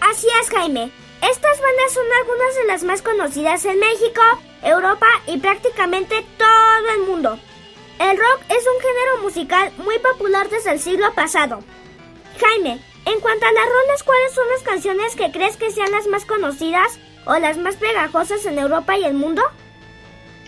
Así 0.00 0.26
es, 0.40 0.50
Jaime. 0.50 0.90
Estas 1.30 1.60
bandas 1.60 1.92
son 1.92 2.04
algunas 2.20 2.54
de 2.54 2.64
las 2.64 2.82
más 2.84 3.02
conocidas 3.02 3.64
en 3.64 3.78
México, 3.78 4.20
Europa 4.62 5.06
y 5.26 5.38
prácticamente 5.38 6.24
todo 6.36 6.94
el 6.96 7.00
mundo. 7.06 7.38
El 7.98 8.18
rock 8.18 8.42
es 8.50 8.58
un 8.58 8.80
género 8.82 9.22
musical 9.22 9.72
muy 9.78 9.98
popular 10.00 10.50
desde 10.50 10.72
el 10.72 10.80
siglo 10.80 11.14
pasado. 11.14 11.64
Jaime, 12.38 12.78
en 13.06 13.20
cuanto 13.20 13.46
a 13.46 13.52
las 13.52 13.64
rolas, 13.64 14.02
¿cuáles 14.02 14.34
son 14.34 14.48
las 14.50 14.62
canciones 14.62 15.16
que 15.16 15.30
crees 15.30 15.56
que 15.56 15.70
sean 15.70 15.90
las 15.92 16.06
más 16.08 16.26
conocidas 16.26 16.98
o 17.24 17.38
las 17.38 17.56
más 17.56 17.76
pegajosas 17.76 18.44
en 18.44 18.58
Europa 18.58 18.98
y 18.98 19.04
el 19.04 19.14
mundo? 19.14 19.42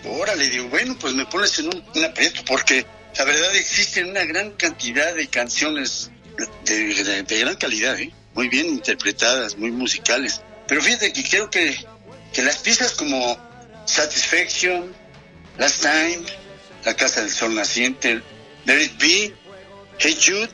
Órale, 0.05 0.47
digo, 0.49 0.67
bueno, 0.69 0.95
pues 0.99 1.15
me 1.15 1.25
pones 1.25 1.57
en 1.57 1.67
un, 1.67 2.05
aprieto 2.05 2.41
porque 2.45 2.85
la 3.17 3.25
verdad 3.25 3.55
existen 3.55 4.11
una 4.11 4.25
gran 4.25 4.51
cantidad 4.51 5.15
de 5.15 5.27
canciones 5.27 6.11
de 6.65 7.39
gran 7.39 7.55
calidad, 7.55 7.99
¿eh? 7.99 8.11
Muy 8.37 8.49
bien 8.49 8.67
interpretadas, 8.67 9.57
muy 9.57 9.71
musicales. 9.71 10.41
Pero 10.67 10.81
fíjate 10.81 11.11
que 11.11 11.27
creo 11.27 11.49
que, 11.49 11.75
que 12.31 12.43
las 12.43 12.59
piezas 12.59 12.93
como 12.93 13.35
Satisfaction, 13.85 14.93
Last 15.57 15.81
Time, 15.81 16.21
La 16.85 16.95
Casa 16.95 17.21
del 17.21 17.31
Sol 17.31 17.55
Naciente, 17.55 18.21
Let 18.65 18.83
It 18.83 18.97
Be, 18.99 19.35
Hey 19.97 20.17
Jude, 20.23 20.49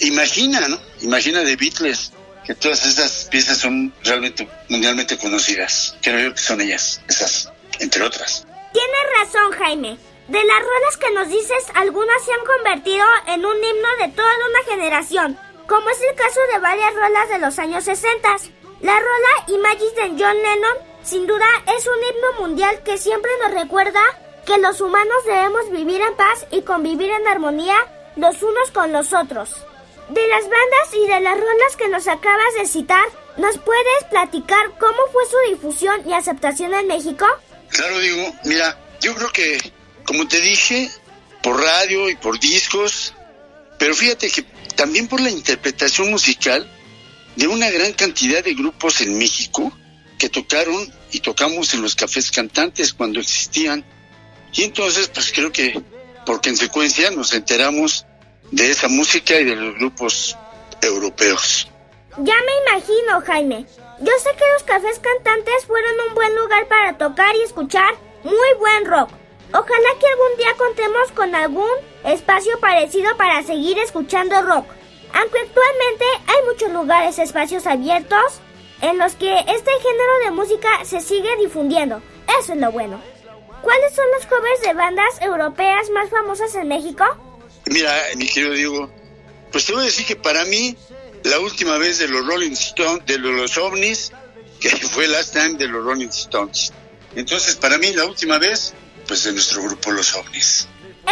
imagina, 0.00 0.68
¿no? 0.68 0.78
Imagina 1.00 1.40
de 1.40 1.56
Beatles, 1.56 2.12
que 2.44 2.54
todas 2.54 2.84
estas 2.84 3.28
piezas 3.30 3.56
son 3.56 3.94
realmente 4.04 4.46
mundialmente 4.68 5.16
conocidas. 5.16 5.96
Creo 6.02 6.28
yo 6.28 6.34
que 6.34 6.40
son 6.40 6.60
ellas, 6.60 7.00
esas, 7.08 7.50
entre 7.78 8.02
otras. 8.02 8.46
Tienes 8.74 9.02
razón, 9.18 9.52
Jaime. 9.52 9.96
De 10.28 10.44
las 10.44 10.58
rolas 10.60 10.96
que 11.00 11.10
nos 11.12 11.28
dices, 11.28 11.64
algunas 11.74 12.22
se 12.24 12.32
han 12.32 12.44
convertido 12.44 13.04
en 13.28 13.46
un 13.46 13.56
himno 13.56 13.88
de 14.02 14.08
toda 14.08 14.32
una 14.50 14.70
generación, 14.70 15.38
como 15.68 15.88
es 15.90 15.98
el 16.00 16.14
caso 16.16 16.40
de 16.52 16.58
varias 16.60 16.94
rolas 16.94 17.28
de 17.28 17.38
los 17.38 17.58
años 17.58 17.84
60. 17.84 18.28
La 18.80 18.98
rola 18.98 19.44
Imagine 19.48 20.16
de 20.16 20.24
John 20.24 20.36
Lennon, 20.36 20.76
sin 21.04 21.26
duda, 21.26 21.46
es 21.76 21.86
un 21.86 21.94
himno 21.94 22.40
mundial 22.40 22.82
que 22.84 22.98
siempre 22.98 23.30
nos 23.42 23.52
recuerda 23.52 24.00
que 24.44 24.58
los 24.58 24.80
humanos 24.80 25.24
debemos 25.24 25.70
vivir 25.70 26.00
en 26.00 26.14
paz 26.16 26.46
y 26.50 26.62
convivir 26.62 27.10
en 27.10 27.26
armonía 27.28 27.76
los 28.16 28.42
unos 28.42 28.70
con 28.72 28.92
los 28.92 29.12
otros. 29.12 29.50
De 30.08 30.26
las 30.28 30.42
bandas 30.42 30.94
y 30.94 31.08
de 31.08 31.20
las 31.20 31.38
rolas 31.38 31.76
que 31.78 31.88
nos 31.88 32.08
acabas 32.08 32.54
de 32.58 32.66
citar, 32.66 33.04
¿nos 33.36 33.56
puedes 33.58 34.04
platicar 34.10 34.78
cómo 34.78 34.98
fue 35.12 35.24
su 35.26 35.50
difusión 35.50 36.08
y 36.08 36.12
aceptación 36.12 36.74
en 36.74 36.88
México? 36.88 37.24
Claro, 37.70 37.98
digo, 38.00 38.32
mira, 38.44 38.76
yo 39.00 39.14
creo 39.14 39.30
que, 39.32 39.72
como 40.04 40.26
te 40.28 40.40
dije, 40.40 40.90
por 41.42 41.60
radio 41.60 42.10
y 42.10 42.16
por 42.16 42.38
discos, 42.38 43.14
pero 43.78 43.94
fíjate 43.94 44.30
que 44.30 44.44
también 44.82 45.06
por 45.06 45.20
la 45.20 45.30
interpretación 45.30 46.10
musical 46.10 46.68
de 47.36 47.46
una 47.46 47.70
gran 47.70 47.92
cantidad 47.92 48.42
de 48.42 48.52
grupos 48.52 49.00
en 49.00 49.16
México 49.16 49.72
que 50.18 50.28
tocaron 50.28 50.92
y 51.12 51.20
tocamos 51.20 51.72
en 51.74 51.82
los 51.82 51.94
cafés 51.94 52.32
cantantes 52.32 52.92
cuando 52.92 53.20
existían. 53.20 53.84
Y 54.52 54.64
entonces, 54.64 55.06
pues 55.06 55.30
creo 55.30 55.52
que 55.52 55.80
por 56.26 56.42
consecuencia 56.42 57.12
nos 57.12 57.32
enteramos 57.32 58.06
de 58.50 58.72
esa 58.72 58.88
música 58.88 59.38
y 59.38 59.44
de 59.44 59.54
los 59.54 59.76
grupos 59.76 60.36
europeos. 60.80 61.68
Ya 62.18 62.34
me 62.34 62.72
imagino, 62.72 63.20
Jaime. 63.24 63.64
Yo 64.00 64.12
sé 64.20 64.30
que 64.36 64.44
los 64.54 64.64
cafés 64.64 64.98
cantantes 64.98 65.64
fueron 65.64 65.92
un 66.08 66.14
buen 66.16 66.34
lugar 66.34 66.66
para 66.66 66.98
tocar 66.98 67.36
y 67.36 67.42
escuchar 67.42 67.94
muy 68.24 68.58
buen 68.58 68.84
rock. 68.86 69.21
Ojalá 69.54 69.88
que 70.00 70.06
algún 70.06 70.36
día 70.38 70.54
contemos 70.56 71.12
con 71.14 71.34
algún 71.34 71.70
espacio 72.04 72.58
parecido 72.58 73.16
para 73.16 73.42
seguir 73.42 73.78
escuchando 73.78 74.40
rock. 74.42 74.66
Aunque 75.12 75.40
actualmente 75.40 76.04
hay 76.26 76.46
muchos 76.46 76.72
lugares, 76.72 77.18
espacios 77.18 77.66
abiertos 77.66 78.40
en 78.80 78.98
los 78.98 79.14
que 79.14 79.30
este 79.38 79.70
género 79.70 80.18
de 80.24 80.30
música 80.30 80.84
se 80.84 81.00
sigue 81.00 81.36
difundiendo. 81.36 82.02
Eso 82.40 82.54
es 82.54 82.58
lo 82.58 82.72
bueno. 82.72 83.00
¿Cuáles 83.60 83.94
son 83.94 84.06
los 84.16 84.26
covers 84.26 84.62
de 84.62 84.74
bandas 84.74 85.20
europeas 85.20 85.90
más 85.90 86.08
famosas 86.08 86.54
en 86.54 86.68
México? 86.68 87.04
Mira, 87.66 87.94
mi 88.16 88.26
querido 88.26 88.54
Diego, 88.54 88.90
pues 89.52 89.66
te 89.66 89.72
voy 89.72 89.82
a 89.82 89.84
decir 89.84 90.06
que 90.06 90.16
para 90.16 90.44
mí 90.46 90.76
la 91.24 91.38
última 91.38 91.78
vez 91.78 91.98
de 91.98 92.08
los 92.08 92.26
Rolling 92.26 92.52
Stones, 92.52 93.04
de 93.06 93.18
los 93.18 93.56
ovnis, 93.58 94.12
que 94.60 94.70
fue 94.70 95.06
Last 95.08 95.34
Time 95.34 95.54
de 95.58 95.68
los 95.68 95.84
Rolling 95.84 96.08
Stones. 96.08 96.72
Entonces, 97.14 97.56
para 97.56 97.76
mí 97.78 97.92
la 97.92 98.06
última 98.06 98.38
vez, 98.38 98.74
pues 99.12 99.24
de 99.24 99.32
nuestro 99.32 99.62
grupo 99.62 99.90
Los 99.90 100.14
OVNIs. 100.14 100.66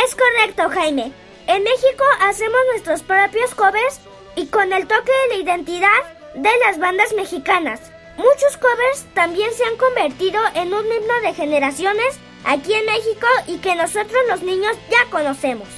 Es 0.06 0.14
correcto, 0.14 0.70
Jaime. 0.70 1.12
En 1.46 1.62
México 1.62 2.02
hacemos 2.22 2.58
nuestros 2.72 3.02
propios 3.02 3.54
covers 3.54 4.00
y 4.36 4.46
con 4.46 4.72
el 4.72 4.86
toque 4.86 5.12
de 5.12 5.36
la 5.36 5.42
identidad 5.42 6.32
de 6.34 6.50
las 6.64 6.78
bandas 6.78 7.12
mexicanas. 7.14 7.78
Muchos 8.16 8.56
covers 8.56 9.04
también 9.12 9.52
se 9.52 9.66
han 9.66 9.76
convertido 9.76 10.40
en 10.54 10.72
un 10.72 10.86
himno 10.86 11.20
de 11.20 11.34
generaciones 11.34 12.16
aquí 12.46 12.72
en 12.72 12.86
México 12.86 13.26
y 13.46 13.58
que 13.58 13.74
nosotros 13.74 14.18
los 14.30 14.40
niños 14.44 14.78
ya 14.90 15.10
conocemos. 15.10 15.68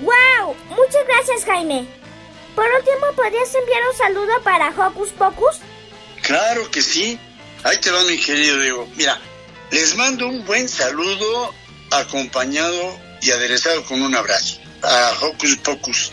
¡Wow! 0.00 0.56
Muchas 0.70 1.06
gracias, 1.06 1.44
Jaime. 1.44 1.86
Por 2.56 2.66
último, 2.76 3.06
¿podrías 3.14 3.54
enviar 3.54 3.82
un 3.88 3.96
saludo 3.96 4.32
para 4.42 4.70
Hocus 4.70 5.10
Pocus? 5.10 5.60
Claro 6.22 6.68
que 6.72 6.82
sí. 6.82 7.20
Ahí 7.62 7.78
te 7.78 7.92
va 7.92 8.02
mi 8.02 8.18
querido 8.18 8.58
Diego. 8.58 8.88
Mira, 8.96 9.16
les 9.72 9.96
mando 9.96 10.28
un 10.28 10.44
buen 10.44 10.68
saludo 10.68 11.54
acompañado 11.90 13.00
y 13.22 13.30
aderezado 13.30 13.82
con 13.86 14.02
un 14.02 14.14
abrazo 14.14 14.58
a 14.82 15.12
Hocus 15.22 15.56
Pocus. 15.56 16.12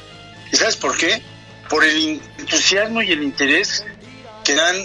¿Y 0.52 0.56
sabes 0.56 0.78
por 0.78 0.98
qué? 0.98 1.22
Por 1.70 1.84
el 1.84 2.22
entusiasmo 2.38 3.02
y 3.02 3.12
el 3.12 3.22
interés 3.22 3.86
que 4.46 4.56
dan 4.56 4.76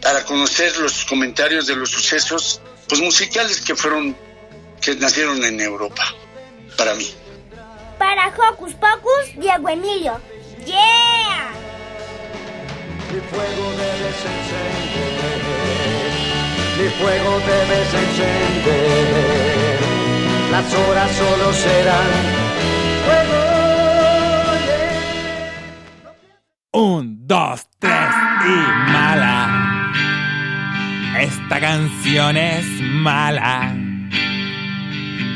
para 0.00 0.24
conocer 0.24 0.76
los 0.78 1.04
comentarios 1.04 1.66
de 1.66 1.74
los 1.74 1.90
sucesos 1.90 2.60
pues 2.88 3.00
musicales 3.00 3.60
que 3.60 3.74
fueron 3.74 4.16
que 4.80 4.94
nacieron 4.94 5.44
en 5.44 5.60
Europa 5.60 6.04
para 6.78 6.94
mí. 6.94 7.12
Para 7.98 8.28
Hocus 8.28 8.74
Pocus, 8.74 9.34
Diego 9.36 9.68
Emilio. 9.68 10.20
¡Yeah! 10.64 11.50
Mi 16.78 16.88
fuego 16.90 17.40
debes 17.40 17.94
encender. 17.94 19.78
Las 20.50 20.74
horas 20.74 21.10
solo 21.12 21.52
serán 21.52 22.06
fuego. 23.04 23.56
Un, 26.72 27.26
dos, 27.26 27.66
tres 27.78 28.14
y 28.44 28.90
mala. 28.92 29.92
Esta 31.18 31.60
canción 31.60 32.36
es 32.36 32.66
mala. 32.82 33.74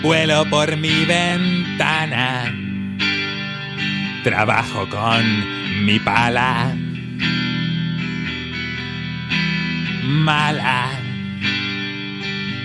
Vuelo 0.02 0.44
por 0.50 0.76
mi 0.76 1.04
ventana 1.04 2.52
trabajo 4.22 4.86
con 4.88 5.84
mi 5.84 5.98
pala. 5.98 6.74
Mala 10.02 11.09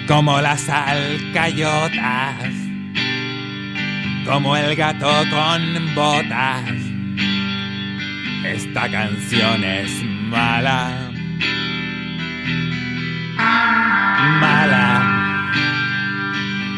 como 0.08 0.40
las 0.40 0.70
alcayotas, 0.70 2.38
como 4.26 4.56
el 4.56 4.76
gato 4.76 5.12
con 5.32 5.96
botas. 5.96 6.70
Esta 8.46 8.90
canción 8.90 9.64
es 9.64 10.04
mala, 10.04 11.10
mala, 14.40 15.52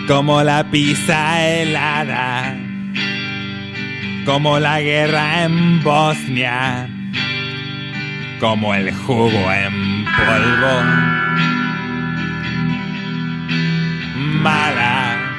como 0.07 0.41
la 0.43 0.63
pizza 0.71 1.45
helada, 1.45 2.55
como 4.25 4.57
la 4.59 4.79
guerra 4.79 5.43
en 5.43 5.83
Bosnia, 5.83 6.87
como 8.39 8.73
el 8.73 8.93
jugo 8.93 9.51
en 9.51 10.05
polvo. 10.05 11.26
Mala. 14.47 15.29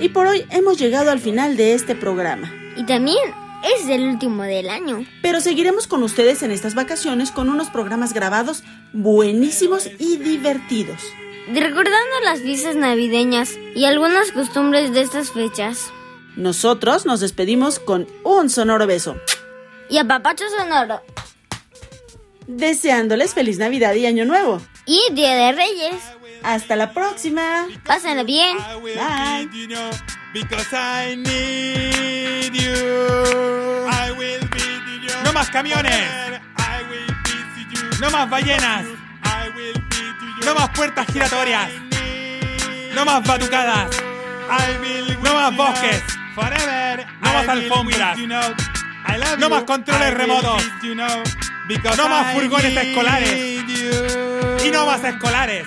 Y 0.00 0.08
por 0.08 0.26
hoy 0.26 0.44
hemos 0.50 0.76
llegado 0.76 1.12
al 1.12 1.20
final 1.20 1.56
de 1.56 1.74
este 1.74 1.94
programa. 1.94 2.52
Y 2.76 2.84
también 2.84 3.32
es 3.62 3.88
el 3.88 4.08
último 4.08 4.42
del 4.42 4.68
año. 4.68 5.06
Pero 5.22 5.40
seguiremos 5.40 5.86
con 5.86 6.02
ustedes 6.02 6.42
en 6.42 6.50
estas 6.50 6.74
vacaciones 6.74 7.30
con 7.30 7.48
unos 7.48 7.70
programas 7.70 8.12
grabados 8.12 8.64
buenísimos 8.92 9.88
y 10.00 10.16
divertidos. 10.16 11.00
Recordando 11.46 12.20
las 12.24 12.40
fiestas 12.40 12.74
navideñas 12.74 13.52
y 13.76 13.84
algunas 13.84 14.32
costumbres 14.32 14.92
de 14.92 15.02
estas 15.02 15.30
fechas. 15.30 15.92
Nosotros 16.34 17.06
nos 17.06 17.20
despedimos 17.20 17.78
con 17.78 18.08
un 18.24 18.50
sonoro 18.50 18.88
beso. 18.88 19.14
Y 19.88 19.98
a 19.98 20.04
papacho 20.04 20.44
sonoro. 20.58 21.02
Deseándoles 22.48 23.32
feliz 23.32 23.58
Navidad 23.58 23.94
y 23.94 24.06
Año 24.06 24.24
Nuevo. 24.24 24.60
Y 24.86 25.00
Día 25.12 25.36
de 25.36 25.52
Reyes. 25.52 26.02
Hasta 26.44 26.76
la 26.76 26.92
próxima. 26.92 27.66
Pásenla 27.84 28.22
bien. 28.22 28.58
Bye. 28.82 29.48
Because 30.32 30.72
I 30.72 31.16
need 31.16 32.52
you. 32.52 33.86
I 33.88 34.10
will 34.10 34.46
be 34.50 34.60
you. 35.02 35.14
No 35.24 35.32
más 35.32 35.48
camiones. 35.48 36.02
No 38.00 38.10
más 38.10 38.28
ballenas. 38.28 38.84
I 39.24 39.48
will 39.56 39.80
be 39.88 39.96
you. 40.40 40.44
No 40.44 40.54
más 40.54 40.68
puertas 40.70 41.06
giratorias. 41.06 41.70
No 42.94 43.04
más 43.04 43.26
batucadas. 43.26 43.96
No 45.22 45.34
más 45.34 45.56
bosques. 45.56 46.02
Forever. 46.34 47.06
No 47.22 47.32
más 47.32 47.48
alfombras. 47.48 48.18
No 49.38 49.48
más 49.48 49.62
controles 49.64 50.14
remotos. 50.14 50.62
No 51.96 52.08
más 52.08 52.34
furgones 52.34 52.76
escolares. 52.76 53.62
Y 54.64 54.70
no 54.70 54.86
más 54.86 55.02
escolares. 55.04 55.66